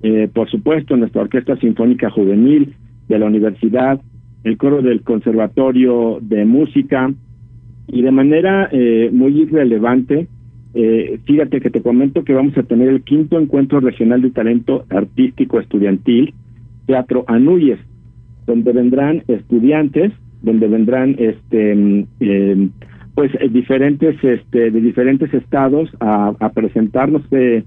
eh, 0.02 0.30
por 0.34 0.49
supuesto 0.49 0.95
nuestra 0.95 1.22
Orquesta 1.22 1.58
Sinfónica 1.58 2.10
Juvenil 2.10 2.74
de 3.08 3.20
la 3.20 3.26
Universidad, 3.26 4.02
el 4.43 4.58
coro 4.58 4.82
del 4.82 5.04
Conservatorio 5.04 6.20
de 6.22 6.45
Música 6.45 7.12
y 7.91 8.01
de 8.01 8.11
manera 8.11 8.69
muy 9.11 9.45
relevante, 9.45 10.27
fíjate 11.25 11.59
que 11.59 11.69
te 11.69 11.81
comento 11.81 12.23
que 12.23 12.33
vamos 12.33 12.57
a 12.57 12.63
tener 12.63 12.87
el 12.87 13.03
quinto 13.03 13.39
encuentro 13.39 13.79
regional 13.81 14.21
de 14.21 14.31
talento 14.31 14.85
artístico 14.89 15.59
estudiantil, 15.59 16.33
Teatro 16.85 17.25
Anuyes, 17.27 17.79
donde 18.47 18.71
vendrán 18.71 19.23
estudiantes, 19.27 20.11
donde 20.41 20.67
vendrán 20.67 21.15
este 21.19 22.05
pues 23.13 23.31
eh, 23.39 23.49
diferentes 23.49 24.15
este 24.23 24.71
de 24.71 24.81
diferentes 24.81 25.33
estados 25.33 25.89
a, 25.99 26.49
presentarnos 26.53 27.29
de 27.29 27.63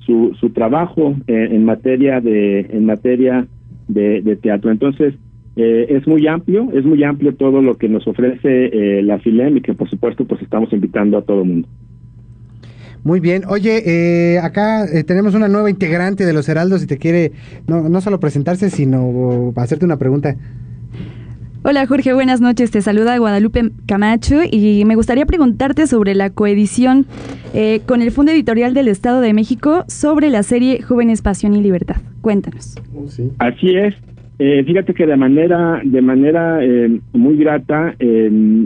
su, 0.00 0.36
su 0.40 0.50
trabajo 0.50 1.16
en, 1.26 1.64
materia 1.64 2.20
de 2.20 2.60
en 2.60 2.86
materia 2.86 3.46
de, 3.88 4.38
teatro. 4.40 4.70
Entonces 4.70 5.14
eh, 5.56 5.86
es 5.90 6.06
muy 6.06 6.26
amplio 6.26 6.68
es 6.72 6.84
muy 6.84 7.02
amplio 7.02 7.34
todo 7.34 7.62
lo 7.62 7.76
que 7.76 7.88
nos 7.88 8.06
ofrece 8.06 8.38
eh, 8.48 9.02
la 9.02 9.18
FILEM 9.18 9.56
y 9.58 9.60
que 9.62 9.74
por 9.74 9.88
supuesto 9.88 10.24
pues 10.24 10.42
estamos 10.42 10.72
invitando 10.72 11.18
a 11.18 11.22
todo 11.22 11.42
el 11.42 11.48
mundo 11.48 11.68
muy 13.04 13.20
bien. 13.20 13.44
Oye, 13.48 14.40
acá 14.42 14.84
tenemos 15.06 15.36
una 15.36 15.46
nueva 15.46 15.70
integrante 15.70 16.26
de 16.26 16.32
los 16.32 16.48
Heraldos 16.48 16.82
y 16.82 16.88
te 16.88 16.98
quiere 16.98 17.30
no, 17.68 17.88
no 17.88 18.00
solo 18.00 18.18
presentarse, 18.18 18.68
sino 18.68 19.52
hacerte 19.54 19.84
una 19.84 19.96
pregunta. 19.96 20.34
Hola 21.68 21.84
Jorge, 21.84 22.12
buenas 22.12 22.40
noches. 22.40 22.70
Te 22.70 22.80
saluda 22.80 23.18
Guadalupe 23.18 23.72
Camacho 23.88 24.36
y 24.48 24.84
me 24.84 24.94
gustaría 24.94 25.26
preguntarte 25.26 25.88
sobre 25.88 26.14
la 26.14 26.30
coedición 26.30 27.06
eh, 27.54 27.80
con 27.86 28.02
el 28.02 28.12
Fondo 28.12 28.30
Editorial 28.30 28.72
del 28.72 28.86
Estado 28.86 29.20
de 29.20 29.32
México 29.32 29.84
sobre 29.88 30.30
la 30.30 30.44
serie 30.44 30.80
Jóvenes, 30.80 31.22
Pasión 31.22 31.54
y 31.54 31.62
Libertad. 31.62 31.96
Cuéntanos. 32.20 32.76
Oh, 32.94 33.06
Así 33.38 33.74
es. 33.74 33.96
Eh, 34.38 34.64
fíjate 34.64 34.92
que 34.92 35.06
de 35.06 35.16
manera 35.16 35.80
de 35.82 36.02
manera 36.02 36.62
eh, 36.62 37.00
muy 37.14 37.36
grata 37.38 37.94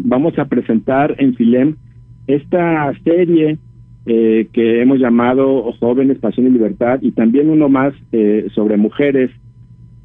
vamos 0.04 0.36
a 0.38 0.46
presentar 0.46 1.14
en 1.18 1.34
Filem 1.36 1.76
esta 2.26 2.92
serie 3.04 3.58
que 4.04 4.82
hemos 4.82 4.98
llamado 4.98 5.70
Jóvenes, 5.78 6.18
Pasión 6.18 6.46
y 6.48 6.50
Libertad 6.50 6.98
y 7.02 7.12
también 7.12 7.48
uno 7.48 7.68
más 7.68 7.94
sobre 8.54 8.76
mujeres 8.76 9.30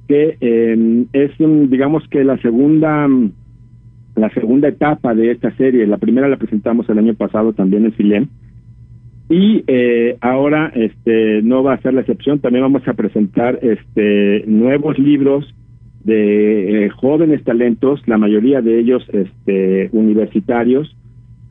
que 0.08 0.38
eh, 0.40 1.06
es, 1.14 1.32
digamos 1.38 2.08
que 2.10 2.24
la 2.24 2.38
segunda 2.42 3.08
la 4.16 4.30
segunda 4.30 4.70
etapa 4.70 5.14
de 5.14 5.32
esta 5.32 5.52
serie. 5.58 5.86
La 5.88 5.98
primera 5.98 6.30
la 6.30 6.38
presentamos 6.38 6.88
el 6.90 7.00
año 7.00 7.16
pasado 7.16 7.54
también 7.54 7.86
en 7.86 7.94
Filem. 7.94 8.28
Y 9.30 9.64
eh, 9.68 10.18
ahora 10.22 10.72
este 10.76 11.42
no 11.42 11.64
va 11.64 11.74
a 11.74 11.82
ser 11.82 11.94
la 11.94 12.02
excepción, 12.02 12.40
también 12.40 12.64
vamos 12.64 12.88
a 12.88 12.94
presentar 12.94 13.60
este 13.64 14.44
nuevos 14.46 15.00
libros 15.00 15.52
de 16.04 16.86
eh, 16.86 16.90
jóvenes 16.90 17.44
talentos, 17.44 18.02
la 18.08 18.20
mayoría 18.20 18.62
de 18.62 18.80
ellos 18.80 19.04
este 19.12 19.90
universitarios, 19.94 20.96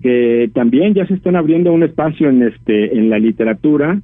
que 0.03 0.49
también 0.55 0.95
ya 0.95 1.07
se 1.07 1.15
están 1.15 1.35
abriendo 1.35 1.73
un 1.73 1.83
espacio 1.83 2.29
en 2.29 2.45
este 2.45 2.97
en 2.97 3.11
la 3.11 3.19
literatura 3.19 4.01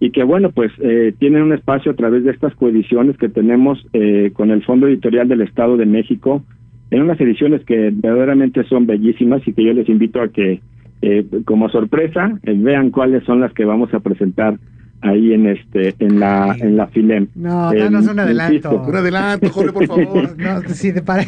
y 0.00 0.10
que 0.10 0.24
bueno, 0.24 0.50
pues 0.50 0.72
eh, 0.80 1.14
tienen 1.18 1.42
un 1.42 1.52
espacio 1.52 1.92
a 1.92 1.96
través 1.96 2.24
de 2.24 2.32
estas 2.32 2.54
coediciones 2.56 3.16
que 3.16 3.28
tenemos 3.28 3.78
eh, 3.92 4.32
con 4.34 4.50
el 4.50 4.62
Fondo 4.64 4.88
Editorial 4.88 5.28
del 5.28 5.42
Estado 5.42 5.76
de 5.76 5.86
México, 5.86 6.42
en 6.90 7.02
unas 7.02 7.20
ediciones 7.20 7.64
que 7.64 7.90
verdaderamente 7.90 8.64
son 8.64 8.86
bellísimas 8.86 9.46
y 9.46 9.52
que 9.52 9.64
yo 9.64 9.72
les 9.72 9.88
invito 9.88 10.20
a 10.20 10.28
que 10.28 10.60
eh, 11.02 11.26
como 11.44 11.68
sorpresa 11.68 12.38
vean 12.42 12.90
cuáles 12.90 13.24
son 13.24 13.40
las 13.40 13.52
que 13.52 13.64
vamos 13.64 13.92
a 13.92 14.00
presentar 14.00 14.58
ahí 15.04 15.34
en 15.34 15.46
este 15.46 15.94
en 15.98 16.18
la 16.18 16.56
en 16.58 16.76
la 16.76 16.86
Filem. 16.88 17.28
No, 17.34 17.72
danos 17.72 18.06
un 18.08 18.18
adelanto. 18.18 18.82
Un 18.82 18.96
adelanto, 18.96 19.50
Jorge, 19.50 19.72
por 19.72 19.86
favor. 19.86 20.38
no, 20.38 20.60
sí, 20.68 20.92
para, 21.04 21.24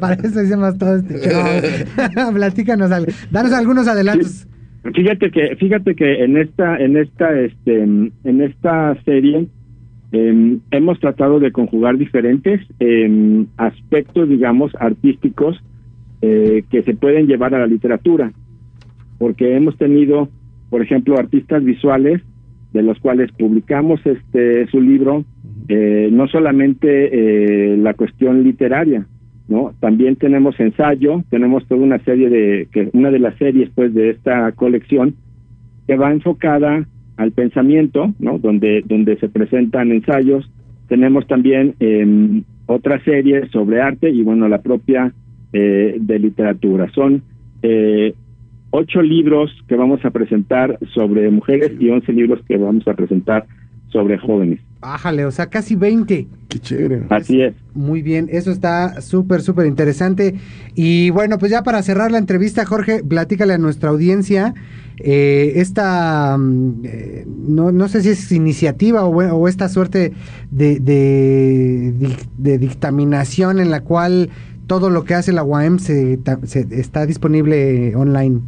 para 0.00 0.14
eso 0.14 0.42
hicimos 0.42 0.78
todo 0.78 0.96
este 0.96 1.20
Platícanos, 2.34 2.90
danos 3.30 3.52
algunos 3.52 3.86
adelantos. 3.86 4.46
Fíjate 4.94 5.30
que, 5.30 5.56
fíjate 5.56 5.94
que 5.94 6.24
en 6.24 6.38
esta, 6.38 6.78
en 6.78 6.96
esta, 6.96 7.38
este, 7.38 7.82
en 7.82 8.40
esta 8.40 8.96
serie 9.04 9.46
em, 10.12 10.60
hemos 10.70 10.98
tratado 11.00 11.38
de 11.38 11.52
conjugar 11.52 11.98
diferentes 11.98 12.62
em, 12.78 13.46
aspectos, 13.58 14.30
digamos, 14.30 14.72
artísticos 14.80 15.62
eh, 16.22 16.64
que 16.70 16.82
se 16.82 16.94
pueden 16.94 17.26
llevar 17.26 17.54
a 17.54 17.58
la 17.58 17.66
literatura, 17.66 18.32
porque 19.20 19.54
hemos 19.54 19.76
tenido, 19.76 20.30
por 20.70 20.80
ejemplo, 20.80 21.18
artistas 21.18 21.62
visuales 21.62 22.22
de 22.72 22.82
los 22.82 22.98
cuales 23.00 23.30
publicamos 23.32 24.00
este 24.06 24.66
su 24.68 24.80
libro, 24.80 25.24
eh, 25.68 26.08
no 26.10 26.26
solamente 26.26 27.10
eh, 27.12 27.76
la 27.76 27.92
cuestión 27.92 28.42
literaria, 28.42 29.06
¿no? 29.46 29.74
También 29.78 30.16
tenemos 30.16 30.58
ensayo, 30.58 31.22
tenemos 31.28 31.66
toda 31.66 31.82
una 31.82 31.98
serie 31.98 32.30
de, 32.30 32.68
que 32.72 32.88
una 32.94 33.10
de 33.10 33.18
las 33.18 33.36
series 33.36 33.68
pues 33.74 33.92
de 33.92 34.08
esta 34.08 34.52
colección 34.52 35.16
que 35.86 35.96
va 35.96 36.12
enfocada 36.12 36.86
al 37.18 37.32
pensamiento, 37.32 38.14
¿no? 38.20 38.38
Donde, 38.38 38.82
donde 38.86 39.18
se 39.18 39.28
presentan 39.28 39.92
ensayos, 39.92 40.50
tenemos 40.88 41.26
también 41.26 41.74
eh, 41.78 42.42
otra 42.64 43.04
serie 43.04 43.48
sobre 43.48 43.82
arte 43.82 44.08
y 44.08 44.22
bueno, 44.22 44.48
la 44.48 44.62
propia 44.62 45.12
eh, 45.52 45.96
de 46.00 46.18
literatura. 46.18 46.90
Son 46.94 47.22
eh, 47.60 48.14
ocho 48.70 49.02
libros 49.02 49.50
que 49.68 49.76
vamos 49.76 50.04
a 50.04 50.10
presentar 50.10 50.78
sobre 50.94 51.30
mujeres 51.30 51.72
y 51.78 51.90
once 51.90 52.12
libros 52.12 52.40
que 52.46 52.56
vamos 52.56 52.86
a 52.86 52.94
presentar 52.94 53.46
sobre 53.88 54.18
jóvenes. 54.18 54.60
Bájale, 54.80 55.26
o 55.26 55.30
sea, 55.30 55.46
casi 55.46 55.74
20. 55.74 56.26
Qué 56.48 56.58
chévere. 56.58 57.02
Así 57.10 57.42
es. 57.42 57.54
Muy 57.74 58.02
bien, 58.02 58.28
eso 58.30 58.50
está 58.50 59.00
súper, 59.02 59.42
súper 59.42 59.66
interesante. 59.66 60.36
Y 60.74 61.10
bueno, 61.10 61.38
pues 61.38 61.50
ya 61.50 61.62
para 61.62 61.82
cerrar 61.82 62.10
la 62.10 62.18
entrevista, 62.18 62.64
Jorge, 62.64 63.02
platícale 63.04 63.54
a 63.54 63.58
nuestra 63.58 63.90
audiencia 63.90 64.54
eh, 65.02 65.52
esta, 65.56 66.36
mm, 66.38 66.82
eh, 66.84 67.24
no, 67.26 67.72
no 67.72 67.88
sé 67.88 68.02
si 68.02 68.10
es 68.10 68.32
iniciativa 68.32 69.04
o, 69.04 69.48
esta 69.48 69.68
suerte 69.68 70.12
de, 70.50 70.78
de, 70.78 72.58
dictaminación 72.58 73.60
en 73.60 73.70
la 73.70 73.80
cual 73.80 74.28
todo 74.66 74.90
lo 74.90 75.04
que 75.04 75.14
hace 75.14 75.32
la 75.32 75.42
UAM 75.42 75.78
se, 75.78 76.18
se 76.44 76.66
está 76.70 77.06
disponible 77.06 77.94
online. 77.96 78.40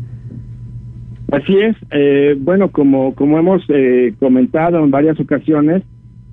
Así 1.33 1.57
es. 1.57 1.75
Eh, 1.91 2.37
bueno, 2.39 2.71
como, 2.71 3.15
como 3.15 3.39
hemos 3.39 3.65
eh, 3.69 4.13
comentado 4.21 4.85
en 4.85 4.91
varias 4.91 5.19
ocasiones, 5.19 5.83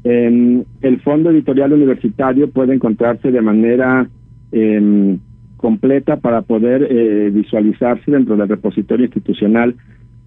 el 0.04 1.02
Fondo 1.04 1.30
Editorial 1.30 1.74
Universitario 1.74 2.50
puede 2.50 2.74
encontrarse 2.74 3.32
de 3.32 3.42
manera 3.42 4.10
em, 4.52 5.20
completa 5.58 6.18
para 6.18 6.42
poder 6.42 6.88
eh, 6.90 7.30
visualizarse 7.32 8.10
dentro 8.10 8.36
del 8.36 8.48
repositorio 8.48 9.06
institucional 9.06 9.76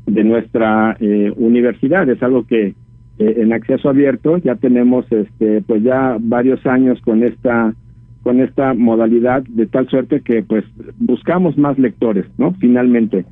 de 0.07 0.25
nuestra 0.25 0.97
universidad. 1.37 2.09
Es 2.09 2.23
algo 2.23 2.47
que 2.47 2.75
en 3.19 3.53
acceso 3.53 3.89
abierto 3.89 4.39
ya 4.39 4.57
tenemos 4.57 5.07
este 5.11 5.63
pues 5.63 5.83
ya 5.83 6.17
varios 6.21 6.65
años 6.67 7.01
con 7.03 7.23
esta 7.23 7.73
con 8.23 8.41
esta 8.41 8.75
modalidad 8.75 9.43
de 9.45 9.67
tal 9.67 9.89
suerte 9.89 10.21
que 10.21 10.43
pues 10.43 10.65
buscamos 10.99 11.57
más 11.57 11.79
lectores, 11.79 12.27
¿no? 12.37 12.53
Finalmente 12.61 13.25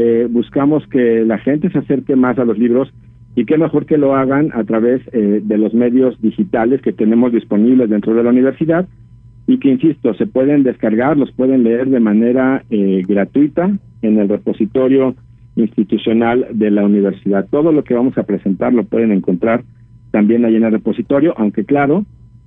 eh, 0.00 0.28
buscamos 0.30 0.86
que 0.86 1.24
la 1.24 1.38
gente 1.38 1.70
se 1.70 1.78
acerque 1.78 2.14
más 2.14 2.38
a 2.38 2.44
los 2.44 2.56
libros 2.56 2.88
y 3.34 3.46
qué 3.46 3.58
mejor 3.58 3.84
que 3.84 3.98
lo 3.98 4.14
hagan 4.14 4.50
a 4.54 4.62
través 4.62 5.02
eh, 5.12 5.40
de 5.42 5.58
los 5.58 5.74
medios 5.74 6.22
digitales 6.22 6.80
que 6.82 6.92
tenemos 6.92 7.32
disponibles 7.32 7.90
dentro 7.90 8.14
de 8.14 8.22
la 8.22 8.30
universidad 8.30 8.86
y 9.48 9.58
que, 9.58 9.70
insisto, 9.70 10.14
se 10.14 10.28
pueden 10.28 10.62
descargar, 10.62 11.16
los 11.16 11.32
pueden 11.32 11.64
leer 11.64 11.90
de 11.90 11.98
manera 11.98 12.62
eh, 12.70 13.02
gratuita 13.08 13.76
en 14.02 14.18
el 14.18 14.28
repositorio 14.28 15.16
institucional 15.56 16.46
de 16.52 16.70
la 16.70 16.84
universidad. 16.84 17.48
Todo 17.50 17.72
lo 17.72 17.82
que 17.82 17.94
vamos 17.94 18.16
a 18.18 18.22
presentar 18.22 18.72
lo 18.72 18.84
pueden 18.84 19.10
encontrar 19.10 19.64
también 20.12 20.44
ahí 20.44 20.54
en 20.54 20.62
el 20.62 20.70
repositorio, 20.70 21.34
aunque 21.36 21.64
claro, 21.64 22.04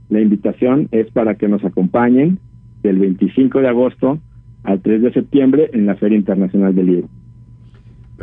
la 0.09 0.21
invitación 0.21 0.87
es 0.91 1.11
para 1.11 1.35
que 1.35 1.49
nos 1.49 1.65
acompañen 1.65 2.39
del 2.81 2.97
25 2.97 3.59
de 3.59 3.67
agosto 3.67 4.19
al 4.63 4.79
3 4.79 5.01
de 5.01 5.11
septiembre 5.11 5.69
en 5.73 5.85
la 5.85 5.95
Feria 5.95 6.17
Internacional 6.17 6.73
del 6.73 6.85
Libro. 6.85 7.09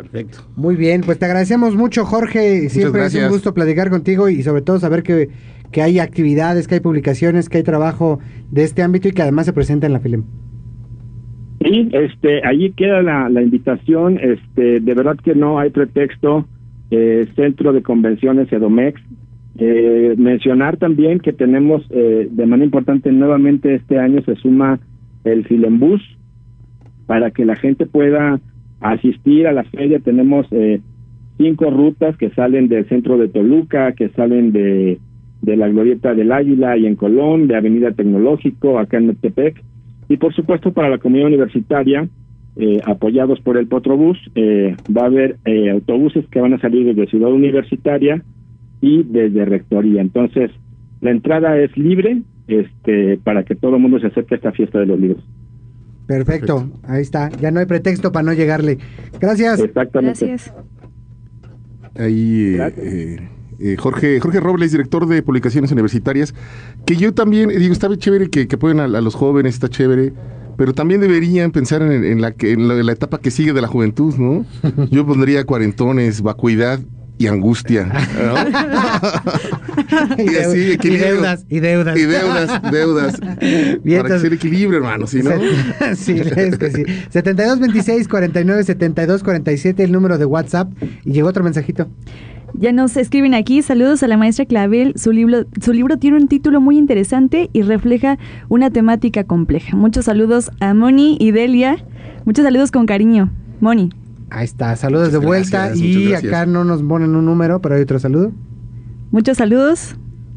Perfecto. 0.01 0.37
Muy 0.55 0.77
bien, 0.77 1.01
pues 1.01 1.19
te 1.19 1.25
agradecemos 1.25 1.75
mucho, 1.75 2.05
Jorge. 2.05 2.69
Siempre 2.69 3.05
es 3.05 3.15
un 3.15 3.27
gusto 3.27 3.53
platicar 3.53 3.89
contigo 3.89 4.29
y 4.29 4.43
sobre 4.43 4.61
todo 4.61 4.79
saber 4.79 5.03
que, 5.03 5.27
que 5.73 5.81
hay 5.81 5.99
actividades, 5.99 6.69
que 6.69 6.75
hay 6.75 6.79
publicaciones, 6.79 7.49
que 7.49 7.57
hay 7.57 7.63
trabajo 7.63 8.19
de 8.49 8.63
este 8.63 8.81
ámbito 8.81 9.09
y 9.09 9.11
que 9.11 9.23
además 9.23 9.45
se 9.45 9.51
presenta 9.51 9.87
en 9.87 9.93
la 9.93 9.99
FILEM. 9.99 10.23
Sí, 11.61 11.89
este, 11.91 12.47
allí 12.47 12.71
queda 12.71 13.01
la, 13.01 13.27
la 13.27 13.41
invitación. 13.41 14.17
Este, 14.21 14.79
de 14.79 14.93
verdad 14.93 15.17
que 15.21 15.35
no 15.35 15.59
hay 15.59 15.69
pretexto. 15.69 16.45
Eh, 16.91 17.27
Centro 17.35 17.73
de 17.73 17.83
Convenciones 17.83 18.49
EDOMEX. 18.53 19.01
Eh, 19.57 20.15
mencionar 20.17 20.77
también 20.77 21.19
que 21.19 21.33
tenemos 21.33 21.85
eh, 21.89 22.29
de 22.31 22.45
manera 22.45 22.63
importante 22.63 23.11
nuevamente 23.11 23.75
este 23.75 23.99
año 23.99 24.21
se 24.21 24.35
suma 24.35 24.79
el 25.25 25.43
Filembus 25.45 26.01
para 27.05 27.31
que 27.31 27.43
la 27.43 27.57
gente 27.57 27.85
pueda 27.85 28.39
asistir 28.79 29.47
a 29.47 29.53
la 29.53 29.63
feria. 29.63 29.99
Tenemos 29.99 30.47
eh, 30.51 30.81
cinco 31.37 31.69
rutas 31.69 32.17
que 32.17 32.29
salen 32.31 32.67
del 32.67 32.87
centro 32.87 33.17
de 33.17 33.27
Toluca, 33.27 33.93
que 33.93 34.09
salen 34.09 34.51
de, 34.51 34.99
de 35.41 35.55
la 35.57 35.69
Glorieta 35.69 36.13
del 36.13 36.31
Águila 36.31 36.77
y 36.77 36.85
en 36.85 36.95
Colón, 36.95 37.47
de 37.47 37.55
Avenida 37.55 37.91
Tecnológico, 37.91 38.79
acá 38.79 38.97
en 38.97 39.07
Metepec. 39.07 39.63
Y 40.09 40.17
por 40.17 40.33
supuesto 40.33 40.73
para 40.73 40.89
la 40.89 40.97
comunidad 40.97 41.27
universitaria, 41.27 42.07
eh, 42.55 42.81
apoyados 42.85 43.39
por 43.41 43.57
el 43.57 43.67
Potrobús, 43.67 44.17
eh, 44.35 44.75
va 44.95 45.03
a 45.03 45.05
haber 45.05 45.37
eh, 45.45 45.69
autobuses 45.69 46.27
que 46.27 46.41
van 46.41 46.53
a 46.53 46.59
salir 46.59 46.85
desde 46.85 47.09
Ciudad 47.09 47.31
Universitaria 47.31 48.21
y 48.81 49.03
desde 49.03 49.45
Rectoría. 49.45 50.01
Entonces, 50.01 50.51
la 50.99 51.11
entrada 51.11 51.57
es 51.57 51.75
libre 51.77 52.21
este, 52.47 53.17
para 53.23 53.43
que 53.43 53.55
todo 53.55 53.75
el 53.75 53.81
mundo 53.81 53.99
se 53.99 54.07
acerque 54.07 54.35
a 54.35 54.37
esta 54.37 54.51
fiesta 54.51 54.79
de 54.79 54.87
los 54.87 54.99
libros. 54.99 55.23
Perfecto, 56.09 56.67
ahí 56.87 57.03
está. 57.03 57.29
Ya 57.39 57.51
no 57.51 57.59
hay 57.59 57.67
pretexto 57.67 58.11
para 58.11 58.23
no 58.23 58.33
llegarle. 58.33 58.79
Gracias. 59.19 59.59
Exactamente. 59.59 60.25
Gracias. 60.25 60.51
Ahí, 61.95 62.55
eh, 62.59 62.73
eh, 62.77 63.29
eh, 63.59 63.75
Jorge, 63.77 64.19
Jorge 64.19 64.39
Robles, 64.39 64.71
director 64.71 65.07
de 65.07 65.21
publicaciones 65.21 65.71
universitarias, 65.71 66.33
que 66.87 66.95
yo 66.95 67.13
también, 67.13 67.49
digo, 67.49 67.71
está 67.71 67.95
chévere 67.95 68.31
que, 68.31 68.47
que 68.47 68.55
apoyen 68.55 68.79
a, 68.79 68.85
a 68.85 69.01
los 69.01 69.13
jóvenes, 69.13 69.53
está 69.53 69.69
chévere, 69.69 70.11
pero 70.57 70.73
también 70.73 70.99
deberían 70.99 71.51
pensar 71.51 71.83
en, 71.83 72.03
en 72.03 72.21
la, 72.21 72.31
que, 72.31 72.53
en 72.53 72.67
la, 72.67 72.79
en 72.79 72.87
la 72.87 72.91
etapa 72.93 73.19
que 73.19 73.29
sigue 73.29 73.53
de 73.53 73.61
la 73.61 73.67
juventud, 73.67 74.15
¿no? 74.17 74.47
Yo 74.89 75.05
pondría 75.05 75.43
cuarentones, 75.43 76.23
vacuidad 76.23 76.79
y 77.19 77.27
angustia. 77.27 77.83
¿no? 77.85 78.35
Y, 80.17 80.21
y 80.23 80.35
así, 80.37 80.57
deu- 80.57 80.67
y 80.69 80.71
equilibrio. 80.71 81.13
deudas, 81.13 81.45
y 81.49 81.59
deudas. 81.59 81.97
Y 81.97 82.03
deudas, 82.05 82.61
deudas. 82.71 83.19
Bien, 83.83 84.01
para 84.01 84.15
que 84.15 84.19
sea 84.19 84.27
el 84.27 84.33
equilibrio, 84.33 84.77
hermano, 84.77 85.07
si 85.07 85.21
no. 85.21 85.31
Sí, 85.95 86.13
es 86.19 86.57
que 86.57 86.71
sí. 86.71 86.83
72 87.09 87.59
26 87.59 88.07
49 88.07 88.63
72 88.63 89.23
47 89.23 89.83
el 89.83 89.91
número 89.91 90.17
de 90.17 90.25
WhatsApp 90.25 90.71
y 91.05 91.11
llegó 91.11 91.29
otro 91.29 91.43
mensajito. 91.43 91.87
Ya 92.53 92.71
nos 92.71 92.97
escriben 92.97 93.33
aquí, 93.35 93.61
saludos 93.61 94.01
a 94.03 94.07
la 94.07 94.17
maestra 94.17 94.45
Clavel, 94.45 94.93
su 94.95 95.11
libro, 95.11 95.45
su 95.61 95.71
libro 95.73 95.97
tiene 95.97 96.17
un 96.17 96.27
título 96.27 96.59
muy 96.61 96.77
interesante 96.77 97.49
y 97.53 97.61
refleja 97.61 98.17
una 98.47 98.69
temática 98.71 99.23
compleja. 99.23 99.75
Muchos 99.75 100.05
saludos 100.05 100.49
a 100.59 100.73
Moni 100.73 101.15
y 101.19 101.31
Delia, 101.31 101.77
muchos 102.25 102.43
saludos 102.43 102.71
con 102.71 102.85
cariño. 102.85 103.31
Moni, 103.61 103.89
Ahí 104.31 104.45
está, 104.45 104.75
saludos 104.75 105.11
de 105.11 105.17
vuelta 105.17 105.67
gracias, 105.67 105.79
y 105.87 106.13
acá 106.13 106.45
no 106.45 106.63
nos 106.63 106.83
ponen 106.83 107.15
un 107.15 107.25
número, 107.25 107.61
pero 107.61 107.75
hay 107.75 107.81
otro 107.81 107.99
saludo. 107.99 108.31
muchos 109.11 109.37
saludos. 109.37 109.95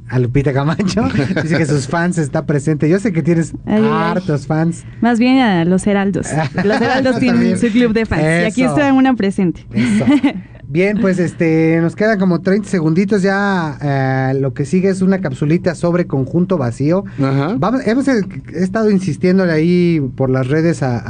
A 0.09 0.19
Lupita 0.19 0.53
Camacho, 0.53 1.03
dice 1.43 1.57
que 1.57 1.65
sus 1.67 1.89
fans 1.89 2.19
está 2.19 2.45
presente. 2.45 2.89
Yo 2.89 2.99
sé 2.99 3.13
que 3.13 3.23
tienes 3.23 3.53
Ay, 3.65 3.83
ay. 3.83 3.89
hartos 3.91 4.47
fans. 4.47 4.85
Más 5.01 5.19
bien 5.19 5.39
a 5.39 5.65
los 5.65 5.87
heraldos. 5.87 6.27
Los 6.65 6.81
heraldos 6.83 7.19
tienen 7.19 7.57
su 7.59 7.69
club 7.69 7.95
de 7.95 8.05
fans. 8.05 8.23
Y 8.23 8.45
aquí 8.45 8.63
está 8.63 8.93
una 8.93 9.15
presente. 9.15 9.67
Eso. 9.73 10.05
Bien, 10.69 10.99
pues 11.03 11.19
este 11.19 11.79
nos 11.83 11.95
quedan 11.97 12.19
como 12.19 12.41
30 12.41 12.67
segunditos 12.69 13.21
ya. 13.23 13.77
eh, 13.83 14.35
lo 14.41 14.55
que 14.55 14.65
sigue 14.65 14.89
es 14.89 15.03
una 15.03 15.21
capsulita 15.21 15.75
sobre 15.75 16.07
conjunto 16.07 16.57
vacío. 16.57 17.05
Ajá. 17.19 17.55
Vamos, 17.59 17.87
hemos 17.87 18.09
eh, 18.09 18.23
he 18.55 18.63
estado 18.65 18.91
insistiéndole 18.91 19.53
ahí 19.53 20.01
por 20.17 20.31
las 20.31 20.49
redes 20.49 20.83
a, 20.83 21.03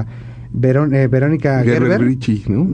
a 0.00 0.06
Verón- 0.56 0.94
eh, 0.94 1.08
Verónica 1.08 1.62
Gerber 1.64 1.90
Gerber. 1.90 1.98
Brici, 2.04 2.44
¿no? 2.48 2.68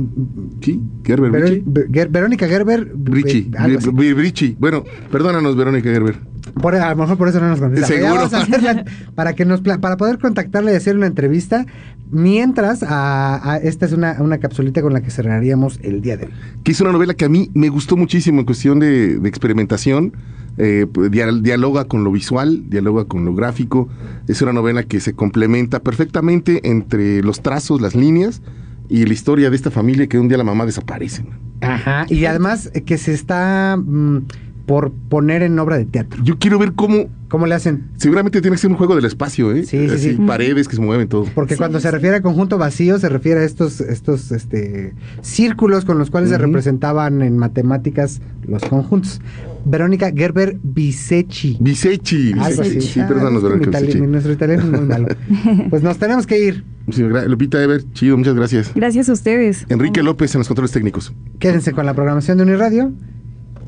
Sí, 0.61 0.81
Gerber 1.05 1.31
Brici. 1.31 1.63
Ver- 1.65 1.89
Ger- 1.91 2.11
Verónica 2.11 2.47
Gerber. 2.47 2.93
Brici, 2.95 3.51
eh, 3.59 4.15
Brici. 4.15 4.57
Bueno, 4.59 4.85
perdónanos, 5.11 5.57
Verónica 5.57 5.91
Gerber. 5.91 6.17
Por- 6.61 6.75
a 6.75 6.91
lo 6.91 6.97
mejor 6.97 7.17
por 7.17 7.29
eso 7.29 7.41
no 7.41 7.49
nos 7.49 7.59
contesta. 7.61 7.87
Seguro. 7.87 8.15
vamos 8.17 8.35
a 8.35 8.43
hacerla 8.43 8.85
para 9.15 9.35
que 9.35 9.45
nos 9.45 9.61
para 9.63 9.97
poder 9.97 10.19
contactarle 10.19 10.73
y 10.73 10.77
hacer 10.77 10.97
una 10.97 11.07
entrevista. 11.07 11.65
Mientras, 12.13 12.83
a, 12.83 13.53
a- 13.53 13.57
esta 13.59 13.87
es 13.87 13.93
una, 13.93 14.17
una 14.21 14.39
capsulita 14.39 14.83
con 14.83 14.93
la 14.93 15.01
que 15.01 15.11
cerraríamos 15.11 15.79
el 15.83 16.03
día 16.03 16.17
de 16.17 16.25
hoy. 16.27 16.31
que 16.65 16.73
es 16.73 16.81
una 16.81 16.91
novela 16.93 17.15
que 17.15 17.25
a 17.25 17.29
mí 17.29 17.51
me 17.55 17.69
gustó 17.69 17.97
muchísimo 17.97 18.41
en 18.41 18.47
cuestión 18.47 18.79
de, 18.81 19.19
de 19.19 19.29
experimentación. 19.29 20.13
Eh, 20.59 20.87
dia- 21.11 21.33
dialoga 21.33 21.85
con 21.85 22.05
lo 22.05 22.13
visual, 22.13 22.65
dialoga 22.69 23.05
con 23.05 23.25
lo 23.25 23.35
gráfico. 23.35 23.89
Es 24.29 24.43
una 24.43 24.53
novela 24.53 24.83
que 24.83 25.01
se 25.01 25.15
complementa 25.15 25.81
perfectamente 25.81 26.69
entre 26.69 27.23
los 27.23 27.41
trazos, 27.43 27.81
las 27.81 27.95
líneas 27.95 28.43
y 28.89 29.05
la 29.07 29.13
historia 29.13 29.51
de 29.51 29.57
esta 29.57 29.71
familia 29.71 30.07
que 30.09 30.19
un 30.19 30.29
día 30.29 30.37
la 30.39 30.45
mamá 30.45 30.67
desaparece. 30.67 31.25
Ajá. 31.61 32.07
Y 32.09 32.25
además 32.25 32.71
eh, 32.75 32.83
que 32.83 32.99
se 32.99 33.13
está 33.13 33.77
mm, 33.77 34.19
por 34.67 34.93
poner 34.93 35.43
en 35.43 35.59
obra 35.59 35.79
de 35.79 35.85
teatro. 35.85 36.23
Yo 36.25 36.39
quiero 36.39 36.59
ver 36.59 36.73
cómo. 36.73 37.09
¿Cómo 37.31 37.47
le 37.47 37.55
hacen? 37.55 37.85
Seguramente 37.97 38.41
tiene 38.43 38.57
que 38.57 38.61
ser 38.61 38.71
un 38.71 38.77
juego 38.77 38.97
del 38.97 39.05
espacio, 39.05 39.53
¿eh? 39.53 39.63
Sí, 39.63 39.89
sí, 39.89 39.95
Así, 39.95 40.11
sí. 40.11 40.19
Paredes 40.27 40.67
que 40.69 40.75
se 40.77 40.83
mueven, 40.83 41.09
todo. 41.09 41.25
Porque 41.35 41.55
Sí, 41.55 41.59
cuando 41.59 41.79
se 41.81 41.89
refiere 41.91 42.17
a 42.17 42.23
conjunto 42.23 42.59
vacío, 42.59 42.99
se 42.99 43.09
refiere 43.09 43.41
a 43.41 43.45
estos, 43.45 43.81
estos 43.81 44.33
este, 44.33 44.95
círculos 45.23 45.85
con 45.85 45.97
los 45.99 46.11
cuales 46.11 46.31
se 46.31 46.39
representaban 46.39 47.23
en 47.23 47.39
matemáticas 47.39 48.21
los 48.49 48.63
conjuntos. 48.65 49.21
Verónica 49.65 50.11
Gerber 50.15 50.59
Bisechi. 50.63 51.57
Bisechi. 51.61 52.33
Bisechi. 52.35 52.81
Sí, 52.81 53.01
Ah, 53.01 53.07
perdónanos, 53.07 53.43
Verónica. 53.45 53.79
Bisechi. 53.81 54.01
Nuestro 54.01 54.33
italiano 54.33 54.63
es 54.65 54.71
muy 54.71 54.81
malo. 54.89 55.09
Pues 55.71 55.83
nos 55.85 55.99
tenemos 55.99 56.27
que 56.27 56.45
ir. 56.45 56.65
Sí, 56.91 57.03
Lupita 57.03 57.63
Ever, 57.63 57.85
chido, 57.93 58.17
muchas 58.19 58.35
gracias. 58.35 58.73
Gracias 58.75 59.09
a 59.09 59.13
ustedes. 59.13 59.67
Enrique 59.69 60.03
López 60.03 60.35
en 60.35 60.41
los 60.41 60.49
controles 60.49 60.73
técnicos. 60.73 61.13
Quédense 61.39 61.71
con 61.73 61.87
la 61.87 61.95
programación 61.95 62.39
de 62.39 62.43
Uniradio. 62.45 62.93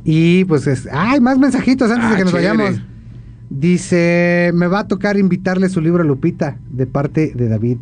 Y 0.04 0.44
pues, 0.46 0.66
es, 0.66 0.88
¡ay! 0.90 1.20
Más 1.20 1.38
mensajitos 1.38 1.88
antes 1.92 2.08
de 2.08 2.14
Ah, 2.14 2.18
que 2.18 2.24
nos 2.24 2.32
chévere. 2.32 2.48
vayamos. 2.56 2.82
Dice, 3.55 4.50
me 4.55 4.66
va 4.66 4.80
a 4.80 4.88
tocar 4.88 5.18
invitarle 5.18 5.68
su 5.68 5.82
libro 5.82 6.03
a 6.03 6.07
Lupita, 6.07 6.57
de 6.70 6.86
parte 6.86 7.32
de 7.34 7.48
David, 7.48 7.76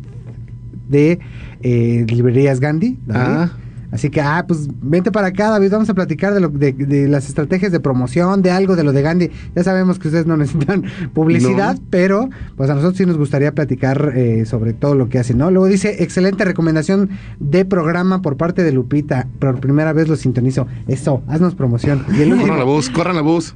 de 0.89 1.19
eh, 1.61 2.05
Librerías 2.09 2.59
Gandhi. 2.59 2.99
David. 3.05 3.33
Ah. 3.35 3.51
Así 3.89 4.09
que, 4.09 4.19
ah, 4.21 4.43
pues 4.45 4.67
vente 4.81 5.11
para 5.13 5.27
acá, 5.27 5.49
David, 5.49 5.71
vamos 5.71 5.89
a 5.89 5.93
platicar 5.93 6.33
de, 6.33 6.41
lo, 6.41 6.49
de, 6.49 6.73
de 6.73 7.07
las 7.07 7.27
estrategias 7.29 7.71
de 7.71 7.79
promoción, 7.79 8.41
de 8.41 8.51
algo, 8.51 8.75
de 8.75 8.83
lo 8.83 8.91
de 8.91 9.01
Gandhi. 9.01 9.31
Ya 9.55 9.63
sabemos 9.63 9.97
que 9.97 10.09
ustedes 10.09 10.25
no 10.25 10.35
necesitan 10.37 10.83
publicidad, 11.13 11.75
No. 11.75 11.81
pero 11.89 12.29
pues 12.57 12.69
a 12.69 12.75
nosotros 12.75 12.97
sí 12.97 13.05
nos 13.05 13.17
gustaría 13.17 13.53
platicar 13.53 14.11
eh, 14.15 14.45
sobre 14.45 14.73
todo 14.73 14.95
lo 14.95 15.07
que 15.07 15.19
hacen, 15.19 15.37
¿no? 15.37 15.51
Luego 15.51 15.67
dice, 15.67 16.03
excelente 16.03 16.43
recomendación 16.43 17.09
de 17.39 17.63
programa 17.63 18.21
por 18.21 18.35
parte 18.35 18.63
de 18.63 18.73
Lupita. 18.73 19.27
Por 19.39 19.59
primera 19.61 19.93
vez 19.93 20.09
lo 20.09 20.17
sintonizo. 20.17 20.67
Eso, 20.87 21.21
haznos 21.27 21.55
promoción. 21.55 22.05
Y 22.17 22.21
el 22.21 22.35
Corran 22.39 22.59
la 22.59 22.65
voz, 22.65 22.89
corran 22.89 23.15
la 23.15 23.21
voz. 23.21 23.55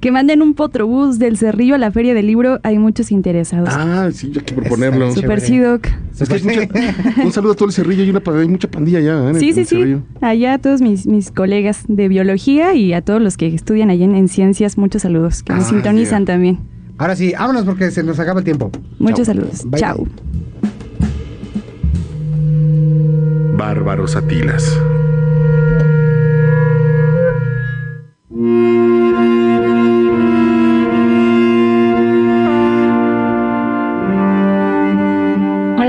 Que 0.00 0.12
manden 0.12 0.42
un 0.42 0.54
potrobús 0.54 1.18
del 1.18 1.36
Cerrillo 1.38 1.74
a 1.74 1.78
la 1.78 1.90
Feria 1.90 2.12
del 2.14 2.26
Libro, 2.26 2.60
hay 2.62 2.78
muchos 2.78 3.10
interesados. 3.10 3.70
Ah, 3.72 4.08
sí, 4.12 4.30
hay 4.36 4.42
que 4.42 4.54
proponerlo. 4.54 5.10
Super. 5.12 5.40
Sidoc. 5.40 5.86
Es 6.20 6.28
que 6.28 6.34
hay 6.34 6.42
mucha- 6.68 7.22
un 7.24 7.32
saludo 7.32 7.52
a 7.52 7.54
todo 7.56 7.66
el 7.68 7.72
cerrillo, 7.72 8.02
hay, 8.02 8.10
una, 8.10 8.22
hay 8.40 8.48
mucha 8.48 8.70
pandilla 8.70 8.98
allá. 8.98 9.30
¿eh? 9.30 9.34
Sí, 9.40 9.48
en 9.48 9.54
sí, 9.54 9.64
sí. 9.64 9.76
Cerrillo. 9.76 10.02
Allá 10.20 10.54
a 10.54 10.58
todos 10.58 10.80
mis, 10.82 11.06
mis 11.06 11.30
colegas 11.30 11.84
de 11.88 12.08
biología 12.08 12.74
y 12.74 12.92
a 12.92 13.00
todos 13.02 13.20
los 13.22 13.36
que 13.36 13.46
estudian 13.48 13.90
allá 13.90 14.04
en, 14.04 14.14
en 14.14 14.28
ciencias, 14.28 14.76
muchos 14.78 15.02
saludos, 15.02 15.42
que 15.42 15.54
nos 15.54 15.64
Ah, 15.64 15.68
sintonizan 15.70 16.24
también. 16.26 16.58
Ahora 16.98 17.16
sí, 17.16 17.32
vámonos 17.38 17.64
porque 17.64 17.90
se 17.90 18.02
nos 18.02 18.18
acaba 18.20 18.40
el 18.40 18.44
tiempo. 18.44 18.70
Muchos 18.98 19.26
Chao. 19.26 19.34
saludos. 19.34 19.64
Bye, 19.66 19.80
Chao. 19.80 20.06
Bárbaros 23.56 24.14
Atilas. 24.16 24.78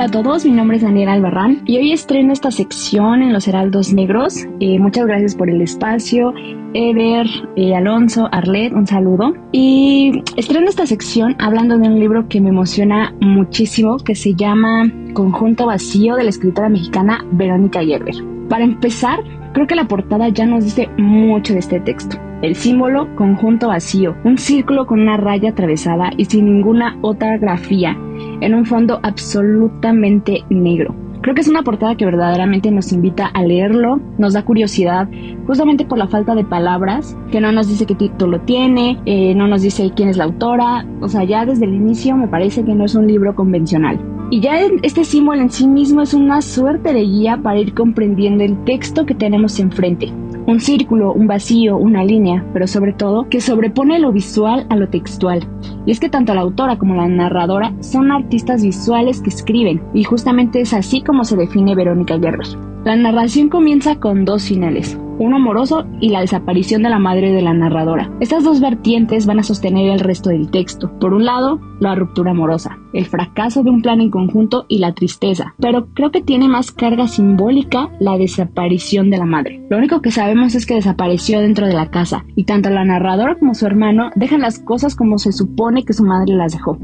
A 0.08 0.10
todos, 0.10 0.46
mi 0.46 0.52
nombre 0.52 0.78
es 0.78 0.84
Daniela 0.84 1.12
Albarrán 1.12 1.64
y 1.66 1.76
hoy 1.78 1.92
estreno 1.92 2.32
esta 2.32 2.50
sección 2.50 3.22
en 3.22 3.34
Los 3.34 3.46
Heraldos 3.46 3.92
Negros. 3.92 4.46
Eh, 4.62 4.80
muchas 4.80 5.06
gracias 5.06 5.36
por 5.36 5.50
el 5.50 5.62
espacio. 5.62 6.34
Ever, 6.74 7.28
eh, 7.58 7.76
Alonso, 7.76 8.30
Arlet, 8.32 8.72
un 8.72 8.88
saludo. 8.88 9.34
Y 9.52 10.24
estreno 10.38 10.70
esta 10.70 10.86
sección 10.86 11.36
hablando 11.40 11.78
de 11.78 11.90
un 11.90 12.00
libro 12.00 12.30
que 12.30 12.40
me 12.40 12.50
emociona 12.50 13.14
muchísimo 13.20 13.98
que 13.98 14.16
se 14.16 14.34
llama 14.34 14.90
Conjunto 15.14 15.66
Vacío 15.66 16.16
de 16.16 16.24
la 16.24 16.30
escritora 16.30 16.70
mexicana 16.70 17.26
Verónica 17.34 17.84
Gerber. 17.84 18.16
Para 18.48 18.64
empezar, 18.64 19.20
creo 19.58 19.66
que 19.66 19.76
la 19.76 19.88
portada 19.88 20.30
ya 20.30 20.46
nos 20.46 20.66
dice 20.66 20.88
mucho 21.00 21.54
de 21.54 21.60
este 21.60 21.80
texto. 21.80 22.16
El 22.44 22.56
símbolo 22.56 23.16
conjunto 23.16 23.70
vacío, 23.70 24.16
un 24.24 24.38
círculo 24.38 24.86
con 24.86 25.00
una 25.00 25.18
raya 25.18 25.50
atravesada 25.50 26.12
y 26.16 26.26
sin 26.26 26.46
ninguna 26.46 26.96
otra 27.02 27.40
grafía, 27.40 27.98
en 28.40 28.54
un 28.54 28.68
fondo 28.68 29.00
absolutamente 29.02 30.44
negro. 30.52 30.96
Creo 31.24 31.34
que 31.34 31.42
es 31.42 31.48
una 31.48 31.64
portada 31.64 31.96
que 31.96 32.06
verdaderamente 32.06 32.70
nos 32.70 32.94
invita 32.94 33.26
a 33.26 33.42
leerlo, 33.42 34.00
nos 34.20 34.34
da 34.34 34.46
curiosidad, 34.46 35.10
justamente 35.48 35.86
por 35.86 35.98
la 35.98 36.08
falta 36.08 36.36
de 36.36 36.46
palabras, 36.46 37.18
que 37.32 37.42
no 37.42 37.52
nos 37.52 37.68
dice 37.68 37.88
qué 37.88 37.96
título 37.96 38.42
tiene, 38.42 39.00
eh, 39.08 39.34
no 39.34 39.48
nos 39.48 39.64
dice 39.64 39.92
quién 39.96 40.10
es 40.10 40.18
la 40.18 40.26
autora, 40.26 40.86
o 41.02 41.08
sea, 41.08 41.24
ya 41.24 41.48
desde 41.48 41.66
el 41.66 41.74
inicio 41.74 42.16
me 42.16 42.28
parece 42.28 42.64
que 42.64 42.76
no 42.76 42.86
es 42.86 42.94
un 42.94 43.08
libro 43.08 43.34
convencional. 43.34 44.00
Y 44.30 44.42
ya 44.42 44.60
este 44.84 45.06
símbolo 45.06 45.42
en 45.42 45.50
sí 45.50 45.68
mismo 45.68 46.02
es 46.02 46.14
una 46.14 46.42
suerte 46.42 46.92
de 46.92 47.02
guía 47.02 47.40
para 47.42 47.60
ir 47.60 47.74
comprendiendo 47.74 48.44
el 48.44 48.62
texto 48.66 49.06
que 49.06 49.16
tenemos 49.16 49.58
enfrente. 49.60 50.12
Un 50.46 50.60
círculo, 50.60 51.14
un 51.14 51.28
vacío, 51.28 51.78
una 51.78 52.04
línea, 52.04 52.46
pero 52.52 52.68
sobre 52.68 52.92
todo 52.92 53.30
que 53.30 53.40
sobrepone 53.40 54.00
lo 54.00 54.12
visual 54.12 54.66
a 54.70 54.76
lo 54.76 54.90
textual. 54.90 55.48
Y 55.86 55.92
es 55.92 56.02
que 56.02 56.10
tanto 56.10 56.34
la 56.34 56.42
autora 56.42 56.78
como 56.78 56.96
la 56.96 57.08
narradora 57.08 57.74
son 57.80 58.12
artistas 58.12 58.64
visuales 58.64 59.22
que 59.22 59.30
escriben, 59.30 59.82
y 59.94 60.04
justamente 60.04 60.60
es 60.60 60.74
así 60.74 61.02
como 61.02 61.24
se 61.24 61.38
define 61.38 61.76
Verónica 61.76 62.18
Guerrero. 62.18 62.68
La 62.84 62.96
narración 62.96 63.50
comienza 63.50 63.96
con 63.96 64.26
dos 64.26 64.44
finales, 64.44 64.98
uno 65.20 65.38
amoroso 65.38 65.86
y 66.00 66.10
la 66.10 66.22
desaparición 66.22 66.84
de 66.84 66.90
la 66.90 67.00
madre 67.00 67.32
de 67.32 67.42
la 67.42 67.54
narradora. 67.54 68.12
Estas 68.20 68.44
dos 68.44 68.60
vertientes 68.60 69.26
van 69.26 69.40
a 69.40 69.44
sostener 69.44 69.90
el 69.90 70.00
resto 70.00 70.30
del 70.30 70.50
texto. 70.50 70.92
Por 71.00 71.14
un 71.14 71.26
lado, 71.26 71.60
la 71.80 71.96
ruptura 71.96 72.32
amorosa, 72.32 72.78
el 72.94 73.06
fracaso 73.06 73.64
de 73.64 73.70
un 73.70 73.82
plan 73.82 74.02
en 74.02 74.10
conjunto 74.10 74.66
y 74.68 74.80
la 74.80 74.94
tristeza, 74.94 75.54
pero 75.60 75.88
creo 75.94 76.12
que 76.12 76.22
tiene 76.22 76.48
más 76.48 76.72
carga 76.72 77.08
simbólica 77.08 77.90
la 78.00 78.18
desaparición 78.18 79.10
de 79.10 79.18
la 79.18 79.26
madre. 79.26 79.62
Lo 79.70 79.78
único 79.78 80.02
que 80.02 80.12
sabemos 80.12 80.56
es 80.56 80.66
que 80.66 80.76
desapareció 80.76 81.40
dentro 81.42 81.68
de 81.68 81.74
la 81.74 81.90
casa 81.90 82.26
y 82.36 82.46
tanto 82.46 82.70
la 82.70 82.86
narradora 82.86 83.38
como 83.38 83.54
su 83.54 83.66
hermano 83.66 84.12
dejan 84.16 84.42
las 84.42 84.60
cosas 84.60 84.96
como 84.96 85.18
se 85.18 85.32
supone 85.32 85.84
que 85.84 85.94
su 85.94 86.04
madre 86.04 86.34
las 86.34 86.54
dejó. 86.54 86.78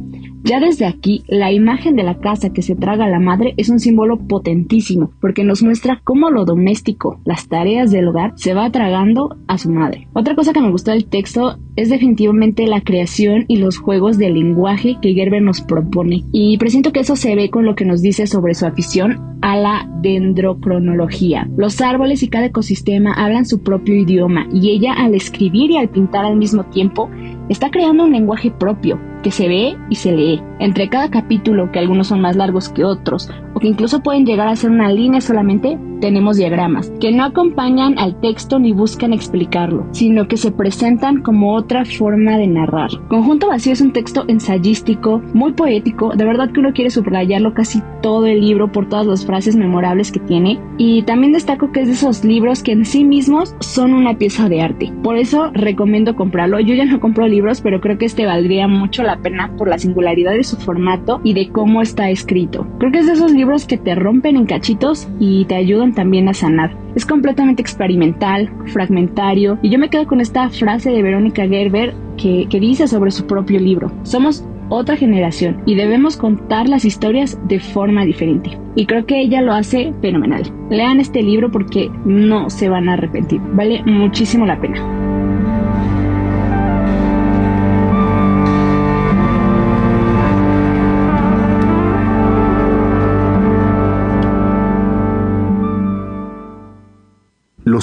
Ya 0.45 0.59
desde 0.59 0.85
aquí, 0.85 1.23
la 1.27 1.53
imagen 1.53 1.95
de 1.95 2.03
la 2.03 2.19
casa 2.19 2.51
que 2.51 2.61
se 2.61 2.75
traga 2.75 3.05
a 3.05 3.09
la 3.09 3.19
madre 3.19 3.53
es 3.55 3.69
un 3.69 3.79
símbolo 3.79 4.17
potentísimo, 4.17 5.11
porque 5.21 5.45
nos 5.45 5.63
muestra 5.63 6.01
cómo 6.03 6.29
lo 6.31 6.43
doméstico, 6.43 7.21
las 7.23 7.47
tareas 7.47 7.91
del 7.91 8.09
hogar, 8.09 8.22
se 8.35 8.53
va 8.53 8.71
tragando 8.71 9.35
a 9.47 9.57
su 9.57 9.69
madre. 9.69 10.07
Otra 10.13 10.35
cosa 10.35 10.53
que 10.53 10.61
me 10.61 10.71
gustó 10.71 10.91
del 10.91 11.05
texto 11.05 11.57
es 11.75 11.89
definitivamente 11.89 12.67
la 12.67 12.81
creación 12.81 13.45
y 13.47 13.57
los 13.57 13.77
juegos 13.77 14.17
de 14.17 14.29
lenguaje 14.29 14.97
que 15.01 15.13
Gerber 15.13 15.41
nos 15.41 15.61
propone. 15.61 16.23
Y 16.31 16.57
presiento 16.57 16.91
que 16.91 17.01
eso 17.01 17.15
se 17.15 17.35
ve 17.35 17.49
con 17.49 17.65
lo 17.65 17.75
que 17.75 17.85
nos 17.85 18.01
dice 18.01 18.27
sobre 18.27 18.53
su 18.53 18.65
afición 18.65 19.37
a 19.41 19.57
la 19.57 19.89
dendrocronología. 20.01 21.47
Los 21.57 21.81
árboles 21.81 22.23
y 22.23 22.29
cada 22.29 22.45
ecosistema 22.45 23.13
hablan 23.13 23.45
su 23.45 23.61
propio 23.61 23.95
idioma 23.95 24.47
y 24.53 24.71
ella 24.71 24.93
al 24.93 25.15
escribir 25.15 25.71
y 25.71 25.77
al 25.77 25.89
pintar 25.89 26.25
al 26.25 26.37
mismo 26.37 26.63
tiempo 26.65 27.09
está 27.49 27.69
creando 27.69 28.05
un 28.05 28.11
lenguaje 28.11 28.51
propio 28.51 28.99
que 29.23 29.31
se 29.31 29.47
ve 29.47 29.75
y 29.89 29.95
se 29.95 30.11
lee. 30.11 30.41
Entre 30.59 30.89
cada 30.89 31.09
capítulo, 31.09 31.71
que 31.71 31.79
algunos 31.79 32.07
son 32.07 32.21
más 32.21 32.35
largos 32.35 32.69
que 32.69 32.83
otros, 32.83 33.31
o 33.55 33.59
que 33.59 33.67
incluso 33.67 34.01
pueden 34.01 34.25
llegar 34.25 34.47
a 34.47 34.55
ser 34.55 34.69
una 34.69 34.91
línea 34.91 35.21
solamente, 35.21 35.79
tenemos 35.99 36.35
diagramas, 36.35 36.91
que 36.99 37.13
no 37.13 37.23
acompañan 37.23 37.97
al 37.97 38.19
texto 38.19 38.59
ni 38.59 38.73
buscan 38.73 39.13
explicarlo, 39.13 39.87
sino 39.91 40.27
que 40.27 40.35
se 40.35 40.51
presentan 40.51 41.21
como 41.21 41.55
otra 41.55 41.85
forma 41.85 42.37
de 42.37 42.47
narrar. 42.47 42.89
Conjunto 43.07 43.47
Vacío 43.47 43.71
es 43.71 43.79
un 43.79 43.93
texto 43.93 44.25
ensayístico, 44.27 45.21
muy 45.33 45.53
poético, 45.53 46.13
de 46.13 46.25
verdad 46.25 46.51
que 46.51 46.59
uno 46.59 46.73
quiere 46.73 46.89
subrayarlo 46.89 47.53
casi 47.53 47.81
todo 48.01 48.25
el 48.25 48.41
libro 48.41 48.69
por 48.69 48.89
todas 48.89 49.07
las 49.07 49.25
frases 49.25 49.55
memorables 49.55 50.11
que 50.11 50.19
tiene, 50.19 50.59
y 50.77 51.03
también 51.03 51.31
destaco 51.31 51.71
que 51.71 51.81
es 51.81 51.87
de 51.87 51.93
esos 51.93 52.25
libros 52.25 52.63
que 52.63 52.73
en 52.73 52.83
sí 52.83 53.05
mismos 53.05 53.55
son 53.61 53.93
una 53.93 54.17
pieza 54.17 54.49
de 54.49 54.61
arte. 54.61 54.91
Por 55.03 55.15
eso 55.15 55.51
recomiendo 55.53 56.17
comprarlo. 56.17 56.59
Yo 56.59 56.75
ya 56.75 56.83
no 56.83 56.99
compro 56.99 57.27
libros, 57.27 57.61
pero 57.61 57.79
creo 57.79 57.97
que 57.97 58.05
este 58.05 58.25
valdría 58.25 58.67
mucho 58.67 59.03
la 59.13 59.21
pena 59.21 59.51
por 59.57 59.67
la 59.67 59.77
singularidad 59.77 60.33
de 60.33 60.43
su 60.43 60.57
formato 60.57 61.21
y 61.23 61.33
de 61.33 61.49
cómo 61.49 61.81
está 61.81 62.09
escrito. 62.09 62.67
Creo 62.79 62.91
que 62.91 62.99
es 62.99 63.07
de 63.07 63.13
esos 63.13 63.31
libros 63.31 63.65
que 63.65 63.77
te 63.77 63.95
rompen 63.95 64.35
en 64.37 64.45
cachitos 64.45 65.07
y 65.19 65.45
te 65.45 65.55
ayudan 65.55 65.93
también 65.93 66.27
a 66.29 66.33
sanar. 66.33 66.75
Es 66.95 67.05
completamente 67.05 67.61
experimental, 67.61 68.51
fragmentario, 68.67 69.57
y 69.61 69.69
yo 69.69 69.79
me 69.79 69.89
quedo 69.89 70.07
con 70.07 70.21
esta 70.21 70.49
frase 70.49 70.89
de 70.91 71.01
Verónica 71.01 71.47
Gerber 71.47 71.93
que, 72.17 72.47
que 72.49 72.59
dice 72.59 72.87
sobre 72.87 73.11
su 73.11 73.25
propio 73.25 73.59
libro. 73.59 73.91
Somos 74.03 74.45
otra 74.69 74.95
generación 74.95 75.61
y 75.65 75.75
debemos 75.75 76.17
contar 76.17 76.67
las 76.67 76.85
historias 76.85 77.37
de 77.47 77.59
forma 77.59 78.05
diferente. 78.05 78.57
Y 78.75 78.85
creo 78.85 79.05
que 79.05 79.21
ella 79.21 79.41
lo 79.41 79.53
hace 79.53 79.93
fenomenal. 80.01 80.43
Lean 80.69 80.99
este 80.99 81.21
libro 81.21 81.51
porque 81.51 81.91
no 82.05 82.49
se 82.49 82.69
van 82.69 82.89
a 82.89 82.93
arrepentir. 82.93 83.39
Vale 83.53 83.83
muchísimo 83.83 84.45
la 84.45 84.59
pena. 84.59 85.12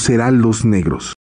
Los 0.00 0.08
heraldos 0.08 0.64
negros. 0.64 1.19